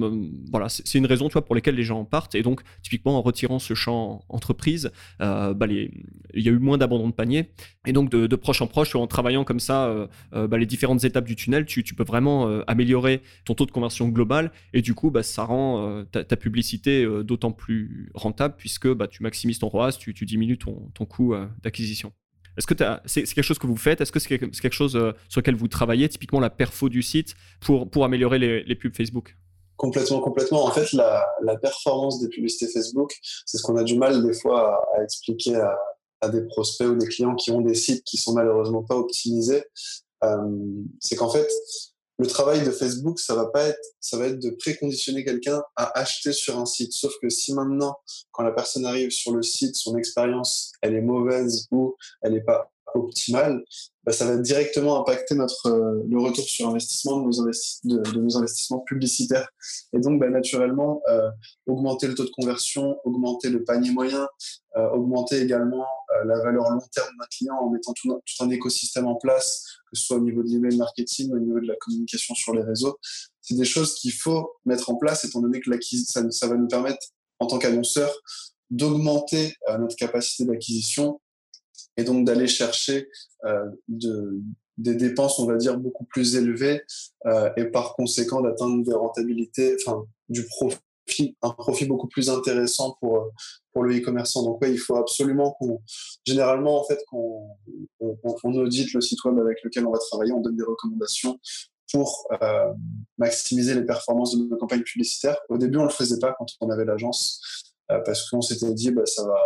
voilà, 0.52 0.70
c'est 0.70 0.98
une 0.98 1.06
raison 1.06 1.30
pour 1.30 1.56
laquelle 1.56 1.76
les 1.76 1.84
gens 1.84 2.04
partent. 2.06 2.36
Et 2.36 2.44
donc, 2.44 2.62
typiquement, 2.82 3.18
en 3.18 3.22
retirant 3.22 3.60
ce 3.60 3.74
champ 3.74 4.24
entreprise, 4.30 4.92
bah, 5.20 5.56
il 5.68 5.92
y 6.34 6.50
a 6.50 6.52
eu 6.52 6.60
moins 6.60 6.78
d'abandon 6.78 7.08
de 7.08 7.14
panier. 7.14 7.52
Et 7.86 7.94
donc, 7.94 8.10
de, 8.10 8.36
proche 8.36 8.62
en 8.62 8.68
proche, 8.68 8.96
en 8.96 9.08
travaillant 9.08 9.44
comme 9.44 9.60
ça, 9.60 10.08
bah, 10.32 10.58
les 10.58 10.67
différentes 10.68 11.04
étapes 11.04 11.26
du 11.26 11.36
tunnel, 11.36 11.66
tu, 11.66 11.84
peux 11.84 12.04
vraiment 12.04 12.48
euh, 12.48 12.64
améliorer 12.68 13.22
ton 13.46 13.56
taux 13.56 13.66
de 13.66 13.72
conversion 13.72 14.08
global 14.10 14.52
et 14.74 14.82
du 14.82 14.94
coup, 14.94 15.10
bah, 15.10 15.24
ça 15.24 15.44
rend 15.44 15.88
euh, 15.88 16.04
ta, 16.04 16.38
publicité 16.38 17.04
euh, 17.04 17.24
d'autant 17.24 17.52
plus 17.52 18.12
rentable 18.14 18.56
puisque 18.58 18.88
bah, 18.88 19.08
tu 19.08 19.24
maximises 19.24 19.60
ton 19.60 19.70
ROAS, 19.70 19.94
tu, 19.94 20.14
diminues 20.14 20.58
ton, 20.58 21.06
coût 21.06 21.34
d'acquisition. 21.64 22.12
Est-ce 22.58 22.68
que 22.68 22.74
c'est 23.06 23.24
quelque 23.24 23.44
chose 23.44 23.60
que 23.60 23.68
vous 23.68 23.78
faites? 23.78 24.02
Est-ce 24.02 24.12
que 24.12 24.20
c'est 24.20 24.38
quelque 24.38 24.72
chose 24.72 24.94
sur 25.30 25.42
lequel 25.42 25.56
vous 25.56 25.68
travaillez, 25.68 26.10
typiquement 26.10 26.40
la 26.40 26.50
perfo 26.50 26.90
du 26.90 27.02
site, 27.02 27.36
pour, 27.62 27.90
pour 27.90 28.04
améliorer 28.04 28.40
les, 28.40 28.76
pubs 28.76 28.96
Facebook 28.96 29.38
Complètement, 29.76 30.22
complètement. 30.22 30.66
En 30.66 30.72
fait, 30.72 30.92
la, 30.94 31.58
performance 31.62 32.20
des 32.20 32.30
publicités 32.30 32.72
Facebook, 32.72 33.16
c'est 33.46 33.58
ce 33.58 33.64
qu'on 33.64 33.78
a 33.78 33.84
du 33.84 33.98
mal 33.98 34.26
des 34.26 34.34
fois 34.34 34.82
à, 34.98 35.04
expliquer 35.04 35.56
à, 35.56 35.78
à, 36.22 36.30
des 36.30 36.42
prospects 36.42 36.88
ou 36.88 36.96
des 36.96 37.08
clients 37.08 37.36
qui 37.36 37.52
ont 37.52 37.62
des 37.62 37.76
sites 37.76 38.04
qui 38.04 38.18
sont 38.18 38.34
malheureusement 38.34 38.84
pas 38.84 38.96
optimisés. 38.96 39.64
Euh, 40.24 40.84
c'est 41.00 41.16
qu'en 41.16 41.30
fait, 41.30 41.48
le 42.20 42.28
travail 42.28 42.64
de 42.64 42.72
Facebook, 42.72 43.20
ça 43.20 43.36
va 43.36 43.46
pas 43.48 43.64
être, 43.64 43.80
ça 44.00 44.18
va 44.18 44.28
être 44.28 44.40
de 44.40 44.50
préconditionner 44.52 45.24
quelqu'un 45.24 45.62
à 45.76 46.00
acheter 46.00 46.34
sur 46.34 46.58
un 46.58 46.66
site. 46.66 46.94
Sauf 46.94 47.14
que 47.22 47.30
si 47.30 47.54
maintenant, 47.54 47.98
quand 48.32 48.44
la 48.44 48.52
personne 48.52 48.86
arrive 48.86 49.12
sur 49.12 49.34
le 49.34 49.44
site, 49.44 49.76
son 49.76 49.98
expérience, 49.98 50.72
elle 50.82 50.96
est 50.96 51.02
mauvaise 51.02 51.68
ou 51.72 51.96
elle 52.22 52.34
n'est 52.34 52.44
pas 52.44 52.72
optimale, 52.96 53.64
bah, 54.08 54.14
ça 54.14 54.26
va 54.26 54.38
directement 54.38 55.02
impacter 55.02 55.36
notre, 55.36 55.68
euh, 55.68 56.02
le 56.10 56.18
retour 56.22 56.46
sur 56.46 56.70
investissement 56.70 57.20
de 57.20 58.18
nos, 58.18 58.38
investissements 58.38 58.80
publicitaires. 58.80 59.50
Et 59.92 60.00
donc, 60.00 60.18
bah, 60.22 60.30
naturellement, 60.30 61.02
euh, 61.10 61.30
augmenter 61.66 62.08
le 62.08 62.16
taux 62.16 62.24
de 62.24 62.30
conversion, 62.30 62.98
augmenter 63.04 63.50
le 63.50 63.66
panier 63.66 63.92
moyen, 63.92 64.26
euh, 64.78 64.90
augmenter 64.92 65.42
également 65.42 65.86
la 66.24 66.40
valeur 66.40 66.70
long 66.70 66.80
terme 66.94 67.10
d'un 67.20 67.26
client 67.30 67.56
en 67.56 67.70
mettant 67.70 67.92
tout, 67.92 68.18
un 68.40 68.50
écosystème 68.50 69.08
en 69.08 69.16
place, 69.16 69.66
que 69.92 70.00
ce 70.00 70.06
soit 70.06 70.18
au 70.18 70.22
niveau 70.22 70.42
de 70.42 70.48
l'email 70.48 70.78
marketing, 70.78 71.34
au 71.34 71.40
niveau 71.40 71.60
de 71.60 71.68
la 71.68 71.76
communication 71.76 72.34
sur 72.34 72.56
les 72.56 72.64
réseaux. 72.64 72.98
C'est 73.42 73.56
des 73.56 73.66
choses 73.66 73.96
qu'il 73.96 74.14
faut 74.14 74.54
mettre 74.66 74.90
en 74.90 74.96
place 74.96 75.26
étant 75.26 75.42
donné 75.42 75.60
que 75.60 75.70
ça, 75.82 76.22
ça 76.32 76.48
va 76.48 76.56
nous 76.56 76.70
permettre, 76.70 77.08
en 77.40 77.48
tant 77.48 77.60
qu'annonceur, 77.60 78.10
d'augmenter 78.70 79.54
notre 79.80 79.98
capacité 79.98 80.46
d'acquisition 80.46 81.20
et 81.98 82.04
donc 82.04 82.26
d'aller 82.26 82.48
chercher 82.48 83.10
euh, 83.46 83.66
de, 83.88 84.40
des 84.78 84.96
dépenses, 84.96 85.40
on 85.40 85.46
va 85.46 85.58
dire, 85.58 85.78
beaucoup 85.78 86.06
plus 86.06 86.36
élevées 86.36 86.84
euh, 87.26 87.50
et 87.58 87.66
par 87.66 87.96
conséquent 87.96 88.42
d'atteindre 88.42 88.84
des 88.84 88.94
rentabilités, 88.94 89.76
enfin 89.82 90.04
du 90.30 90.46
profit, 90.46 91.36
un 91.42 91.50
profit 91.50 91.86
beaucoup 91.86 92.08
plus 92.08 92.30
intéressant 92.30 92.96
pour, 93.00 93.32
pour 93.74 93.84
le 93.84 93.98
e-commerçant. 93.98 94.44
Donc 94.44 94.60
oui, 94.62 94.72
il 94.72 94.78
faut 94.78 94.96
absolument 94.96 95.56
qu'on, 95.60 95.82
généralement 96.26 96.80
en 96.80 96.84
fait, 96.84 97.00
qu'on 97.10 97.48
on, 98.00 98.18
on 98.44 98.54
audite 98.56 98.94
le 98.94 99.02
site 99.02 99.24
web 99.26 99.40
avec 99.40 99.64
lequel 99.64 99.86
on 99.88 99.92
va 99.92 100.00
travailler, 100.00 100.32
on 100.32 100.42
donne 100.42 100.58
des 100.58 100.64
recommandations 100.64 101.40
pour 101.92 102.28
euh, 102.42 102.74
maximiser 103.18 103.74
les 103.74 103.86
performances 103.86 104.38
de 104.38 104.44
nos 104.44 104.58
campagnes 104.58 104.84
publicitaires. 104.84 105.38
Au 105.50 105.58
début, 105.58 105.78
on 105.78 105.86
le 105.86 105.90
faisait 105.90 106.20
pas 106.20 106.36
quand 106.38 106.46
on 106.62 106.70
avait 106.70 106.86
l'agence 106.86 107.74
euh, 107.92 108.00
parce 108.06 108.30
qu'on 108.30 108.42
s'était 108.42 108.74
dit 108.74 108.92
bah, 108.92 109.06
ça 109.06 109.24
va 109.24 109.40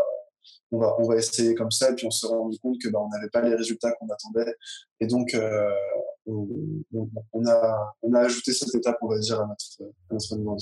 on 0.72 0.80
va, 0.80 0.96
on 1.00 1.08
va 1.08 1.18
essayer 1.18 1.54
comme 1.56 1.72
ça. 1.72 1.92
Et 1.92 1.96
puis 1.96 2.06
on 2.08 2.12
s'est 2.12 2.28
rendu 2.28 2.58
compte 2.60 2.78
que 2.82 2.90
bah, 2.90 3.00
on 3.00 3.10
n'avait 3.10 3.30
pas 3.30 3.42
les 3.42 3.56
résultats 3.56 3.92
qu'on 3.94 4.08
attendait. 4.08 4.56
Et 5.00 5.08
donc, 5.08 5.34
euh, 5.34 5.70
on, 6.26 7.46
a, 7.46 7.96
on 8.02 8.14
a 8.14 8.20
ajouté 8.22 8.54
cette 8.54 8.74
étape, 8.74 8.98
on 9.02 9.10
va 9.10 9.20
dire, 9.20 9.39
à 9.39 9.48
notre, 9.48 9.93
à 10.10 10.14
notre 10.14 10.56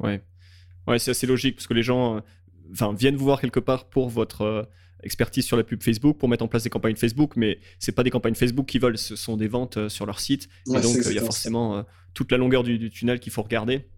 Ouais, 0.00 0.22
ouais 0.86 0.98
c'est 0.98 1.12
assez 1.12 1.26
logique 1.26 1.56
parce 1.56 1.66
que 1.66 1.74
les 1.74 1.82
gens 1.82 2.16
euh, 2.16 2.20
enfin, 2.72 2.92
viennent 2.92 3.16
vous 3.16 3.24
voir 3.24 3.40
quelque 3.40 3.60
part 3.60 3.88
pour 3.88 4.08
votre 4.08 4.42
euh, 4.42 4.62
expertise 5.02 5.44
sur 5.44 5.56
la 5.56 5.62
pub 5.62 5.82
Facebook, 5.82 6.18
pour 6.18 6.28
mettre 6.28 6.44
en 6.44 6.48
place 6.48 6.64
des 6.64 6.70
campagnes 6.70 6.96
Facebook, 6.96 7.36
mais 7.36 7.58
c'est 7.78 7.92
pas 7.92 8.02
des 8.02 8.10
campagnes 8.10 8.34
Facebook 8.34 8.66
qui 8.66 8.80
veulent, 8.80 8.98
ce 8.98 9.14
sont 9.14 9.36
des 9.36 9.48
ventes 9.48 9.88
sur 9.88 10.06
leur 10.06 10.18
site. 10.18 10.48
et 10.66 10.80
donc, 10.80 10.96
il 11.06 11.12
y 11.12 11.18
a 11.18 11.22
forcément 11.22 11.84
toute 12.14 12.32
la 12.32 12.38
longueur 12.38 12.64
du, 12.64 12.90
tunnel 12.90 13.20
qu'il 13.20 13.30
faut 13.30 13.42
regarder. 13.42 13.88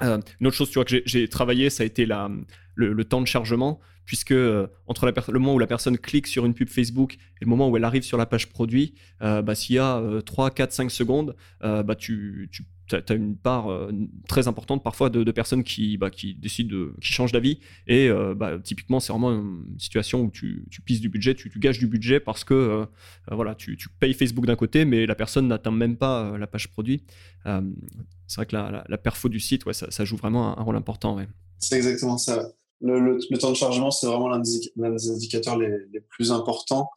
une 0.00 0.46
autre 0.46 0.56
chose 0.56 0.70
tu 0.70 0.74
vois, 0.74 0.86
que 0.86 1.02
j'ai 1.04 1.28
travaillé, 1.28 1.68
ça 1.68 1.82
a 1.82 1.86
été 1.86 2.06
la, 2.06 2.30
le, 2.78 3.04
temps 3.04 3.20
de 3.20 3.26
chargement 3.26 3.80
puisque 4.04 4.32
euh, 4.32 4.68
entre 4.86 5.06
le 5.06 5.38
moment 5.38 5.54
où 5.54 5.58
la 5.58 5.66
personne 5.66 5.98
clique 5.98 6.26
sur 6.26 6.46
une 6.46 6.54
pub 6.54 6.68
Facebook 6.68 7.14
et 7.14 7.44
le 7.44 7.46
moment 7.46 7.68
où 7.68 7.76
elle 7.76 7.84
arrive 7.84 8.02
sur 8.02 8.16
la 8.16 8.24
page 8.24 8.48
produit, 8.48 8.94
euh, 9.20 9.42
bah, 9.42 9.54
s'il 9.54 9.76
y 9.76 9.78
a 9.78 10.02
3, 10.24 10.50
4, 10.50 10.72
5 10.72 10.90
secondes, 10.90 11.36
euh, 11.62 11.82
bah, 11.82 11.94
tu, 11.94 12.48
tu 12.52 12.64
as, 12.96 13.14
une 13.14 13.36
part 13.36 13.70
euh, 13.70 13.92
très 14.26 14.48
importante 14.48 14.82
parfois 14.82 15.10
de, 15.10 15.30
personnes 15.30 15.62
qui, 15.62 15.96
bah, 15.98 16.10
qui 16.10 16.34
décident, 16.34 16.74
de, 16.74 16.94
qui 17.00 17.12
changent 17.12 17.32
d'avis. 17.32 17.60
Et 17.86 18.08
euh, 18.08 18.34
bah, 18.34 18.58
typiquement, 18.62 19.00
c'est 19.00 19.12
vraiment 19.12 19.32
une 19.32 19.78
situation 19.78 20.22
où 20.22 20.30
tu, 20.30 20.64
tu 20.70 20.80
pisses 20.80 21.00
du 21.00 21.08
budget, 21.08 21.34
tu, 21.34 21.50
gages 21.56 21.78
du 21.78 21.86
budget 21.86 22.20
parce 22.20 22.44
que 22.44 22.54
euh, 22.54 22.86
voilà, 23.30 23.54
tu, 23.54 23.76
payes 24.00 24.14
Facebook 24.14 24.46
d'un 24.46 24.56
côté, 24.56 24.84
mais 24.84 25.06
la 25.06 25.14
personne 25.14 25.48
n'atteint 25.48 25.70
même 25.70 25.96
pas 25.96 26.36
la 26.38 26.46
page 26.46 26.68
produit. 26.68 27.04
c'est 27.44 28.36
vrai 28.36 28.46
que 28.46 28.56
la, 28.56 28.84
la, 28.88 28.98
perfo 28.98 29.28
du 29.28 29.40
site, 29.40 29.66
ouais, 29.66 29.74
ça, 29.74 30.04
joue 30.04 30.16
vraiment 30.16 30.58
un, 30.58 30.62
rôle 30.62 30.76
important. 30.76 31.18
C'est 31.58 31.76
exactement 31.76 32.18
ça. 32.18 32.48
Le, 32.80 33.18
le, 33.30 33.38
temps 33.38 33.50
de 33.50 33.56
chargement, 33.56 33.90
c'est 33.90 34.06
vraiment 34.06 34.28
l'un 34.28 34.40
des, 34.40 35.10
indicateurs 35.10 35.58
les, 35.58 35.68
les, 35.92 36.00
plus 36.00 36.30
importants, 36.30 36.90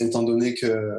étant 0.00 0.22
donné 0.22 0.54
que 0.54 0.92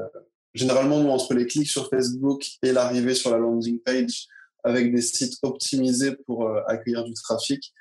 généralement, 0.58 1.00
nous, 1.00 1.10
entre 1.10 1.34
les 1.34 1.46
clics 1.46 1.70
sur 1.70 1.90
Facebook 1.90 2.46
et 2.64 2.72
l'arrivée 2.72 3.16
sur 3.16 3.32
la 3.32 3.38
landing 3.38 3.80
page, 3.80 4.28
avec 4.64 4.94
des 4.94 5.02
sites 5.02 5.38
optimisés 5.44 6.16
pour 6.26 6.48
euh, 6.48 6.62
accueillir 6.68 7.04
du 7.04 7.14
trafic, 7.14 7.74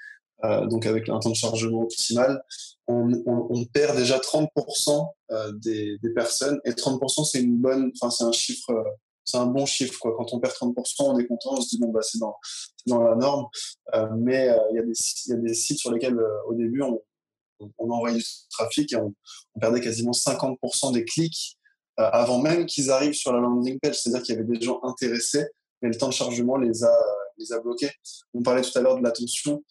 euh, 0.45 0.67
donc 0.67 0.87
avec 0.87 1.09
un 1.09 1.19
temps 1.19 1.31
de 1.31 1.35
chargement 1.35 1.83
optimal, 1.83 2.43
on, 2.87 3.65
perd 3.73 3.97
déjà 3.97 4.19
30% 4.19 5.09
euh, 5.33 5.53
des, 5.53 5.99
personnes. 6.15 6.61
Et 6.65 6.71
30%, 6.71 7.25
c'est 7.25 7.41
une 7.41 7.57
bonne, 7.57 7.91
enfin, 7.95 8.11
c'est 8.11 8.25
un 8.25 8.33
chiffre, 8.33 8.73
c'est 9.27 9.37
un 9.37 9.47
bon 9.47 9.67
chiffre, 9.67 9.99
quoi. 9.99 10.15
Quand 10.17 10.33
on 10.33 10.41
perd 10.41 10.55
30%, 10.55 10.75
on 11.01 11.19
est 11.19 11.27
content, 11.27 11.55
on 11.55 11.61
se 11.61 11.69
dit, 11.71 11.79
bon, 11.79 11.91
bah, 11.91 12.01
c'est 12.01 12.19
dans, 12.19 12.37
dans 12.87 13.03
la 13.03 13.17
norme. 13.17 13.47
mais 14.17 14.49
il 14.71 14.75
y, 14.75 14.77
y, 14.77 15.33
a 15.33 15.37
des 15.37 15.55
sites 15.55 15.79
sur 15.79 15.93
lesquels, 15.93 16.19
au 16.49 16.55
début, 16.55 16.83
on, 16.83 17.03
on 17.79 17.91
envoyait 17.91 18.19
du 18.19 18.25
trafic 18.51 18.93
et 18.93 18.97
on, 18.97 19.15
on 19.55 19.61
perdait 19.61 19.81
quasiment 19.81 20.13
50% 20.13 20.93
des 20.93 21.05
clics 21.05 21.59
euh, 21.99 22.09
avant 22.13 22.41
même 22.41 22.67
qu'ils 22.67 22.91
arrivent 22.91 23.15
sur 23.15 23.33
la 23.33 23.41
landing 23.41 23.79
page. 23.81 24.01
C'est-à-dire 24.01 24.23
qu'il 24.23 24.35
y 24.35 24.39
avait 24.39 24.59
des 24.59 24.65
gens 24.65 24.81
intéressés, 24.83 25.47
mais 25.83 25.89
le 25.89 25.97
temps 25.97 26.09
de 26.09 26.13
chargement 26.13 26.57
les 26.57 26.85
a, 26.85 26.95
les 27.39 27.53
a 27.53 27.61
bloqués. 27.61 27.91
On 28.35 28.43
parlait 28.43 28.63
tout 28.63 28.77
à 28.79 28.83
l'heure 28.83 28.99
de 28.99 29.03
l'attention. 29.03 29.65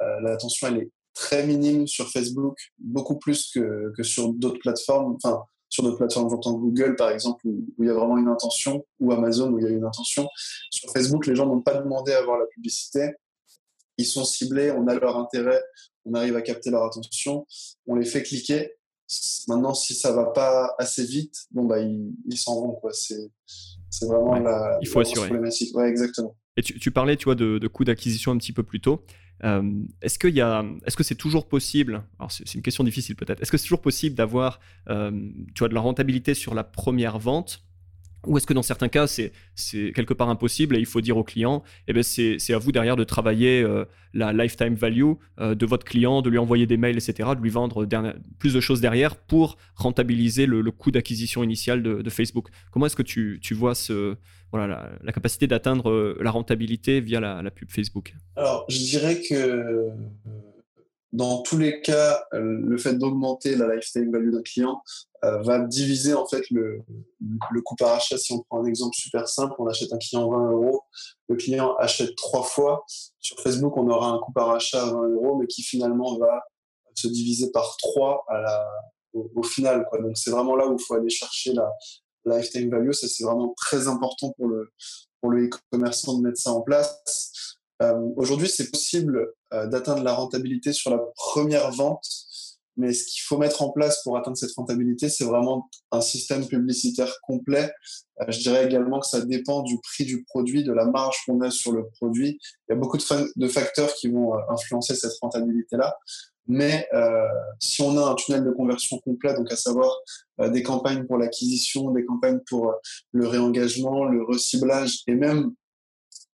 Euh, 0.00 0.20
l'attention, 0.20 0.68
elle 0.68 0.78
est 0.78 0.90
très 1.14 1.46
minime 1.46 1.86
sur 1.86 2.10
Facebook, 2.10 2.56
beaucoup 2.78 3.16
plus 3.16 3.50
que, 3.52 3.92
que 3.96 4.02
sur 4.02 4.32
d'autres 4.32 4.60
plateformes. 4.60 5.16
Enfin, 5.22 5.42
sur 5.70 5.82
d'autres 5.82 5.96
plateformes, 5.96 6.28
j'entends 6.28 6.52
Google 6.52 6.96
par 6.96 7.10
exemple, 7.10 7.46
où, 7.46 7.64
il 7.78 7.86
y 7.86 7.90
a 7.90 7.94
vraiment 7.94 8.18
une 8.18 8.28
intention, 8.28 8.84
ou 8.98 9.12
Amazon 9.12 9.52
où 9.52 9.58
il 9.58 9.64
y 9.64 9.68
a 9.68 9.70
une 9.70 9.84
intention. 9.84 10.28
Sur 10.70 10.90
Facebook, 10.92 11.26
les 11.26 11.34
gens 11.34 11.46
n'ont 11.46 11.62
pas 11.62 11.80
demandé 11.80 12.12
à 12.12 12.22
voir 12.22 12.38
la 12.38 12.46
publicité. 12.46 13.12
Ils 13.96 14.06
sont 14.06 14.24
ciblés, 14.24 14.70
on 14.72 14.86
a 14.88 14.94
leur 14.94 15.16
intérêt, 15.16 15.62
on 16.04 16.14
arrive 16.14 16.36
à 16.36 16.42
capter 16.42 16.70
leur 16.70 16.84
attention, 16.84 17.46
on 17.86 17.94
les 17.94 18.04
fait 18.04 18.22
cliquer 18.22 18.74
Maintenant, 19.48 19.74
si 19.74 19.94
ça 19.94 20.12
va 20.12 20.26
pas 20.26 20.74
assez 20.78 21.04
vite, 21.04 21.46
bon 21.50 21.64
bah 21.64 21.80
ils, 21.80 22.36
s'en 22.36 22.60
vont 22.60 22.72
quoi. 22.74 22.92
C'est 22.92 23.30
c'est 23.90 24.06
vraiment 24.06 24.38
la, 24.38 24.78
il 24.80 24.88
faut 24.88 25.00
assurer. 25.00 25.26
problématique. 25.26 25.76
Ouais, 25.76 25.88
exactement. 25.88 26.36
Et 26.56 26.62
tu, 26.62 26.78
tu, 26.78 26.92
parlais, 26.92 27.16
tu 27.16 27.24
vois, 27.24 27.34
de, 27.34 27.58
de 27.58 27.68
coûts 27.68 27.84
d'acquisition 27.84 28.30
un 28.30 28.38
petit 28.38 28.52
peu 28.52 28.62
plus 28.62 28.80
tôt. 28.80 29.04
Euh, 29.44 29.62
est-ce 30.02 30.18
que 30.18 31.02
c'est 31.02 31.14
toujours 31.14 31.48
possible 31.48 32.02
c'est 32.28 32.54
une 32.54 32.62
question 32.62 32.84
difficile 32.84 33.16
peut-être. 33.16 33.40
Est-ce 33.40 33.50
que 33.50 33.56
c'est 33.56 33.64
toujours 33.64 33.80
possible 33.80 34.14
d'avoir, 34.14 34.60
euh, 34.88 35.10
de 35.10 35.74
la 35.74 35.80
rentabilité 35.80 36.34
sur 36.34 36.54
la 36.54 36.64
première 36.64 37.18
vente? 37.18 37.64
Ou 38.26 38.36
est-ce 38.36 38.46
que 38.46 38.52
dans 38.52 38.62
certains 38.62 38.90
cas, 38.90 39.06
c'est 39.06 39.32
quelque 39.94 40.12
part 40.12 40.28
impossible 40.28 40.76
et 40.76 40.78
il 40.78 40.84
faut 40.84 41.00
dire 41.00 41.16
au 41.16 41.24
client, 41.24 41.62
eh 41.88 41.94
ben 41.94 42.02
c'est 42.02 42.52
à 42.52 42.58
vous 42.58 42.70
derrière 42.70 42.96
de 42.96 43.04
travailler 43.04 43.62
euh, 43.62 43.86
la 44.12 44.34
lifetime 44.34 44.74
value 44.74 45.12
de 45.38 45.66
votre 45.66 45.86
client, 45.86 46.20
de 46.20 46.28
lui 46.28 46.36
envoyer 46.36 46.66
des 46.66 46.76
mails, 46.76 46.98
etc., 46.98 47.30
de 47.34 47.40
lui 47.40 47.48
vendre 47.48 47.88
plus 48.38 48.52
de 48.52 48.60
choses 48.60 48.82
derrière 48.82 49.16
pour 49.16 49.56
rentabiliser 49.74 50.44
le, 50.44 50.70
coût 50.70 50.90
d'acquisition 50.90 51.42
initial 51.42 51.82
de, 51.82 52.10
Facebook. 52.10 52.48
Comment 52.72 52.84
est-ce 52.84 52.96
que 52.96 53.02
tu, 53.02 53.54
vois 53.54 53.74
ce, 53.74 54.16
voilà, 54.52 54.90
la, 55.02 55.12
capacité 55.12 55.46
d'atteindre 55.46 55.90
euh, 55.90 56.18
la 56.20 56.30
rentabilité 56.30 57.00
via 57.00 57.20
la, 57.20 57.50
pub 57.50 57.70
Facebook 57.70 58.14
Alors, 58.36 58.64
je 58.68 58.78
dirais 58.78 59.20
que 59.20 59.90
dans 61.12 61.42
tous 61.42 61.58
les 61.58 61.80
cas, 61.80 62.24
le 62.32 62.76
fait 62.78 62.94
d'augmenter 62.94 63.56
la 63.56 63.74
lifetime 63.74 64.12
value 64.12 64.30
d'un 64.30 64.42
client 64.42 64.80
euh, 65.24 65.42
va 65.42 65.58
diviser 65.58 66.14
en 66.14 66.26
fait 66.26 66.48
le, 66.50 66.82
le 67.50 67.62
coût 67.62 67.74
par 67.74 67.94
achat. 67.94 68.16
Si 68.16 68.32
on 68.32 68.42
prend 68.42 68.62
un 68.62 68.66
exemple 68.66 68.94
super 68.94 69.28
simple, 69.28 69.54
on 69.58 69.66
achète 69.66 69.92
un 69.92 69.98
client 69.98 70.30
20 70.30 70.50
euros, 70.52 70.84
le 71.28 71.36
client 71.36 71.74
achète 71.76 72.14
trois 72.16 72.42
fois. 72.42 72.84
Sur 73.18 73.38
Facebook, 73.40 73.76
on 73.76 73.88
aura 73.88 74.10
un 74.10 74.18
coût 74.18 74.32
par 74.32 74.50
achat 74.50 74.82
à 74.82 74.86
20 74.86 75.08
euros, 75.08 75.36
mais 75.36 75.46
qui 75.46 75.62
finalement 75.62 76.16
va 76.16 76.42
se 76.94 77.08
diviser 77.08 77.50
par 77.50 77.76
trois 77.78 78.24
à 78.28 78.40
la, 78.40 78.66
au, 79.12 79.42
final. 79.42 79.84
Quoi. 79.90 80.00
Donc 80.00 80.16
c'est 80.16 80.30
vraiment 80.30 80.56
là 80.56 80.66
où 80.68 80.76
il 80.78 80.82
faut 80.82 80.94
aller 80.94 81.10
chercher 81.10 81.52
la, 81.52 81.70
lifetime 82.24 82.70
value. 82.70 82.92
Ça, 82.92 83.08
c'est 83.08 83.24
vraiment 83.24 83.54
très 83.56 83.88
important 83.88 84.32
pour 84.36 84.48
le, 84.48 84.70
pour 85.20 85.30
le 85.30 85.46
e-commerçant 85.46 86.18
de 86.18 86.22
mettre 86.22 86.38
ça 86.40 86.52
en 86.52 86.62
place. 86.62 87.56
Euh, 87.82 87.94
Aujourd'hui, 88.16 88.48
c'est 88.48 88.70
possible 88.70 89.32
euh, 89.52 89.66
d'atteindre 89.66 90.02
la 90.02 90.12
rentabilité 90.12 90.72
sur 90.72 90.90
la 90.90 90.98
première 91.14 91.70
vente 91.70 92.06
mais 92.76 92.92
ce 92.92 93.04
qu'il 93.04 93.22
faut 93.22 93.38
mettre 93.38 93.62
en 93.62 93.70
place 93.70 94.02
pour 94.02 94.16
atteindre 94.16 94.36
cette 94.36 94.52
rentabilité, 94.52 95.08
c'est 95.08 95.24
vraiment 95.24 95.68
un 95.90 96.00
système 96.00 96.46
publicitaire 96.46 97.14
complet. 97.22 97.70
Euh, 98.20 98.26
je 98.28 98.38
dirais 98.40 98.64
également 98.64 99.00
que 99.00 99.06
ça 99.06 99.20
dépend 99.20 99.62
du 99.62 99.78
prix 99.80 100.04
du 100.04 100.24
produit, 100.24 100.64
de 100.64 100.72
la 100.72 100.86
marge 100.86 101.16
qu'on 101.26 101.40
a 101.40 101.50
sur 101.50 101.72
le 101.72 101.88
produit. 101.98 102.38
Il 102.68 102.72
y 102.72 102.74
a 102.74 102.76
beaucoup 102.76 102.96
de, 102.96 103.48
facteurs 103.48 103.92
qui 103.94 104.08
vont 104.08 104.34
euh, 104.34 104.40
influencer 104.48 104.94
cette 104.94 105.18
rentabilité-là. 105.20 105.96
Mais 106.46 106.88
euh, 106.94 107.26
si 107.60 107.82
on 107.82 107.96
a 107.96 108.10
un 108.10 108.14
tunnel 108.14 108.44
de 108.44 108.50
conversion 108.50 108.98
complet, 108.98 109.34
donc 109.34 109.52
à 109.52 109.56
savoir 109.56 109.94
des 110.38 110.62
campagnes 110.62 111.06
pour 111.06 111.16
l'acquisition, 111.18 111.90
des 111.90 112.04
campagnes 112.04 112.40
pour 112.48 112.74
le 113.12 113.28
réengagement, 113.28 114.04
le 114.06 114.24
reciblage 114.24 115.02
et 115.06 115.14
même 115.14 115.52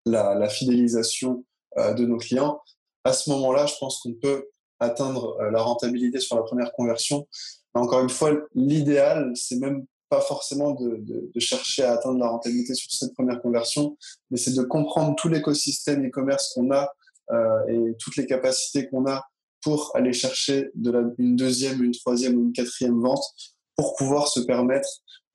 la, 0.07 0.35
la 0.35 0.49
fidélisation 0.49 1.45
de 1.77 2.07
nos 2.07 2.17
clients, 2.17 2.61
à 3.05 3.13
ce 3.13 3.29
moment-là, 3.31 3.67
je 3.67 3.75
pense 3.79 4.01
qu'on 4.01 4.15
peut 4.15 4.47
atteindre 4.81 5.39
euh, 5.41 5.51
la 5.51 5.63
rentabilité 5.63 6.21
sur 6.21 6.37
la 6.37 6.43
première 6.43 6.73
conversion. 6.73 7.27
Mais 7.75 7.81
encore 7.81 8.03
une 8.03 8.11
fois, 8.11 8.33
l'idéal, 8.55 9.33
c'est 9.35 9.57
même 9.57 9.87
pas 10.09 10.21
forcément 10.21 10.73
de, 10.73 10.99
de, 11.01 11.41
chercher 11.41 11.83
à 11.83 11.93
atteindre 11.93 12.19
la 12.19 12.29
rentabilité 12.29 12.75
sur 12.75 12.91
cette 12.93 13.15
première 13.15 13.43
conversion, 13.43 13.97
mais 14.31 14.39
c'est 14.39 14.55
de 14.55 14.63
comprendre 14.63 15.17
tout 15.17 15.29
l'écosystème 15.29 16.07
e-commerce 16.07 16.55
qu'on 16.55 16.71
a 16.71 16.93
euh, 17.33 17.67
et 17.69 17.97
toutes 17.99 18.17
les 18.17 18.27
capacités 18.27 18.89
qu'on 18.89 19.07
a 19.07 19.25
pour 19.63 19.91
aller 19.95 20.13
chercher 20.13 20.71
de 20.75 20.93
la, 20.93 21.03
une 21.19 21.35
deuxième, 21.35 21.83
une 21.83 21.93
troisième 21.93 22.37
ou 22.37 22.43
une 22.43 22.53
quatrième 22.53 23.01
vente 23.01 23.25
pour 23.75 23.97
pouvoir 23.97 24.29
se 24.29 24.41
permettre 24.41 24.89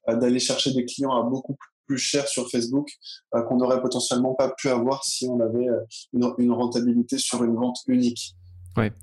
euh, 0.07 0.15
d'aller 0.15 0.39
chercher 0.39 0.71
des 0.73 0.85
clients 0.85 1.11
à 1.11 1.23
beaucoup 1.23 1.57
plus 1.85 1.97
cher 1.97 2.27
sur 2.27 2.49
Facebook 2.49 2.89
euh, 3.35 3.41
qu'on 3.41 3.57
n'aurait 3.57 3.81
potentiellement 3.81 4.35
pas 4.35 4.53
pu 4.57 4.69
avoir 4.69 5.03
si 5.03 5.27
on 5.27 5.41
avait 5.41 5.67
une, 6.13 6.33
une 6.37 6.51
rentabilité 6.53 7.17
sur 7.17 7.43
une 7.43 7.55
vente 7.55 7.79
unique. 7.87 8.35
Ouais. 8.77 8.93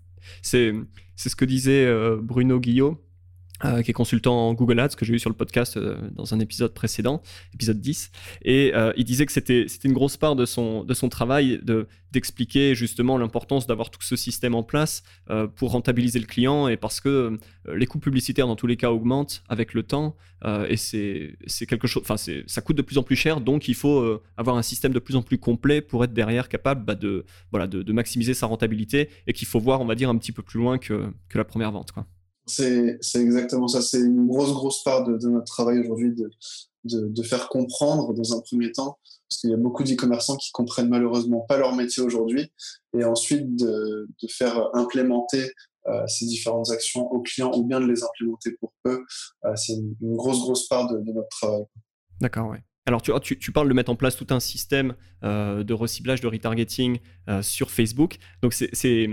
C'est 0.42 0.72
ce 1.16 1.36
que 1.36 1.44
disait 1.44 1.84
euh, 1.86 2.18
Bruno 2.20 2.60
Guillot, 2.60 3.02
euh, 3.64 3.82
qui 3.82 3.90
est 3.90 3.94
consultant 3.94 4.48
en 4.48 4.54
Google 4.54 4.78
Ads, 4.80 4.90
que 4.96 5.04
j'ai 5.04 5.14
eu 5.14 5.18
sur 5.18 5.30
le 5.30 5.36
podcast 5.36 5.76
euh, 5.76 5.96
dans 6.12 6.34
un 6.34 6.40
épisode 6.40 6.74
précédent, 6.74 7.22
épisode 7.54 7.80
10. 7.80 8.10
Et 8.42 8.72
il 8.96 9.04
disait 9.04 9.26
que 9.26 9.32
c'était 9.32 9.66
une 9.84 9.92
grosse 9.92 10.16
part 10.16 10.36
de 10.36 10.44
son, 10.44 10.84
de 10.84 10.94
son 10.94 11.08
travail 11.08 11.60
d'expliquer 12.12 12.74
justement 12.74 13.18
l'importance 13.18 13.66
d'avoir 13.66 13.90
tout 13.90 14.02
ce 14.02 14.16
système 14.16 14.54
en 14.54 14.62
place 14.62 15.02
pour 15.56 15.72
rentabiliser 15.72 16.18
le 16.18 16.26
client 16.26 16.68
et 16.68 16.76
parce 16.76 17.00
que 17.00 17.38
les 17.72 17.86
coûts 17.86 17.98
publicitaires 17.98 18.46
dans 18.46 18.56
tous 18.56 18.66
les 18.66 18.76
cas 18.76 18.90
augmentent 18.90 19.42
avec 19.48 19.74
le 19.74 19.82
temps 19.82 20.16
et 20.68 20.76
c'est 20.76 21.66
quelque 21.68 21.86
chose, 21.86 22.02
enfin 22.02 22.16
ça 22.16 22.60
coûte 22.62 22.76
de 22.76 22.82
plus 22.82 22.98
en 22.98 23.02
plus 23.02 23.16
cher, 23.16 23.40
donc 23.40 23.68
il 23.68 23.74
faut 23.74 24.22
avoir 24.36 24.56
un 24.56 24.62
système 24.62 24.92
de 24.92 24.98
plus 24.98 25.16
en 25.16 25.22
plus 25.22 25.38
complet 25.38 25.80
pour 25.80 26.04
être 26.04 26.12
derrière 26.12 26.48
capable 26.48 26.84
bah, 26.84 26.94
de, 26.94 27.24
voilà, 27.50 27.66
de, 27.66 27.92
maximiser 27.92 28.34
sa 28.34 28.46
rentabilité 28.46 29.08
et 29.26 29.32
qu'il 29.32 29.46
faut 29.46 29.60
voir, 29.60 29.80
on 29.80 29.86
va 29.86 29.94
dire, 29.94 30.08
un 30.08 30.16
petit 30.16 30.32
peu 30.32 30.42
plus 30.42 30.58
loin 30.58 30.78
que, 30.78 31.12
que 31.28 31.38
la 31.38 31.44
première 31.44 31.72
vente. 31.72 31.92
Quoi. 31.92 32.06
C'est 32.48 32.98
exactement 33.14 33.68
ça. 33.68 33.82
C'est 33.82 34.00
une 34.00 34.26
grosse, 34.26 34.52
grosse 34.52 34.82
part 34.82 35.04
de, 35.04 35.28
notre 35.28 35.46
travail 35.46 35.78
aujourd'hui 35.80 36.14
de, 36.14 36.30
de, 36.84 37.22
faire 37.22 37.48
comprendre 37.48 38.14
dans 38.14 38.36
un 38.36 38.40
premier 38.40 38.72
temps, 38.72 38.98
parce 39.28 39.40
qu'il 39.40 39.50
y 39.50 39.54
a 39.54 39.58
beaucoup 39.58 39.82
d'e-commerçants 39.84 40.36
qui 40.36 40.50
comprennent 40.52 40.88
malheureusement 40.88 41.40
pas 41.40 41.58
leur 41.58 41.74
métier 41.74 42.02
aujourd'hui, 42.02 42.52
et 42.96 43.04
ensuite 43.04 43.56
de, 43.56 44.08
de 44.22 44.28
faire 44.28 44.70
implémenter 44.74 45.52
euh, 45.88 46.06
ces 46.06 46.26
différentes 46.26 46.70
actions 46.70 47.10
aux 47.10 47.22
clients 47.22 47.52
ou 47.54 47.64
bien 47.64 47.80
de 47.80 47.86
les 47.86 48.02
implémenter 48.02 48.52
pour 48.60 48.72
eux. 48.86 49.06
Euh, 49.44 49.56
c'est 49.56 49.72
une, 49.72 49.94
grosse, 50.16 50.40
grosse 50.40 50.68
part 50.68 50.86
de, 50.88 50.98
notre 50.98 51.28
travail. 51.28 51.64
D'accord, 52.20 52.50
ouais. 52.50 52.62
Alors, 52.88 53.02
tu, 53.02 53.52
parles 53.52 53.68
de 53.68 53.74
mettre 53.74 53.90
en 53.90 53.96
place 53.96 54.16
tout 54.16 54.26
un 54.30 54.40
système 54.40 54.94
euh, 55.22 55.62
de 55.62 55.74
reciblage, 55.74 56.22
de 56.22 56.26
retargeting 56.26 56.98
sur 57.42 57.70
Facebook. 57.70 58.16
Donc, 58.40 58.54
c'est 58.54 59.10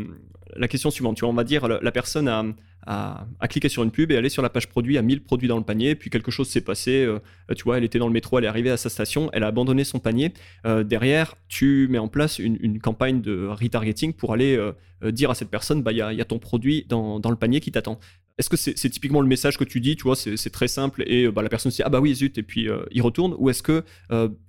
la 0.55 0.67
question 0.69 0.89
suivante. 0.89 1.17
Tu 1.17 1.21
vois, 1.21 1.29
on 1.29 1.35
va 1.35 1.43
dire, 1.43 1.67
la, 1.67 1.79
la 1.81 1.91
personne 1.91 2.29
a, 2.29 2.45
à, 2.85 3.47
cliquer 3.49 3.69
sur 3.69 3.83
une 3.83 3.91
pub 3.91 4.11
et 4.11 4.17
aller 4.17 4.29
sur 4.29 4.41
la 4.41 4.49
page 4.49 4.67
produit, 4.67 4.97
à 4.97 5.01
1000 5.01 5.23
produits 5.23 5.47
dans 5.47 5.57
le 5.57 5.63
panier, 5.63 5.95
puis 5.95 6.09
quelque 6.09 6.31
chose 6.31 6.47
s'est 6.47 6.61
passé, 6.61 7.03
euh, 7.03 7.19
tu 7.55 7.63
vois, 7.63 7.77
elle 7.77 7.83
était 7.83 7.99
dans 7.99 8.07
le 8.07 8.13
métro, 8.13 8.37
elle 8.37 8.45
est 8.45 8.49
arrivée 8.49 8.71
à 8.71 8.77
sa 8.77 8.89
station, 8.89 9.29
elle 9.33 9.43
a 9.43 9.47
abandonné 9.47 9.83
son 9.83 9.99
panier. 9.99 10.33
Euh, 10.65 10.83
derrière, 10.83 11.35
tu 11.47 11.87
mets 11.89 11.97
en 11.97 12.07
place 12.07 12.39
une, 12.39 12.79
campagne 12.79 13.21
de 13.21 13.47
retargeting 13.47 14.13
pour 14.13 14.33
aller 14.33 14.55
euh, 14.55 15.11
dire 15.11 15.31
à 15.31 15.35
cette 15.35 15.49
personne, 15.49 15.81
bah, 15.81 15.91
il 15.91 15.97
y, 15.97 16.01
a, 16.01 16.25
ton 16.25 16.39
produit 16.39 16.85
dans, 16.87 17.19
le 17.23 17.35
panier 17.35 17.59
qui 17.59 17.71
t'attend. 17.71 17.99
Est-ce 18.37 18.49
que 18.49 18.57
c'est 18.57 18.89
typiquement 18.89 19.21
le 19.21 19.27
message 19.27 19.57
que 19.57 19.63
tu 19.63 19.79
dis, 19.79 19.95
tu 19.95 20.03
vois, 20.03 20.15
c'est 20.15 20.49
très 20.49 20.67
simple 20.67 21.03
et 21.07 21.29
bah, 21.29 21.41
la 21.41 21.49
personne 21.49 21.71
se 21.71 21.77
dit 21.77 21.83
ah 21.83 21.89
bah 21.89 22.01
oui 22.01 22.13
zut 22.13 22.37
et 22.37 22.43
puis 22.43 22.67
il 22.91 23.01
retourne? 23.01 23.33
Ou 23.37 23.49
est-ce 23.49 23.63
que 23.63 23.83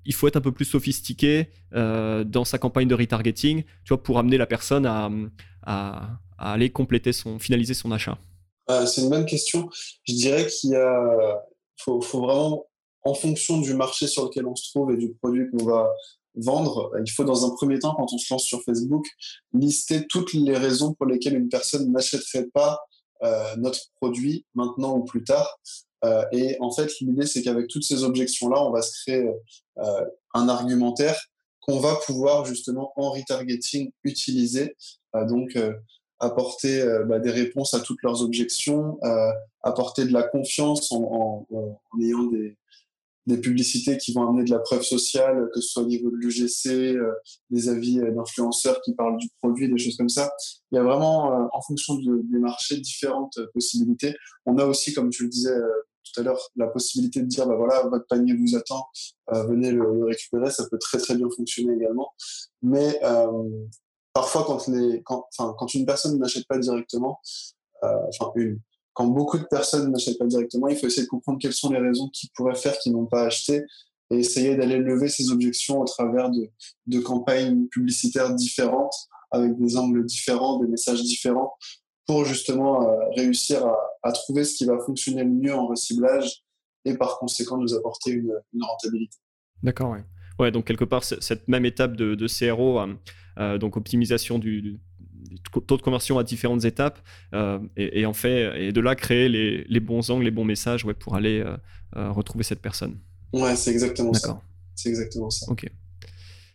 il 0.04 0.14
faut 0.14 0.26
être 0.26 0.36
un 0.36 0.40
peu 0.40 0.52
plus 0.52 0.64
sophistiqué 0.64 1.50
dans 1.72 2.44
sa 2.44 2.58
campagne 2.58 2.88
de 2.88 2.94
retargeting, 2.94 3.62
tu 3.62 3.88
vois, 3.88 4.02
pour 4.02 4.18
amener 4.18 4.38
la 4.38 4.46
personne 4.46 4.86
à, 4.86 6.18
aller 6.38 6.70
compléter 6.70 7.12
son, 7.12 7.38
finaliser 7.38 7.74
son 7.74 7.92
achat? 7.92 8.18
C'est 8.68 9.02
une 9.02 9.10
bonne 9.10 9.26
question. 9.26 9.70
Je 10.02 10.14
dirais 10.14 10.46
qu'il 10.48 10.76
faut, 11.76 12.00
faut 12.00 12.20
vraiment 12.22 12.66
en 13.06 13.14
fonction 13.14 13.60
du 13.60 13.74
marché 13.74 14.08
sur 14.08 14.24
lequel 14.24 14.46
on 14.46 14.56
se 14.56 14.70
trouve 14.70 14.90
et 14.92 14.96
du 14.96 15.14
produit 15.14 15.48
qu'on 15.50 15.64
va 15.64 15.88
vendre, 16.34 16.92
il 17.02 17.10
faut 17.10 17.24
dans 17.24 17.46
un 17.46 17.54
premier 17.54 17.78
temps, 17.78 17.94
quand 17.94 18.12
on 18.12 18.18
se 18.18 18.32
lance 18.32 18.44
sur 18.44 18.62
Facebook, 18.62 19.06
lister 19.54 20.06
toutes 20.06 20.34
les 20.34 20.56
raisons 20.56 20.92
pour 20.94 21.06
lesquelles 21.06 21.36
une 21.36 21.48
personne 21.48 21.90
n'achèterait 21.90 22.46
pas 22.52 22.72
euh, 22.74 22.76
notre 23.56 23.80
produit 24.00 24.44
maintenant 24.54 24.96
ou 24.96 25.04
plus 25.04 25.24
tard. 25.24 25.58
Euh, 26.04 26.24
et 26.32 26.56
en 26.60 26.70
fait, 26.70 26.90
l'idée, 27.00 27.26
c'est 27.26 27.42
qu'avec 27.42 27.68
toutes 27.68 27.84
ces 27.84 28.04
objections-là, 28.04 28.62
on 28.62 28.70
va 28.70 28.82
se 28.82 28.92
créer 29.02 29.28
euh, 29.78 30.04
un 30.34 30.48
argumentaire 30.48 31.18
qu'on 31.60 31.80
va 31.80 31.96
pouvoir 32.06 32.44
justement 32.44 32.92
en 32.96 33.10
retargeting 33.10 33.90
utiliser. 34.04 34.76
donc, 35.28 35.58
apporter 36.20 36.84
bah, 37.06 37.18
des 37.18 37.30
réponses 37.30 37.74
à 37.74 37.80
toutes 37.80 38.02
leurs 38.02 38.22
objections, 38.22 38.98
apporter 39.62 40.04
de 40.04 40.12
la 40.12 40.22
confiance 40.22 40.92
en 40.92 41.44
ayant 42.00 42.24
des, 42.24 42.56
des 43.26 43.38
publicités 43.38 43.98
qui 43.98 44.12
vont 44.12 44.28
amener 44.28 44.44
de 44.44 44.50
la 44.50 44.60
preuve 44.60 44.82
sociale, 44.82 45.48
que 45.52 45.60
ce 45.60 45.68
soit 45.68 45.82
au 45.82 45.86
niveau 45.86 46.10
de 46.10 46.16
l'UGC, 46.16 46.68
euh, 46.68 47.12
des 47.50 47.68
avis 47.68 47.98
euh, 47.98 48.12
d'influenceurs 48.12 48.80
qui 48.82 48.94
parlent 48.94 49.16
du 49.16 49.28
produit, 49.40 49.68
des 49.68 49.78
choses 49.78 49.96
comme 49.96 50.08
ça. 50.08 50.32
Il 50.70 50.76
y 50.76 50.78
a 50.78 50.84
vraiment, 50.84 51.32
euh, 51.32 51.46
en 51.52 51.60
fonction 51.62 51.96
des 51.96 52.38
marchés, 52.38 52.78
différentes 52.78 53.38
possibilités. 53.52 54.14
On 54.46 54.58
a 54.58 54.64
aussi, 54.64 54.94
comme 54.94 55.10
tu 55.10 55.24
le 55.24 55.28
disais 55.28 55.56
tout 56.04 56.20
à 56.20 56.22
l'heure, 56.22 56.40
la 56.54 56.68
possibilité 56.68 57.20
de 57.20 57.26
dire, 57.26 57.46
bah 57.48 57.56
voilà, 57.56 57.82
votre 57.88 58.06
panier 58.06 58.34
vous 58.34 58.56
attend, 58.56 58.86
venez 59.32 59.72
le, 59.72 60.04
récupérer. 60.04 60.50
Ça 60.50 60.64
peut 60.70 60.78
très 60.78 60.98
très 60.98 61.16
bien 61.16 61.26
fonctionner 61.34 61.74
également. 61.74 62.12
Mais 62.62 63.00
parfois, 64.12 64.44
quand, 64.46 64.68
les, 64.68 65.02
quand, 65.04 65.26
quand 65.36 65.74
une 65.74 65.84
personne 65.84 66.18
n'achète 66.18 66.46
pas 66.46 66.58
directement, 66.58 67.18
enfin 67.82 68.30
une, 68.36 68.60
quand 68.96 69.08
beaucoup 69.08 69.38
de 69.38 69.44
personnes 69.44 69.92
n'achètent 69.92 70.18
pas 70.18 70.26
directement, 70.26 70.68
il 70.68 70.76
faut 70.76 70.86
essayer 70.86 71.02
de 71.02 71.08
comprendre 71.08 71.38
quelles 71.38 71.52
sont 71.52 71.70
les 71.70 71.78
raisons 71.78 72.08
qui 72.08 72.30
pourraient 72.34 72.54
faire 72.54 72.78
qu'ils 72.78 72.92
n'ont 72.92 73.04
pas 73.04 73.26
acheté 73.26 73.62
et 74.10 74.16
essayer 74.16 74.56
d'aller 74.56 74.78
lever 74.78 75.08
ces 75.08 75.30
objections 75.30 75.80
au 75.80 75.84
travers 75.84 76.30
de, 76.30 76.48
de, 76.86 77.00
campagnes 77.00 77.66
publicitaires 77.66 78.34
différentes, 78.34 78.94
avec 79.30 79.58
des 79.58 79.76
angles 79.76 80.06
différents, 80.06 80.60
des 80.60 80.68
messages 80.68 81.02
différents, 81.02 81.52
pour 82.06 82.24
justement 82.24 82.88
euh, 82.88 82.96
réussir 83.16 83.66
à, 84.02 84.12
trouver 84.12 84.44
ce 84.44 84.54
qui 84.54 84.64
va 84.64 84.78
fonctionner 84.78 85.24
le 85.24 85.30
mieux 85.30 85.54
en 85.54 85.66
reciblage 85.66 86.42
et 86.86 86.96
par 86.96 87.18
conséquent 87.18 87.58
nous 87.58 87.74
apporter 87.74 88.12
une, 88.12 88.32
rentabilité. 88.58 89.18
D'accord, 89.62 89.90
ouais. 89.90 90.04
Ouais, 90.38 90.50
donc 90.50 90.66
quelque 90.66 90.84
part, 90.84 91.04
cette 91.04 91.48
même 91.48 91.66
étape 91.66 91.96
de, 91.96 92.14
de 92.14 92.26
CRO, 92.28 92.78
euh, 92.78 92.94
euh, 93.38 93.58
donc 93.58 93.76
optimisation 93.76 94.38
du, 94.38 94.80
taux 95.66 95.76
de 95.76 95.82
conversion 95.82 96.18
à 96.18 96.24
différentes 96.24 96.64
étapes 96.64 96.98
euh, 97.34 97.58
et, 97.76 98.06
en 98.06 98.12
fait 98.12 98.68
et 98.68 98.72
de 98.72 98.80
là 98.80 98.94
créer 98.94 99.28
les, 99.28 99.80
bons 99.80 100.10
angles, 100.10 100.24
les 100.24 100.30
bons 100.30 100.44
messages 100.44 100.84
ouais, 100.84 100.94
pour 100.94 101.14
aller 101.14 101.40
euh, 101.40 101.56
euh, 101.96 102.10
retrouver 102.10 102.44
cette 102.44 102.60
personne. 102.60 102.98
Ouais, 103.32 103.56
c'est 103.56 103.70
exactement 103.70 104.12
ça. 104.12 104.40
C'est 104.74 104.88
exactement 104.88 105.30
ça. 105.30 105.50
Ok. 105.50 105.68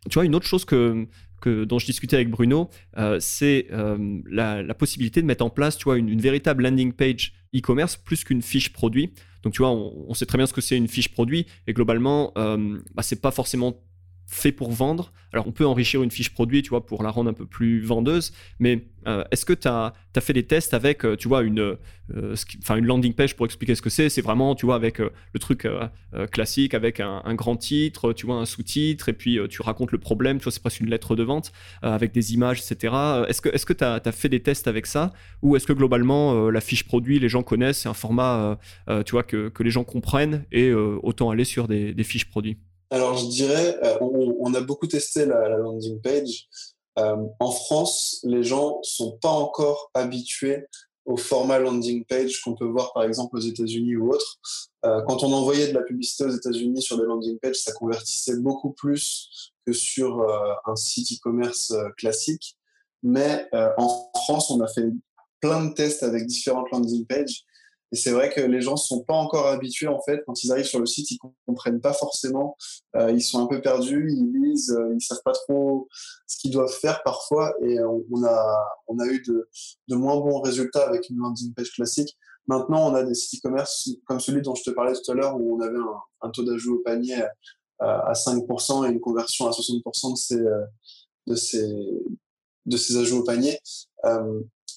Tu 0.09 0.13
vois, 0.13 0.26
une 0.26 0.36
autre 0.36 0.47
chose 0.47 0.65
que, 0.65 1.07
que 1.41 1.63
dont 1.63 1.80
je 1.80 1.86
discutais 1.86 2.15
avec 2.15 2.30
Bruno, 2.30 2.69
c'est 3.19 3.67
la, 4.30 4.74
possibilité 4.74 5.22
de 5.22 5.28
mettre 5.28 5.45
en 5.45 5.49
place, 5.49 5.78
tu 5.78 5.86
vois, 5.86 5.97
une, 5.97 6.19
véritable 6.19 6.63
landing 6.63 6.93
page 6.93 7.34
e-commerce 7.55 7.97
plus 7.97 8.24
qu'une 8.24 8.41
fiche 8.41 8.74
produit. 8.74 9.13
Donc, 9.43 9.53
tu 9.53 9.59
vois, 9.59 9.72
on, 9.72 10.13
sait 10.13 10.26
très 10.26 10.38
bien 10.38 10.47
ce 10.47 10.53
que 10.53 10.61
c'est 10.61 10.78
une 10.78 10.88
fiche 10.88 11.09
produit 11.09 11.45
et 11.67 11.74
globalement, 11.74 12.34
bah, 12.36 13.03
c'est 13.03 13.22
pas 13.22 13.32
forcément 13.32 13.76
fait 14.32 14.51
pour 14.53 14.71
vendre. 14.71 15.11
Alors, 15.34 15.47
on 15.47 15.51
peut 15.51 15.65
enrichir 15.65 16.03
une 16.03 16.11
fiche 16.11 16.34
produit, 16.34 16.61
tu 16.61 16.69
vois, 16.69 16.86
pour 16.86 17.03
la 17.03 17.09
rendre 17.09 17.29
un 17.29 17.34
peu 17.34 17.45
plus 17.45 17.82
vendeuse, 17.82 18.34
mais 18.59 18.86
euh, 19.07 19.23
est-ce 19.32 19.45
que 19.45 19.53
tu 19.53 19.67
as, 19.67 19.93
fait 20.19 20.34
des 20.34 20.43
tests 20.43 20.73
avec, 20.73 21.05
euh, 21.05 21.15
tu 21.15 21.27
vois, 21.27 21.41
une, 21.41 21.77
euh, 22.15 22.36
une 22.69 22.86
landing 22.86 23.13
page 23.13 23.36
pour 23.36 23.45
expliquer 23.45 23.75
ce 23.75 23.82
que 23.82 23.89
c'est? 23.89 24.09
C'est 24.09 24.21
vraiment, 24.21 24.55
tu 24.55 24.65
vois, 24.65 24.75
avec 24.75 24.99
le 24.99 25.39
truc 25.39 25.67
classique, 26.32 26.73
avec 26.73 26.99
un, 26.99 27.36
grand 27.36 27.57
titre, 27.57 28.13
tu 28.13 28.25
vois, 28.25 28.36
un 28.36 28.45
sous-titre, 28.45 29.09
et 29.09 29.13
puis 29.13 29.38
tu 29.49 29.61
racontes 29.61 29.91
le 29.91 29.97
problème, 29.97 30.38
tu 30.38 30.43
vois, 30.43 30.51
c'est 30.51 30.61
presque 30.61 30.79
une 30.79 30.89
lettre 30.89 31.15
de 31.15 31.23
vente, 31.23 31.51
avec 31.82 32.13
des 32.13 32.34
images, 32.34 32.59
etc. 32.59 32.93
Est-ce 33.27 33.65
que 33.65 33.73
tu 33.73 33.84
as, 33.84 34.11
fait 34.11 34.29
des 34.29 34.41
tests 34.41 34.67
avec 34.67 34.86
ça? 34.86 35.13
Ou 35.41 35.57
est-ce 35.57 35.67
que 35.67 35.73
globalement, 35.73 36.49
la 36.49 36.61
fiche 36.61 36.86
produit, 36.86 37.19
les 37.19 37.29
gens 37.29 37.43
connaissent, 37.43 37.79
c'est 37.79 37.89
un 37.89 37.93
format, 37.93 38.59
tu 39.05 39.11
vois, 39.11 39.23
que, 39.23 39.51
les 39.59 39.71
gens 39.71 39.84
comprennent, 39.84 40.45
et 40.51 40.73
autant 40.73 41.29
aller 41.29 41.45
sur 41.45 41.67
des 41.67 42.03
fiches 42.03 42.29
produits? 42.29 42.57
Alors, 42.92 43.18
je 43.18 43.28
dirais, 43.28 43.80
euh, 43.84 43.98
on, 44.02 44.54
a 44.54 44.60
beaucoup 44.60 44.86
testé 44.86 45.26
la, 45.26 45.48
landing 45.58 46.02
page. 46.02 46.50
Euh, 47.00 47.16
en 47.39 47.52
France, 47.52 48.20
les 48.24 48.44
gens 48.44 48.80
sont 48.84 49.18
pas 49.22 49.30
encore 49.30 49.89
habitués 49.94 50.66
au 51.06 51.16
format 51.16 51.58
landing 51.58 52.04
page 52.04 52.42
qu'on 52.42 52.54
peut 52.54 52.66
voir 52.66 52.94
par 52.94 53.04
exemple 53.04 53.38
aux 53.38 53.39
États-Unis 53.39 53.96
ou 53.96 54.12
autres. 54.12 54.39
Euh, 54.86 55.02
quand 55.08 55.24
on 55.24 55.32
envoyait 55.32 55.70
de 55.70 55.74
la 55.74 55.84
publicité 55.84 56.26
aux 56.26 56.36
États-Unis 56.36 56.82
sur 56.82 56.98
des 56.98 57.06
landing 57.06 57.39
pages, 57.39 57.56
ça 57.56 57.72
convertissait 57.72 58.36
beaucoup 58.36 58.72
plus 58.72 59.54
que 59.66 59.72
sur 59.72 60.28
un 60.66 60.76
site 60.76 61.14
e-commerce 61.14 61.74
classique. 61.98 62.58
Mais 63.04 63.48
en 63.78 64.12
France, 64.24 64.52
on 64.52 64.60
a 64.60 64.68
fait 64.68 64.86
plein 65.39 65.66
de 65.66 65.74
tests 65.74 66.04
avec 66.04 66.26
différentes 66.26 66.70
landing 66.72 67.06
pages 67.06 67.46
et 67.92 67.98
c'est 67.98 68.12
vrai 68.12 68.30
que 68.30 68.39
les 68.39 68.62
gens 68.62 68.74
ne 68.74 68.78
sont 68.78 69.02
pas 69.02 69.16
encore 69.16 69.48
habitués, 69.48 69.88
en 69.88 70.02
fait, 70.02 70.24
quand 70.26 70.44
ils 70.44 70.52
arrivent 70.52 70.66
sur 70.66 70.80
le 70.80 70.86
site, 70.86 71.12
ils 71.12 71.18
ne 71.22 71.30
comprennent 71.46 71.82
pas 71.82 71.92
forcément, 71.92 72.56
euh, 72.96 73.12
ils 73.12 73.22
sont 73.22 73.44
un 73.44 73.48
peu 73.48 73.60
perdus, 73.60 74.10
ils 74.10 74.32
lisent, 74.32 74.72
euh, 74.72 74.96
ils 74.96 75.02
savent 75.02 75.22
pas 75.26 75.34
trop 75.34 75.89
ce 76.26 76.38
qu'ils 76.38 76.52
doivent 76.52 76.72
faire 76.72 77.04
parfois, 77.04 77.54
et 77.62 77.80
on, 77.82 78.24
a, 78.24 78.68
on 78.88 78.98
a 79.00 79.06
eu 79.08 79.22
de, 79.22 79.50
de, 79.89 79.96
moins 79.96 80.16
bons 80.16 80.39
résultats 80.39 80.88
avec 80.88 81.10
une 81.10 81.18
landing 81.18 81.54
page 81.54 81.74
classique. 81.74 82.18
Maintenant, 82.48 82.89
on 82.92 82.96
a 82.96 83.04
des 83.04 83.14
sites 83.14 83.42
e-commerce 83.42 83.89
comme 84.06 84.22
celui 84.22 84.42
dont 84.42 84.56
je 84.56 84.64
te 84.64 84.70
parlais 84.70 84.94
tout 84.94 85.12
à 85.12 85.14
l'heure, 85.14 85.36
où 85.36 85.58
on 85.58 85.60
avait 85.60 85.78
un, 86.22 86.30
taux 86.30 86.44
d'ajout 86.44 86.76
au 86.76 86.80
panier 86.80 87.22
euh, 87.22 87.28
à 87.82 88.14
5% 88.14 88.88
et 88.88 88.92
une 88.92 89.02
conversion 89.02 89.48
à 89.48 89.52
60% 89.52 90.12
de 90.14 90.18
ces, 90.18 90.39
de, 91.28 91.36
ces, 91.36 92.04
de 92.66 92.78
ces 92.78 92.98
ajouts 92.98 93.20
au 93.20 93.24
panier. 93.24 93.60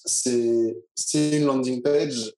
C'est 0.04 0.76
une 1.14 1.44
landing 1.44 1.82
page 1.82 2.34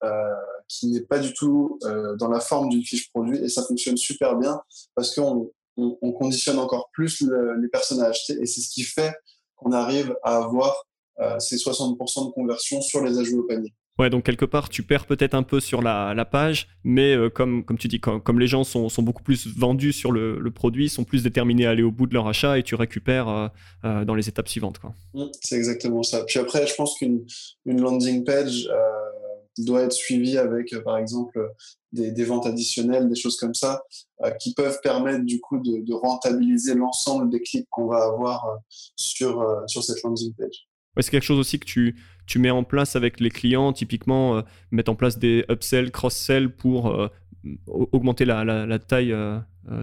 qui 0.68 0.88
n'est 0.88 1.02
pas 1.02 1.18
du 1.18 1.32
tout 1.32 1.78
euh, 1.84 2.16
dans 2.16 2.28
la 2.28 2.40
forme 2.40 2.68
d'une 2.68 2.82
fiche 2.82 3.10
produit 3.10 3.38
et 3.38 3.48
ça 3.48 3.62
fonctionne 3.64 3.96
super 3.96 4.36
bien 4.36 4.60
parce 4.94 5.14
qu'on 5.14 5.50
on, 5.76 6.12
conditionne 6.12 6.58
encore 6.58 6.88
plus 6.92 7.22
les 7.22 7.68
personnes 7.68 8.00
à 8.00 8.06
acheter 8.06 8.36
et 8.40 8.46
c'est 8.46 8.60
ce 8.60 8.70
qui 8.70 8.82
fait 8.82 9.14
qu'on 9.56 9.72
arrive 9.72 10.14
à 10.22 10.36
avoir 10.36 10.74
euh, 11.20 11.38
ces 11.38 11.56
60% 11.56 12.26
de 12.26 12.30
conversion 12.32 12.80
sur 12.80 13.02
les 13.02 13.18
ajouts 13.18 13.40
au 13.40 13.44
panier. 13.44 13.72
Ouais, 13.98 14.10
donc 14.10 14.24
quelque 14.24 14.44
part, 14.44 14.68
tu 14.68 14.82
perds 14.82 15.06
peut-être 15.06 15.34
un 15.34 15.42
peu 15.42 15.58
sur 15.58 15.80
la, 15.82 16.24
page, 16.30 16.68
mais 16.84 17.14
euh, 17.14 17.30
comme, 17.30 17.64
comme 17.64 17.78
tu 17.78 17.88
dis, 17.88 18.00
comme, 18.00 18.38
les 18.38 18.46
gens 18.46 18.62
sont, 18.62 18.88
sont, 18.88 19.02
beaucoup 19.02 19.22
plus 19.22 19.46
vendus 19.56 19.92
sur 19.92 20.12
le, 20.12 20.50
produit, 20.50 20.88
sont 20.88 21.04
plus 21.04 21.22
déterminés 21.22 21.66
à 21.66 21.70
aller 21.70 21.82
au 21.82 21.90
bout 21.92 22.06
de 22.06 22.14
leur 22.14 22.28
achat 22.28 22.58
et 22.58 22.62
tu 22.62 22.74
récupères 22.74 23.50
dans 23.82 24.14
les 24.14 24.28
étapes 24.28 24.48
suivantes. 24.48 24.80
Mmh, 25.14 25.24
c'est 25.40 25.56
exactement 25.56 26.02
ça. 26.02 26.24
Puis 26.24 26.38
après, 26.38 26.66
je 26.66 26.74
pense 26.74 26.98
qu'une 26.98 27.24
une 27.64 27.80
landing 27.80 28.24
page, 28.24 28.68
doit 29.64 29.82
être 29.82 29.92
suivi 29.92 30.38
avec, 30.38 30.72
euh, 30.72 30.82
par 30.82 30.98
exemple, 30.98 31.52
des, 31.92 32.24
ventes 32.24 32.46
additionnelles, 32.46 33.08
des 33.08 33.14
choses 33.14 33.36
comme 33.36 33.54
ça, 33.54 33.82
euh, 34.24 34.30
qui 34.32 34.52
peuvent 34.54 34.80
permettre 34.82 35.24
du 35.24 35.40
coup 35.40 35.58
de, 35.58 35.80
de 35.80 35.94
rentabiliser 35.94 36.74
l'ensemble 36.74 37.30
des 37.30 37.40
clics 37.40 37.66
qu'on 37.70 37.86
va 37.86 38.04
avoir 38.04 38.46
euh, 38.46 38.56
sur, 38.96 39.64
sur 39.66 39.82
cette 39.82 40.02
landing 40.02 40.34
page. 40.34 40.68
Ouais, 40.96 41.02
c'est 41.02 41.10
quelque 41.10 41.24
chose 41.24 41.38
aussi 41.38 41.58
que 41.58 41.66
tu, 41.66 41.94
mets 42.38 42.50
en 42.50 42.64
place 42.64 42.96
avec 42.96 43.20
les 43.20 43.30
clients, 43.30 43.72
typiquement 43.72 44.42
mettre 44.70 44.90
en 44.90 44.94
place 44.94 45.18
des 45.18 45.44
upsell, 45.50 45.90
cross-sell 45.90 46.54
pour 46.54 47.10
augmenter 47.66 48.24
la, 48.24 48.78
taille 48.78 49.14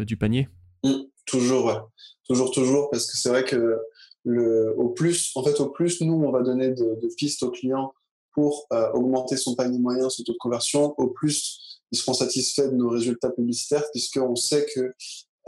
du 0.05 0.17
panier. 0.17 0.49
Mmh, 0.83 1.03
toujours, 1.25 1.65
ouais. 1.65 1.79
toujours, 2.27 2.51
toujours, 2.51 2.89
parce 2.89 3.09
que 3.09 3.17
c'est 3.17 3.29
vrai 3.29 3.43
que 3.43 3.77
le, 4.25 4.73
au 4.77 4.89
plus, 4.89 5.31
en 5.35 5.43
fait, 5.43 5.59
au 5.59 5.69
plus 5.69 6.01
nous 6.01 6.13
on 6.13 6.31
va 6.31 6.41
donner 6.41 6.69
de, 6.71 7.15
pistes 7.17 7.43
aux 7.43 7.51
clients 7.51 7.93
pour 8.33 8.65
euh, 8.73 8.91
augmenter 8.93 9.37
son 9.37 9.55
panier 9.55 9.79
moyen, 9.79 10.09
son 10.09 10.23
taux 10.23 10.33
de 10.33 10.37
conversion, 10.37 10.95
au 10.97 11.07
plus 11.07 11.79
ils 11.91 11.97
seront 11.97 12.13
satisfaits 12.13 12.69
de 12.69 12.75
nos 12.75 12.89
résultats 12.89 13.29
publicitaires, 13.29 13.83
puisqu'on 13.91 14.35
sait 14.35 14.65
que 14.73 14.93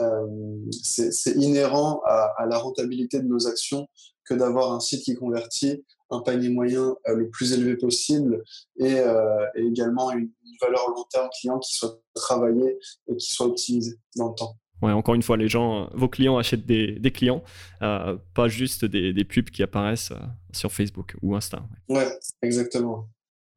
euh, 0.01 0.27
c'est 0.71 1.31
inhérent 1.35 2.01
à, 2.05 2.45
la 2.47 2.57
rentabilité 2.57 3.19
de 3.19 3.27
nos 3.27 3.47
actions 3.47 3.87
que 4.25 4.33
d'avoir 4.33 4.73
un 4.73 4.79
site 4.79 5.03
qui 5.03 5.15
convertit 5.15 5.83
un 6.09 6.19
panier 6.19 6.49
moyen 6.49 6.95
euh, 7.07 7.15
le 7.15 7.29
plus 7.29 7.53
élevé 7.53 7.75
possible 7.77 8.43
et, 8.77 9.01
également 9.55 10.11
une, 10.11 10.19
une, 10.45 10.57
valeur 10.61 10.89
long 10.89 11.03
terme 11.11 11.29
client 11.39 11.59
qui 11.59 11.75
soit 11.75 11.99
travaillée 12.13 12.77
et 13.07 13.15
qui 13.15 13.31
soit 13.31 13.47
optimisée 13.47 13.95
dans 14.15 14.29
le 14.29 14.35
temps. 14.35 14.57
Ouais, 14.81 14.91
encore 14.91 15.15
une 15.15 15.23
fois, 15.23 15.37
les 15.37 15.47
gens, 15.47 15.89
vos 15.93 16.09
clients 16.09 16.37
achètent 16.37 16.65
des, 16.65 16.99
des 16.99 17.11
clients, 17.11 17.43
euh, 17.81 18.17
pas 18.33 18.47
juste 18.47 18.83
des, 18.83 19.13
des, 19.13 19.23
pubs 19.23 19.49
qui 19.49 19.63
apparaissent 19.63 20.11
euh, 20.11 20.19
sur 20.51 20.71
Facebook 20.71 21.15
ou 21.21 21.35
Insta. 21.35 21.63
Ouais, 21.87 22.07
exactement. 22.41 23.07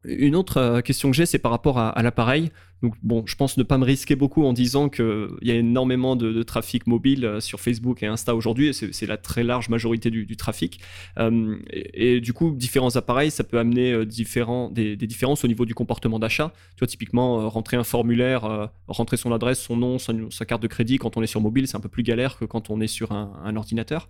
Une 0.09 0.37
autre 0.37 0.81
question 0.81 1.11
que 1.11 1.17
j'ai, 1.17 1.27
c'est 1.27 1.39
par 1.39 1.51
rapport 1.53 1.79
à 1.79 2.03
l'appareil. 2.03 2.51
Donc 2.83 2.95
bon, 3.03 3.25
je 3.27 3.35
pense 3.35 3.57
ne 3.57 3.63
pas 3.65 3.77
me 3.79 3.85
risquer 3.85 4.15
beaucoup 4.15 4.45
en 4.45 4.53
disant 4.53 4.89
qu'il 4.89 5.29
y 5.43 5.51
a 5.51 5.55
énormément 5.55 6.15
de, 6.15 6.43
trafic 6.43 6.87
mobile 6.87 7.25
euh, 7.25 7.41
sur 7.41 7.61
Facebook 7.61 8.03
et 8.03 8.07
Insta 8.07 8.35
aujourd'hui, 8.35 8.69
et 8.69 8.73
c'est 8.73 9.07
la 9.07 9.17
très 9.17 9.43
large 9.43 9.69
majorité 9.69 10.11
du, 10.11 10.37
trafic. 10.37 10.81
Euh, 11.19 11.57
et, 11.73 12.21
du 12.21 12.33
coup, 12.33 12.53
différents 12.53 12.95
appareils, 12.97 13.31
ça 13.31 13.43
peut 13.43 13.59
amener 13.59 13.93
euh, 13.93 14.07
différents, 14.07 14.71
des, 14.71 14.97
différences 14.97 15.45
au 15.45 15.49
niveau 15.49 15.65
du 15.65 15.75
comportement 15.75 16.19
d'achat. 16.19 16.53
Tu 16.77 16.81
vois, 16.81 16.87
typiquement, 16.87 17.49
rentrer 17.49 17.77
un 17.77 17.85
formulaire, 17.85 18.71
rentrer 18.87 19.17
son 19.17 19.33
adresse, 19.33 19.61
son 19.61 19.77
nom, 19.77 19.99
sa, 19.99 20.45
carte 20.45 20.63
de 20.63 20.69
crédit 20.69 20.99
quand 20.99 21.17
on 21.17 21.23
est 21.23 21.27
sur 21.27 21.41
mobile, 21.41 21.67
c'est 21.67 21.77
un 21.77 21.81
peu 21.81 21.89
plus 21.89 22.03
galère 22.03 22.39
que 22.39 22.45
quand 22.45 22.71
on 22.71 22.81
est 22.81 22.87
sur 22.87 23.13
un, 23.13 23.57
ordinateur. 23.57 24.09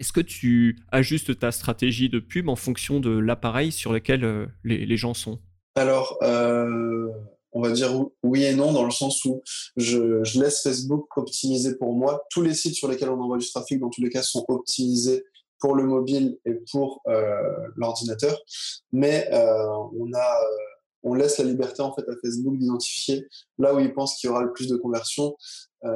Est-ce 0.00 0.12
que 0.12 0.20
tu 0.20 0.78
ajustes 0.92 1.38
ta 1.38 1.50
stratégie 1.52 2.08
de 2.08 2.20
pub 2.20 2.48
en 2.48 2.56
fonction 2.56 3.00
de 3.00 3.10
l'appareil 3.10 3.72
sur 3.72 3.92
lequel 3.92 4.48
les, 4.64 4.86
les, 4.86 4.96
gens 4.96 5.14
sont? 5.14 5.40
Alors, 5.74 6.18
on 7.52 7.62
va 7.62 7.70
dire 7.72 7.90
oui 8.22 8.44
et 8.44 8.54
non, 8.54 8.72
dans 8.72 8.84
le 8.84 8.90
sens 8.90 9.24
où 9.24 9.42
je, 9.76 10.22
laisse 10.38 10.62
Facebook 10.62 11.16
optimiser 11.16 11.76
pour 11.76 11.94
moi. 11.94 12.24
Tous 12.30 12.42
les 12.42 12.54
sites 12.54 12.74
sur 12.74 12.88
lesquels 12.88 13.10
on 13.10 13.20
envoie 13.20 13.38
du 13.38 13.48
trafic, 13.50 13.80
dans 13.80 13.90
tous 13.90 14.02
les 14.02 14.10
cas, 14.10 14.22
sont 14.22 14.44
optimisés 14.48 15.24
pour 15.60 15.74
le 15.74 15.84
mobile 15.84 16.38
et 16.44 16.54
pour 16.70 17.02
euh, 17.08 17.42
l'ordinateur. 17.76 18.38
Mais 18.92 19.28
euh, 19.32 19.66
on, 19.98 20.12
a, 20.12 20.18
euh, 20.18 20.56
on 21.08 21.14
laisse 21.14 21.38
la 21.38 21.44
liberté 21.44 21.82
en 21.82 21.94
fait 21.94 22.08
à 22.08 22.14
Facebook 22.22 22.56
d'identifier 22.58 23.26
là 23.58 23.74
où 23.74 23.80
il 23.80 23.92
pense 23.92 24.16
qu'il 24.16 24.28
y 24.28 24.30
aura 24.30 24.42
le 24.42 24.52
plus 24.52 24.68
de 24.68 24.76
conversion. 24.76 25.36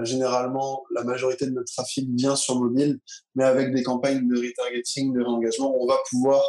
généralement, 0.02 0.84
la 0.94 1.04
majorité 1.04 1.46
de 1.46 1.50
notre 1.50 1.72
trafic 1.72 2.08
vient 2.14 2.36
sur 2.36 2.58
mobile, 2.58 3.00
mais 3.34 3.44
avec 3.44 3.74
des 3.74 3.82
campagnes 3.82 4.28
de 4.28 4.36
retargeting, 4.36 5.12
de 5.12 5.20
réengagement, 5.20 5.74
on 5.76 5.86
va 5.86 5.98
pouvoir 6.08 6.42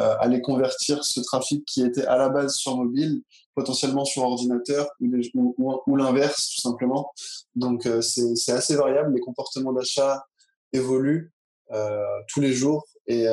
euh, 0.00 0.16
aller 0.18 0.40
convertir 0.40 1.04
ce 1.04 1.20
trafic 1.20 1.64
qui 1.66 1.80
était 1.80 2.04
à 2.06 2.18
la 2.18 2.28
base 2.28 2.56
sur 2.56 2.76
mobile, 2.76 3.22
potentiellement 3.54 4.04
sur 4.04 4.24
ordinateur 4.24 4.90
ou, 5.00 5.96
l'inverse 5.96 6.50
tout 6.50 6.60
simplement. 6.62 7.12
Donc 7.54 7.86
euh, 7.86 8.00
c'est 8.00 8.52
assez 8.52 8.74
variable. 8.74 9.14
Les 9.14 9.20
comportements 9.20 9.72
d'achat 9.72 10.26
évoluent 10.72 11.32
euh, 11.70 12.02
tous 12.26 12.40
les 12.40 12.52
jours 12.52 12.84
et 13.06 13.24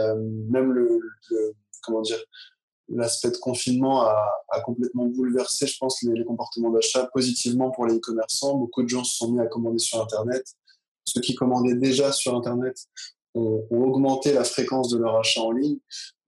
même 0.49 0.71
le, 0.71 0.99
comment 1.81 2.01
dire 2.01 2.19
l'aspect 2.95 3.31
de 3.31 3.37
confinement 3.37 4.01
a, 4.01 4.61
complètement 4.65 5.05
bouleversé, 5.05 5.67
je 5.67 5.77
pense, 5.77 6.01
les, 6.03 6.25
comportements 6.25 6.71
d'achat 6.71 7.09
positivement 7.13 7.71
pour 7.71 7.85
les 7.85 7.95
e-commerçants. 7.95 8.55
Beaucoup 8.57 8.83
de 8.83 8.89
gens 8.89 9.03
se 9.03 9.17
sont 9.17 9.31
mis 9.31 9.39
à 9.39 9.47
commander 9.47 9.79
sur 9.79 10.01
Internet. 10.01 10.45
Ceux 11.05 11.21
qui 11.21 11.35
commandaient 11.35 11.75
déjà 11.75 12.11
sur 12.11 12.35
Internet 12.35 12.75
ont, 13.33 13.65
augmenté 13.71 14.33
la 14.33 14.43
fréquence 14.43 14.89
de 14.89 14.97
leur 14.97 15.17
achat 15.17 15.41
en 15.41 15.51
ligne. 15.51 15.77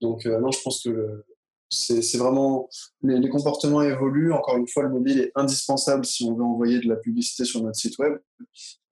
Donc, 0.01 0.26
euh, 0.26 0.39
non, 0.39 0.51
je 0.51 0.61
pense 0.61 0.84
que 0.84 1.24
c'est 1.70 2.18
vraiment 2.18 2.70
les, 3.01 3.30
comportements 3.30 3.82
évoluent. 3.82 4.32
Encore 4.32 4.57
une 4.57 4.68
fois, 4.68 4.84
le 4.84 4.89
mobile 4.89 5.20
est 5.20 5.32
indispensable 5.36 6.05
si 6.05 6.24
on 6.24 6.36
veut 6.36 6.43
envoyer 6.43 6.80
de 6.80 6.88
la 6.88 6.95
publicité 6.95 7.45
sur 7.45 7.64
notre 7.64 7.78
site 7.78 7.97
web. 7.97 8.18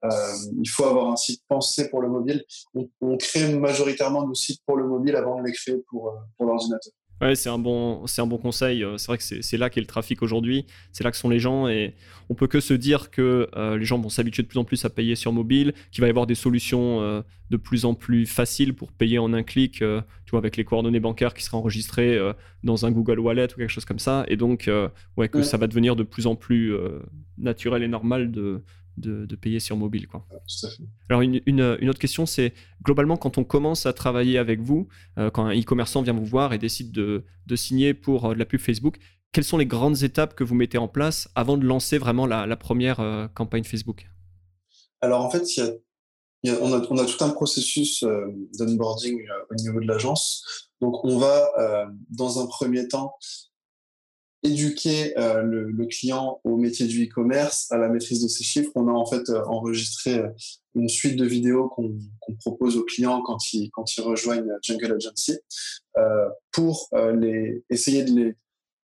Euh, 0.03 0.09
il 0.59 0.67
faut 0.67 0.85
avoir 0.85 1.11
un 1.11 1.15
site 1.15 1.43
pensé 1.47 1.89
pour 1.89 2.01
le 2.01 2.09
mobile. 2.09 2.43
On, 3.01 3.17
crée 3.17 3.53
majoritairement 3.55 4.25
nos 4.27 4.33
sites 4.33 4.61
pour 4.65 4.77
le 4.77 4.87
mobile 4.87 5.15
avant 5.15 5.39
de 5.39 5.45
les 5.45 5.53
créer 5.53 5.77
pour, 5.89 6.09
euh, 6.09 6.15
pour 6.37 6.47
l'ordinateur. 6.47 6.91
Ouais, 7.21 7.35
c'est 7.35 7.49
un 7.49 7.59
bon, 7.59 8.07
c'est 8.07 8.21
un 8.21 8.25
bon 8.25 8.37
conseil. 8.37 8.83
Euh, 8.83 8.97
c'est 8.97 9.07
vrai 9.07 9.17
que 9.19 9.23
c'est 9.23 9.57
là 9.57 9.69
qu'est 9.69 9.79
le 9.79 9.85
trafic 9.85 10.23
aujourd'hui. 10.23 10.65
C'est 10.91 11.03
là 11.03 11.11
que 11.11 11.17
sont 11.17 11.29
les 11.29 11.39
gens 11.39 11.67
et 11.67 11.93
on 12.29 12.33
peut 12.33 12.47
que 12.47 12.59
se 12.59 12.73
dire 12.73 13.11
que 13.11 13.47
euh, 13.55 13.77
les 13.77 13.85
gens 13.85 13.99
vont 13.99 14.09
s'habituer 14.09 14.41
de 14.41 14.47
plus 14.47 14.57
en 14.57 14.63
plus 14.63 14.83
à 14.85 14.89
payer 14.89 15.15
sur 15.15 15.31
mobile, 15.31 15.73
qu'il 15.91 16.01
va 16.01 16.07
y 16.07 16.09
avoir 16.09 16.25
des 16.25 16.33
solutions 16.33 16.99
euh, 17.01 17.21
de 17.51 17.57
plus 17.57 17.85
en 17.85 17.93
plus 17.93 18.25
faciles 18.25 18.73
pour 18.73 18.91
payer 18.91 19.19
en 19.19 19.33
un 19.33 19.43
clic, 19.43 19.73
tu 19.79 20.31
vois, 20.31 20.39
avec 20.39 20.57
les 20.57 20.63
coordonnées 20.63 21.01
bancaires 21.01 21.33
qui 21.33 21.43
seraient 21.43 21.57
enregistrées 21.57 22.17
dans 22.63 22.85
un 22.85 22.91
Google 22.91 23.19
Wallet 23.19 23.53
ou 23.53 23.57
quelque 23.57 23.69
chose 23.69 23.83
comme 23.83 23.99
ça. 23.99 24.23
Et 24.29 24.37
donc, 24.37 24.71
ouais, 25.17 25.27
que 25.27 25.43
ça 25.43 25.57
va 25.57 25.67
devenir 25.67 25.97
de 25.97 26.03
plus 26.03 26.27
en 26.27 26.35
plus 26.37 26.73
naturel 27.37 27.83
et 27.83 27.89
normal 27.89 28.31
de, 28.31 28.61
de, 28.97 29.35
payer 29.35 29.59
sur 29.59 29.77
mobile. 29.77 30.07
Quoi. 30.07 30.25
Alors 31.09 31.21
une, 31.21 31.41
une, 31.45 31.61
autre 31.61 31.99
question, 31.99 32.25
c'est 32.25 32.53
globalement 32.83 33.17
quand 33.17 33.37
on 33.37 33.43
commence 33.43 33.85
à 33.85 33.93
travailler 33.93 34.37
avec 34.37 34.61
vous, 34.61 34.87
euh, 35.17 35.29
quand 35.29 35.45
un 35.45 35.57
e-commerçant 35.57 36.01
vient 36.01 36.13
vous 36.13 36.25
voir 36.25 36.53
et 36.53 36.57
décide 36.57 36.91
de, 36.91 37.23
de 37.47 37.55
signer 37.55 37.93
pour 37.93 38.25
euh, 38.25 38.33
de 38.33 38.39
la 38.39 38.45
pub 38.45 38.59
Facebook, 38.59 38.97
quelles 39.31 39.43
sont 39.43 39.57
les 39.57 39.65
grandes 39.65 40.03
étapes 40.03 40.35
que 40.35 40.43
vous 40.43 40.55
mettez 40.55 40.77
en 40.77 40.87
place 40.87 41.29
avant 41.35 41.57
de 41.57 41.65
lancer 41.65 41.97
vraiment 41.97 42.25
la, 42.25 42.45
la 42.45 42.57
première 42.57 42.99
euh, 42.99 43.27
campagne 43.27 43.63
Facebook? 43.63 44.07
Alors 44.99 45.25
en 45.25 45.29
fait, 45.29 45.57
y 45.57 45.61
a, 45.61 45.71
on, 46.61 46.73
a, 46.73 46.85
on, 46.89 46.97
a, 46.97 47.05
tout 47.05 47.23
un 47.23 47.29
processus 47.29 48.03
d'onboarding 48.57 49.19
au 49.49 49.55
niveau 49.55 49.79
de 49.79 49.87
l'agence. 49.87 50.69
Donc 50.79 51.03
on 51.03 51.17
va 51.17 51.51
dans 52.09 52.39
un 52.39 52.45
premier 52.45 52.87
temps 52.87 53.15
éduquer 54.43 55.17
euh, 55.19 55.43
le, 55.43 55.85
client 55.85 56.39
au 56.43 56.57
métier 56.57 56.87
du 56.87 57.05
e-commerce, 57.05 57.71
à 57.71 57.77
la 57.77 57.89
maîtrise 57.89 58.23
de 58.23 58.27
ses 58.27 58.43
chiffres. 58.43 58.71
On 58.75 58.87
a 58.87 58.91
en 58.91 59.05
fait 59.05 59.29
euh, 59.29 59.43
enregistré 59.45 60.19
euh, 60.19 60.29
une 60.73 60.89
suite 60.89 61.15
de 61.15 61.25
vidéos 61.25 61.69
qu'on 61.69 61.97
propose 62.39 62.77
aux 62.77 62.83
clients 62.83 63.21
quand 63.21 63.53
ils, 63.53 63.69
quand 63.71 63.95
ils 63.95 64.01
rejoignent 64.01 64.47
Jungle 64.63 64.93
Agency 64.93 65.37
pour 66.51 66.89
les, 66.93 67.61
essayer 67.69 68.05
de 68.05 68.11
les, 68.13 68.35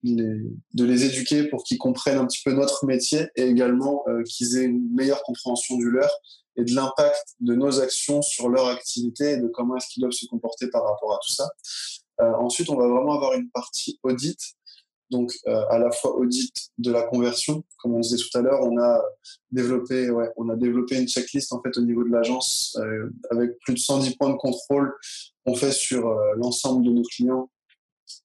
de 0.02 0.84
les 0.84 1.04
éduquer 1.04 1.44
pour 1.44 1.62
qu'ils 1.62 1.76
comprennent 1.76 2.16
un 2.16 2.26
petit 2.26 2.40
peu 2.42 2.54
notre 2.54 2.86
métier 2.86 3.26
et 3.36 3.42
également 3.42 4.02
qu'ils 4.24 4.56
aient 4.56 4.64
une 4.64 4.88
meilleure 4.94 5.22
compréhension 5.24 5.76
du 5.76 5.90
leur 5.90 6.10
et 6.56 6.64
de 6.64 6.74
l'impact 6.74 7.34
de 7.40 7.54
nos 7.54 7.80
actions 7.80 8.22
sur 8.22 8.48
leur 8.48 8.68
activité 8.68 9.32
et 9.32 9.36
de 9.36 9.48
comment 9.48 9.76
est-ce 9.76 9.88
qu'ils 9.88 10.00
doivent 10.00 10.12
se 10.12 10.24
comporter 10.24 10.68
par 10.70 10.84
rapport 10.84 11.12
à 11.12 11.18
tout 11.22 11.34
ça. 11.34 11.50
ensuite, 12.38 12.70
on 12.70 12.76
va 12.76 12.88
vraiment 12.88 13.12
avoir 13.12 13.34
une 13.34 13.50
partie 13.50 14.00
audit 14.02 14.38
donc 15.14 15.32
euh, 15.46 15.62
à 15.70 15.78
la 15.78 15.92
fois 15.92 16.16
audit 16.16 16.52
de 16.78 16.90
la 16.90 17.02
conversion, 17.02 17.62
comme 17.78 17.94
on 17.94 18.00
disait 18.00 18.16
tout 18.16 18.36
à 18.36 18.42
l'heure, 18.42 18.60
on 18.62 18.76
a 18.78 19.00
développé, 19.52 20.10
ouais, 20.10 20.28
on 20.36 20.48
a 20.48 20.56
développé 20.56 21.00
une 21.00 21.06
checklist 21.06 21.52
en 21.52 21.62
fait 21.62 21.76
au 21.78 21.82
niveau 21.82 22.02
de 22.02 22.10
l'agence 22.10 22.76
euh, 22.80 23.10
avec 23.30 23.58
plus 23.60 23.74
de 23.74 23.78
110 23.78 24.16
points 24.16 24.30
de 24.30 24.36
contrôle 24.36 24.92
qu'on 25.46 25.54
fait 25.54 25.70
sur 25.70 26.08
euh, 26.08 26.32
l'ensemble 26.36 26.84
de 26.84 26.90
nos 26.90 27.04
clients 27.04 27.48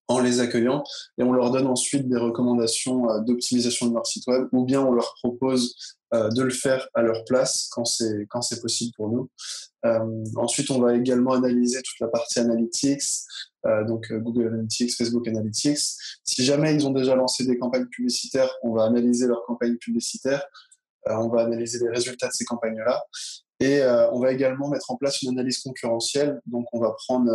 en 0.08 0.20
les 0.20 0.40
accueillant 0.40 0.84
et 1.20 1.24
on 1.24 1.32
leur 1.32 1.52
donne 1.52 1.68
ensuite 1.68 2.10
des 2.10 2.18
recommandations 2.18 3.22
d'optimisation 3.22 3.88
de 3.88 3.94
leur 3.94 4.08
site 4.08 4.26
web 4.26 4.48
ou 4.52 4.66
bien 4.66 4.82
on 4.82 4.92
leur 4.92 5.14
propose 5.22 5.76
de 6.12 6.42
le 6.42 6.50
faire 6.50 6.88
à 6.96 7.04
leur 7.04 7.24
place 7.26 7.70
quand 7.72 7.86
c'est 7.86 8.26
quand 8.30 8.42
c'est 8.42 8.60
possible 8.60 8.92
pour 8.98 9.10
nous. 9.10 9.30
ensuite, 10.36 10.72
on 10.72 10.82
va 10.82 10.96
également 10.96 11.34
analyser 11.34 11.82
toute 11.84 12.00
la 12.00 12.08
partie 12.08 12.40
analytics, 12.40 13.04
euh, 13.66 13.84
donc 13.84 14.12
euh, 14.12 14.20
Google 14.20 14.48
Analytics, 14.48 14.96
Facebook 14.96 15.28
Analytics. 15.28 15.80
Si 16.24 16.44
jamais 16.44 16.74
ils 16.74 16.88
ont 16.88 16.92
déjà 16.92 17.16
lancé 17.16 17.46
des 17.46 17.58
campagnes 17.58 17.88
publicitaires, 17.88 18.54
on 18.64 18.74
va 18.74 18.86
analyser 18.86 19.28
leurs 19.28 19.44
campagnes 19.46 19.78
publicitaires, 19.78 20.46
euh, 21.08 21.16
on 21.16 21.30
va 21.30 21.44
analyser 21.44 21.80
les 21.80 21.90
résultats 21.90 22.28
de 22.28 22.34
ces 22.34 22.46
campagnes-là. 22.46 23.04
Et 23.62 23.84
on 23.84 24.22
va 24.22 24.32
également 24.32 24.70
mettre 24.70 24.90
en 24.90 24.96
place 24.96 25.22
une 25.22 25.32
analyse 25.32 25.62
concurrentielle. 25.62 26.40
Donc, 26.46 26.66
on 26.72 26.80
va 26.80 26.96
prendre 27.06 27.30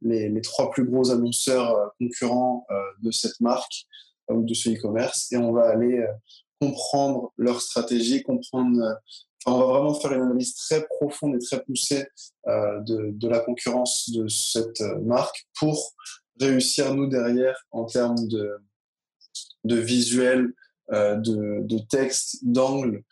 les, 0.00 0.30
les 0.30 0.40
trois 0.40 0.70
plus 0.70 0.86
gros 0.86 1.10
annonceurs 1.10 1.92
concurrents 1.98 2.66
de 3.02 3.10
cette 3.10 3.38
marque 3.42 3.84
ou 4.30 4.42
de 4.42 4.54
ce 4.54 4.70
e-commerce 4.70 5.30
et 5.32 5.36
on 5.36 5.52
va 5.52 5.68
aller 5.68 6.02
comprendre 6.62 7.30
leur 7.36 7.60
stratégie, 7.60 8.22
comprendre 8.22 8.98
on 9.46 9.58
va 9.58 9.66
vraiment 9.66 9.94
faire 9.94 10.12
une 10.12 10.22
analyse 10.22 10.54
très 10.54 10.84
profonde 10.86 11.36
et 11.36 11.38
très 11.38 11.62
poussée 11.62 12.06
euh, 12.48 12.80
de, 12.80 13.28
la 13.28 13.38
concurrence 13.38 14.10
de 14.10 14.26
cette 14.28 14.80
euh, 14.80 14.98
marque 15.00 15.46
pour 15.58 15.94
réussir, 16.40 16.94
nous, 16.94 17.06
derrière, 17.06 17.56
en 17.70 17.84
termes 17.84 18.26
de, 18.28 18.58
de 19.64 19.76
visuel, 19.76 20.52
euh, 20.92 21.14
de, 21.16 21.60
de, 21.62 21.78
texte, 21.88 22.38
d'angle, 22.42 23.02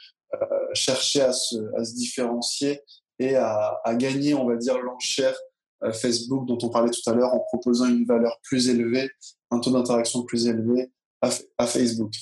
chercher 0.73 1.21
à 1.21 1.33
se, 1.33 1.57
à 1.79 1.85
se, 1.85 1.95
différencier 1.95 2.81
et 3.21 3.37
à, 3.37 3.81
gagner, 3.95 4.35
on 4.35 4.45
va 4.45 4.57
dire, 4.57 4.77
l'enchère 4.81 5.37
Facebook 5.93 6.49
dont 6.49 6.59
on 6.63 6.71
parlait 6.71 6.91
tout 6.91 7.09
à 7.09 7.15
l'heure 7.15 7.33
en 7.33 7.39
proposant 7.39 7.87
une 7.87 8.05
valeur 8.05 8.37
plus 8.43 8.69
élevée, 8.69 9.09
un 9.53 9.61
taux 9.61 9.71
d'interaction 9.71 10.25
plus 10.25 10.49
élevé 10.49 10.91
à, 11.21 11.67
Facebook. 11.67 12.13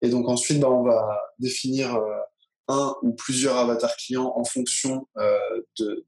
Et 0.00 0.08
donc 0.08 0.30
ensuite, 0.30 0.60
bah, 0.60 0.70
on 0.70 0.82
va 0.82 1.20
définir 1.38 2.00
un 2.68 2.94
ou 3.02 3.12
plusieurs 3.12 3.56
avatars 3.56 3.96
clients 3.96 4.32
en 4.36 4.44
fonction 4.44 5.06
euh, 5.16 5.38
de, 5.78 6.04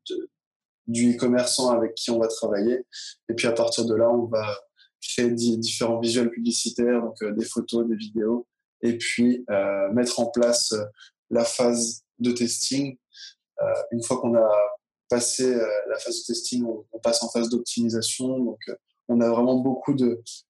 du 0.87 1.15
e-commerçant 1.15 1.71
avec 1.71 1.95
qui 1.95 2.11
on 2.11 2.19
va 2.19 2.29
travailler. 2.29 2.85
Et 3.29 3.35
puis 3.35 3.47
à 3.47 3.53
partir 3.53 3.85
de 3.85 3.95
là, 3.95 4.11
on 4.11 4.27
va 4.27 4.59
créer 5.01 5.31
différents 5.31 6.01
visuels 6.01 6.31
publicitaires, 6.31 7.03
donc 7.03 7.23
euh, 7.23 7.33
des 7.33 7.45
photos, 7.45 7.87
des 7.87 7.97
vidéos, 7.97 8.47
et 8.83 8.99
puis 8.99 9.45
euh, 9.51 9.93
mettre 9.93 10.19
en 10.21 10.27
place 10.27 10.75
la 11.31 11.45
phase 11.45 12.03
de 12.19 12.33
testing. 12.33 12.97
une 13.93 14.03
fois 14.03 14.21
qu'on 14.21 14.35
a 14.35 14.49
passé 15.09 15.55
la 15.89 15.99
phase 15.99 16.23
de 16.23 16.27
testing, 16.27 16.65
on 16.93 16.99
passe 16.99 17.23
en 17.23 17.29
phase 17.29 17.49
d'optimisation. 17.49 18.39
Donc 18.39 18.59
on 19.09 19.21
a 19.21 19.29
vraiment 19.29 19.57
beaucoup 19.57 19.95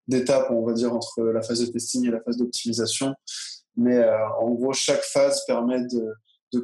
d'étapes, 0.07 0.51
on 0.51 0.65
va 0.65 0.73
dire, 0.73 0.95
entre 0.95 1.23
la 1.25 1.43
phase 1.43 1.61
de 1.61 1.67
testing 1.67 2.07
et 2.07 2.11
la 2.11 2.21
phase 2.21 2.37
d'optimisation. 2.37 3.15
Mais 3.79 3.97
euh, 3.97 4.29
en 4.41 4.51
gros, 4.51 4.73
chaque 4.73 5.03
phase 5.03 5.45
permet 5.47 5.81
de, 5.87 6.15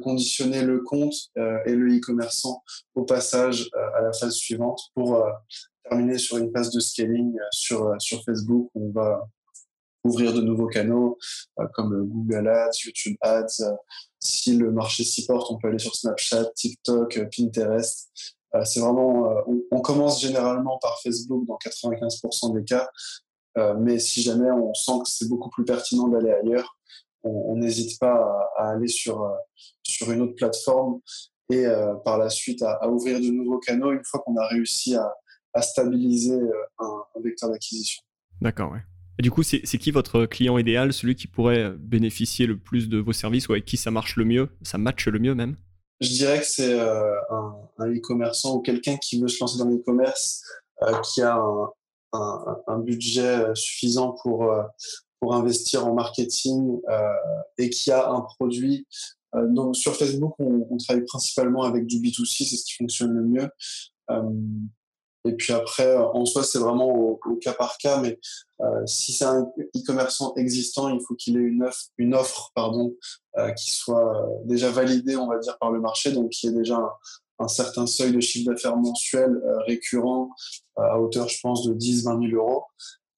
conditionner 0.01 0.63
le 0.63 0.81
compte 0.81 1.15
euh, 1.37 1.59
et 1.65 1.73
le 1.73 1.95
e-commerçant 1.95 2.61
au 2.95 3.03
passage 3.03 3.69
euh, 3.75 3.97
à 3.97 4.01
la 4.01 4.11
phase 4.11 4.33
suivante 4.33 4.81
pour 4.93 5.23
terminer 5.87 6.17
sur 6.17 6.37
une 6.37 6.51
phase 6.51 6.71
de 6.71 6.79
scaling 6.79 7.33
sur, 7.51 7.95
sur 7.99 8.23
Facebook 8.23 8.69
où 8.73 8.87
on 8.87 8.91
va 8.91 9.29
ouvrir 10.03 10.33
de 10.33 10.41
nouveaux 10.41 10.67
canaux 10.67 11.17
comme 11.73 12.03
Google 12.07 12.47
Ads, 12.47 12.71
YouTube 12.83 13.15
Ads. 13.21 13.63
si 14.19 14.57
le 14.57 14.71
marché 14.71 15.03
s'y 15.03 15.25
porte, 15.25 15.49
on 15.51 15.57
peut 15.57 15.69
aller 15.69 15.79
sur 15.79 15.95
Snapchat, 15.95 16.45
TikTok, 16.55 17.19
Pinterest. 17.35 18.09
c'est 18.65 18.79
vraiment, 18.79 19.33
on, 19.71 19.81
commence 19.81 20.21
généralement 20.21 20.77
par 20.79 20.99
Facebook 21.01 21.45
dans 21.47 21.57
95% 21.57 22.53
des 22.55 22.63
cas, 22.63 22.89
mais 23.79 23.99
si 23.99 24.21
jamais 24.21 24.51
on 24.51 24.73
sent 24.73 24.99
que 25.03 25.09
c'est 25.09 25.27
beaucoup 25.27 25.49
plus 25.49 25.65
pertinent 25.65 26.07
d'aller 26.07 26.31
ailleurs, 26.31 26.75
on 27.25 27.55
n'hésite 27.57 27.99
pas 27.99 28.15
à, 28.57 28.71
aller 28.71 28.87
sur, 28.87 29.29
sur 29.83 30.11
une 30.11 30.21
autre 30.21 30.35
plateforme 30.35 30.99
et 31.51 31.65
par 32.03 32.17
la 32.17 32.29
suite 32.29 32.61
à, 32.63 32.89
ouvrir 32.89 33.19
de 33.19 33.27
nouveaux 33.27 33.59
canaux 33.59 33.91
une 33.91 34.03
fois 34.03 34.21
qu'on 34.25 34.37
a 34.37 34.47
réussi 34.47 34.95
à, 34.95 35.13
à 35.53 35.61
stabiliser 35.61 36.39
un, 36.79 37.03
un 37.15 37.21
vecteur 37.21 37.49
d'acquisition. 37.49 38.01
D'accord, 38.41 38.71
ouais. 38.71 38.81
Et 39.17 39.21
du 39.21 39.31
coup, 39.31 39.43
c'est 39.43 39.61
qui 39.61 39.91
votre 39.91 40.25
client 40.25 40.57
idéal, 40.57 40.91
celui 40.91 41.15
qui 41.15 41.27
pourrait 41.27 41.71
bénéficier 41.77 42.47
le 42.47 42.57
plus 42.57 42.89
de 42.89 42.97
vos 42.97 43.13
services 43.13 43.47
ou 43.47 43.53
avec 43.53 43.65
qui 43.65 43.77
ça 43.77 43.91
marche 43.91 44.17
le 44.17 44.25
mieux, 44.25 44.49
ça 44.61 44.77
matche 44.77 45.07
le 45.07 45.19
mieux 45.19 45.35
même? 45.35 45.55
Je 46.01 46.09
dirais 46.09 46.39
que 46.39 46.45
c'est 46.45 46.77
euh, 46.77 47.15
un 47.77 47.87
e-commerçant 47.87 48.57
ou 48.57 48.61
quelqu'un 48.61 48.97
qui 48.97 49.21
veut 49.21 49.29
se 49.29 49.39
lancer 49.39 49.57
dans 49.57 49.69
l'e-commerce, 49.69 50.43
euh, 50.83 50.99
qui 51.01 51.21
a 51.21 51.41
un, 52.11 52.79
budget 52.79 53.21
euh, 53.21 53.55
suffisant 53.55 54.15
pour, 54.21 54.53
pour 55.25 55.35
investir 55.35 55.87
en 55.87 55.95
marketing 55.95 56.79
et 57.57 57.71
qui 57.71 57.91
a 57.91 58.11
un 58.11 58.21
produit. 58.21 58.85
donc 59.33 59.75
sur 59.75 59.95
Facebook, 59.95 60.35
on, 60.37 60.77
travaille 60.77 61.05
principalement 61.05 61.63
avec 61.63 61.87
du 61.87 61.97
B2C, 61.97 62.47
c'est 62.47 62.57
ce 62.57 62.65
qui 62.65 62.75
fonctionne 62.75 63.13
le 63.13 63.23
mieux. 63.23 63.49
Et 65.25 65.33
puis 65.33 65.53
après, 65.53 65.87
euh, 65.87 66.05
en 66.05 66.25
soi, 66.25 66.43
c'est 66.43 66.59
vraiment 66.59 66.87
au, 66.87 67.17
cas 67.41 67.53
par 67.53 67.77
cas. 67.77 67.99
Mais 67.99 68.19
euh, 68.61 68.85
si 68.85 69.11
c'est 69.11 69.25
un 69.25 69.41
e-commerçant 69.75 70.33
existant, 70.35 70.87
il 70.89 71.01
faut 71.05 71.15
qu'il 71.15 71.37
ait 71.37 71.71
une 71.97 72.15
offre, 72.15 72.51
pardon, 72.53 72.95
euh, 73.37 73.51
qui 73.51 73.71
soit 73.71 74.15
euh, 74.15 74.35
déjà 74.45 74.69
validée, 74.69 75.15
on 75.17 75.27
va 75.27 75.39
dire, 75.39 75.57
par 75.57 75.71
le 75.71 75.81
marché, 75.81 76.11
donc 76.11 76.29
qui 76.29 76.47
ait 76.47 76.51
déjà 76.51 76.79
un, 77.39 77.47
certain 77.47 77.87
seuil 77.87 78.13
de 78.13 78.19
chiffre 78.19 78.51
d'affaires 78.51 78.77
mensuel 78.77 79.31
euh, 79.31 79.57
récurrent 79.63 80.29
à 80.77 80.99
hauteur, 80.99 81.27
je 81.27 81.39
pense, 81.41 81.65
de 81.67 81.73
10-20 81.73 82.29
000 82.29 82.41
euros. 82.41 82.63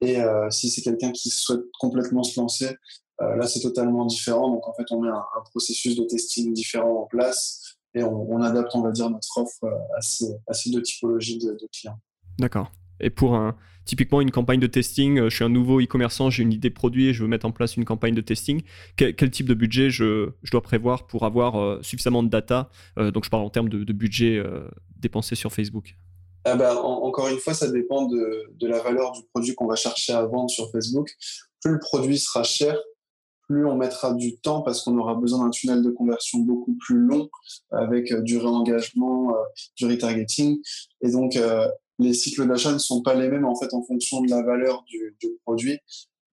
Et 0.01 0.17
si 0.51 0.69
c'est 0.69 0.81
quelqu'un 0.81 1.11
qui 1.11 1.29
souhaite 1.29 1.61
complètement 1.79 2.21
se 2.21 2.39
lancer, 2.39 2.75
là, 3.19 3.47
c'est 3.47 3.61
totalement 3.61 4.05
différent. 4.05 4.49
Donc, 4.51 4.67
en 4.67 4.73
fait, 4.73 4.85
on 4.91 5.01
met 5.01 5.09
un, 5.09 5.23
processus 5.49 5.95
de 5.95 6.03
testing 6.03 6.53
différent 6.53 7.01
en 7.01 7.05
place 7.07 7.77
et 7.95 8.03
on, 8.03 8.41
adapte, 8.41 8.75
on 8.75 8.81
va 8.81 8.91
dire, 8.91 9.09
notre 9.09 9.37
offre 9.39 9.65
à 9.95 10.01
ces, 10.01 10.69
deux 10.71 10.83
typologies 10.83 11.39
de, 11.39 11.57
clients. 11.71 11.99
D'accord. 12.37 12.71
Et 12.99 13.09
pour 13.09 13.35
un, 13.35 13.55
typiquement 13.87 14.21
une 14.21 14.31
campagne 14.31 14.59
de 14.59 14.67
testing, 14.67 15.17
euh, 15.17 15.29
je 15.29 15.35
suis 15.35 15.43
un 15.43 15.49
nouveau 15.49 15.81
e-commerçant, 15.81 16.29
j'ai 16.29 16.43
une 16.43 16.53
idée 16.53 16.69
de 16.69 16.73
produit 16.73 17.07
et 17.07 17.13
je 17.13 17.23
veux 17.23 17.29
mettre 17.29 17.45
en 17.45 17.51
place 17.51 17.77
une 17.77 17.85
campagne 17.85 18.13
de 18.13 18.21
testing. 18.21 18.61
Quel, 18.95 19.31
type 19.31 19.47
de 19.47 19.53
budget 19.53 19.89
je, 19.89 20.31
dois 20.51 20.61
prévoir 20.61 21.07
pour 21.07 21.25
avoir 21.25 21.59
euh, 21.59 21.79
suffisamment 21.81 22.21
de 22.21 22.29
data 22.29 22.69
euh, 22.99 23.11
Donc 23.11 23.25
je 23.25 23.29
parle 23.29 23.43
en 23.43 23.49
termes 23.49 23.69
de, 23.69 23.93
budget 23.93 24.43
dépensé 24.99 25.35
sur 25.35 25.51
Facebook? 25.51 25.95
Ah 26.49 26.55
bah, 26.55 26.81
encore 26.81 27.27
une 27.27 27.39
fois, 27.39 27.53
ça 27.53 27.69
dépend 27.69 28.05
de, 28.05 28.49
la 28.61 28.79
valeur 28.79 29.11
du 29.11 29.21
produit 29.33 29.53
qu'on 29.53 29.67
va 29.67 29.75
chercher 29.75 30.13
à 30.13 30.25
vendre 30.25 30.49
sur 30.49 30.71
Facebook. 30.71 31.13
Plus 31.61 31.73
le 31.73 31.79
produit 31.79 32.17
sera 32.17 32.43
cher, 32.43 32.79
plus 33.49 33.65
on 33.65 33.75
mettra 33.75 34.13
du 34.13 34.37
temps 34.39 34.61
parce 34.61 34.81
qu'on 34.81 34.97
aura 34.97 35.15
besoin 35.15 35.43
d'un 35.43 35.49
tunnel 35.49 35.83
de 35.83 35.89
conversion 35.89 36.39
beaucoup 36.39 36.73
plus 36.79 36.99
long 36.99 37.29
avec 37.71 38.13
euh, 38.13 38.21
du 38.21 38.37
réengagement, 38.37 39.35
euh, 39.35 39.41
du 39.75 39.87
retargeting. 39.87 40.61
Et 41.01 41.11
donc, 41.11 41.35
euh, 41.35 41.67
les 41.99 42.13
cycles 42.13 42.47
d'achat 42.47 42.71
ne 42.71 42.77
sont 42.77 43.01
pas 43.01 43.13
les 43.13 43.27
mêmes 43.27 43.45
en 43.45 43.55
fait 43.55 43.73
en 43.73 43.83
fonction 43.83 44.21
de 44.21 44.29
la 44.29 44.41
valeur 44.41 44.85
du, 44.87 45.17
du 45.19 45.27
produit. 45.43 45.79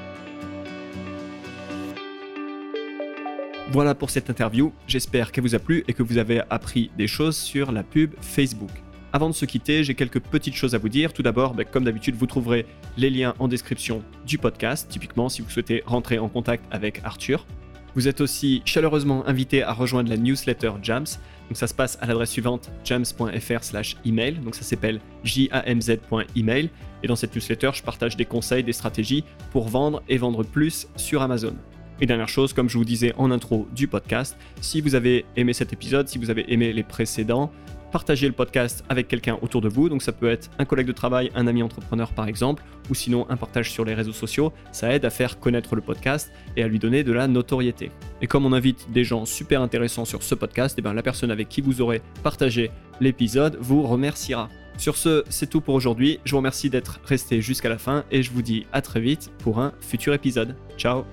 Voilà 3.71 3.95
pour 3.95 4.11
cette 4.11 4.29
interview, 4.29 4.71
j'espère 4.87 5.31
qu'elle 5.31 5.43
vous 5.43 5.55
a 5.55 5.59
plu 5.59 5.83
et 5.87 5.93
que 5.93 6.03
vous 6.03 6.19
avez 6.19 6.41
appris 6.51 6.91
des 6.97 7.07
choses 7.07 7.35
sur 7.35 7.71
la 7.71 7.81
pub 7.81 8.13
Facebook. 8.21 8.69
Avant 9.11 9.29
de 9.29 9.33
se 9.33 9.45
quitter, 9.45 9.83
j'ai 9.83 9.95
quelques 9.95 10.19
petites 10.19 10.55
choses 10.55 10.75
à 10.75 10.77
vous 10.77 10.89
dire. 10.89 11.13
Tout 11.13 11.23
d'abord, 11.23 11.55
bah, 11.55 11.63
comme 11.63 11.85
d'habitude, 11.85 12.15
vous 12.15 12.27
trouverez 12.27 12.67
les 12.95 13.09
liens 13.09 13.33
en 13.39 13.47
description 13.47 14.03
du 14.27 14.37
podcast, 14.37 14.87
typiquement 14.89 15.29
si 15.29 15.41
vous 15.41 15.49
souhaitez 15.49 15.81
rentrer 15.85 16.19
en 16.19 16.29
contact 16.29 16.63
avec 16.69 17.01
Arthur. 17.03 17.47
Vous 17.95 18.09
êtes 18.09 18.19
aussi 18.19 18.61
chaleureusement 18.65 19.25
invité 19.25 19.63
à 19.63 19.71
rejoindre 19.71 20.09
la 20.09 20.17
newsletter 20.17 20.71
Jams. 20.81 21.05
Donc 21.47 21.57
ça 21.57 21.67
se 21.67 21.73
passe 21.73 21.97
à 22.01 22.07
l'adresse 22.07 22.31
suivante 22.31 22.69
jams.fr/email. 22.83 24.33
Donc 24.39 24.55
ça 24.55 24.63
s'appelle 24.63 24.99
jamz.email. 25.23 26.69
Et 27.03 27.07
dans 27.07 27.15
cette 27.15 27.33
newsletter, 27.35 27.71
je 27.73 27.83
partage 27.83 28.17
des 28.17 28.25
conseils, 28.25 28.63
des 28.63 28.73
stratégies 28.73 29.23
pour 29.51 29.69
vendre 29.69 30.03
et 30.09 30.17
vendre 30.17 30.43
plus 30.43 30.87
sur 30.97 31.21
Amazon. 31.21 31.55
Et 32.01 32.05
dernière 32.05 32.27
chose, 32.27 32.51
comme 32.51 32.67
je 32.67 32.77
vous 32.77 32.83
disais 32.83 33.13
en 33.17 33.31
intro 33.31 33.67
du 33.73 33.87
podcast, 33.87 34.35
si 34.59 34.81
vous 34.81 34.95
avez 34.95 35.23
aimé 35.37 35.53
cet 35.53 35.71
épisode, 35.71 36.09
si 36.09 36.17
vous 36.17 36.29
avez 36.29 36.51
aimé 36.51 36.73
les 36.73 36.83
précédents, 36.83 37.51
partagez 37.95 38.27
le 38.27 38.33
podcast 38.33 38.83
avec 38.89 39.07
quelqu'un 39.07 39.37
autour 39.41 39.61
de 39.61 39.69
vous. 39.69 39.87
Donc 39.87 40.01
ça 40.01 40.11
peut 40.11 40.29
être 40.29 40.49
un 40.59 40.65
collègue 40.65 40.87
de 40.87 40.91
travail, 40.91 41.31
un 41.33 41.47
ami 41.47 41.63
entrepreneur 41.63 42.11
par 42.11 42.27
exemple, 42.27 42.61
ou 42.89 42.93
sinon 42.93 43.25
un 43.29 43.37
partage 43.37 43.71
sur 43.71 43.85
les 43.85 43.93
réseaux 43.93 44.11
sociaux. 44.11 44.51
Ça 44.73 44.93
aide 44.93 45.05
à 45.05 45.09
faire 45.09 45.39
connaître 45.39 45.75
le 45.75 45.81
podcast 45.81 46.29
et 46.57 46.63
à 46.63 46.67
lui 46.67 46.77
donner 46.77 47.05
de 47.05 47.13
la 47.13 47.29
notoriété. 47.29 47.91
Et 48.21 48.27
comme 48.27 48.45
on 48.45 48.51
invite 48.51 48.91
des 48.91 49.05
gens 49.05 49.23
super 49.23 49.61
intéressants 49.61 50.03
sur 50.03 50.23
ce 50.23 50.35
podcast, 50.35 50.77
et 50.77 50.79
eh 50.79 50.81
bien 50.81 50.91
la 50.91 51.03
personne 51.03 51.31
avec 51.31 51.47
qui 51.47 51.61
vous 51.61 51.79
aurez 51.79 52.01
partagé 52.21 52.69
l'épisode 52.99 53.57
vous 53.61 53.83
remerciera. 53.83 54.49
Sur 54.77 54.97
ce, 54.97 55.23
c'est 55.29 55.49
tout 55.49 55.61
pour 55.61 55.75
aujourd'hui. 55.75 56.19
Je 56.25 56.31
vous 56.31 56.37
remercie 56.37 56.69
d'être 56.69 56.99
resté 57.05 57.39
jusqu'à 57.39 57.69
la 57.69 57.77
fin 57.77 58.03
et 58.11 58.23
je 58.23 58.31
vous 58.31 58.41
dis 58.41 58.65
à 58.73 58.81
très 58.81 58.99
vite 58.99 59.31
pour 59.37 59.61
un 59.61 59.71
futur 59.79 60.13
épisode. 60.13 60.57
Ciao 60.77 61.05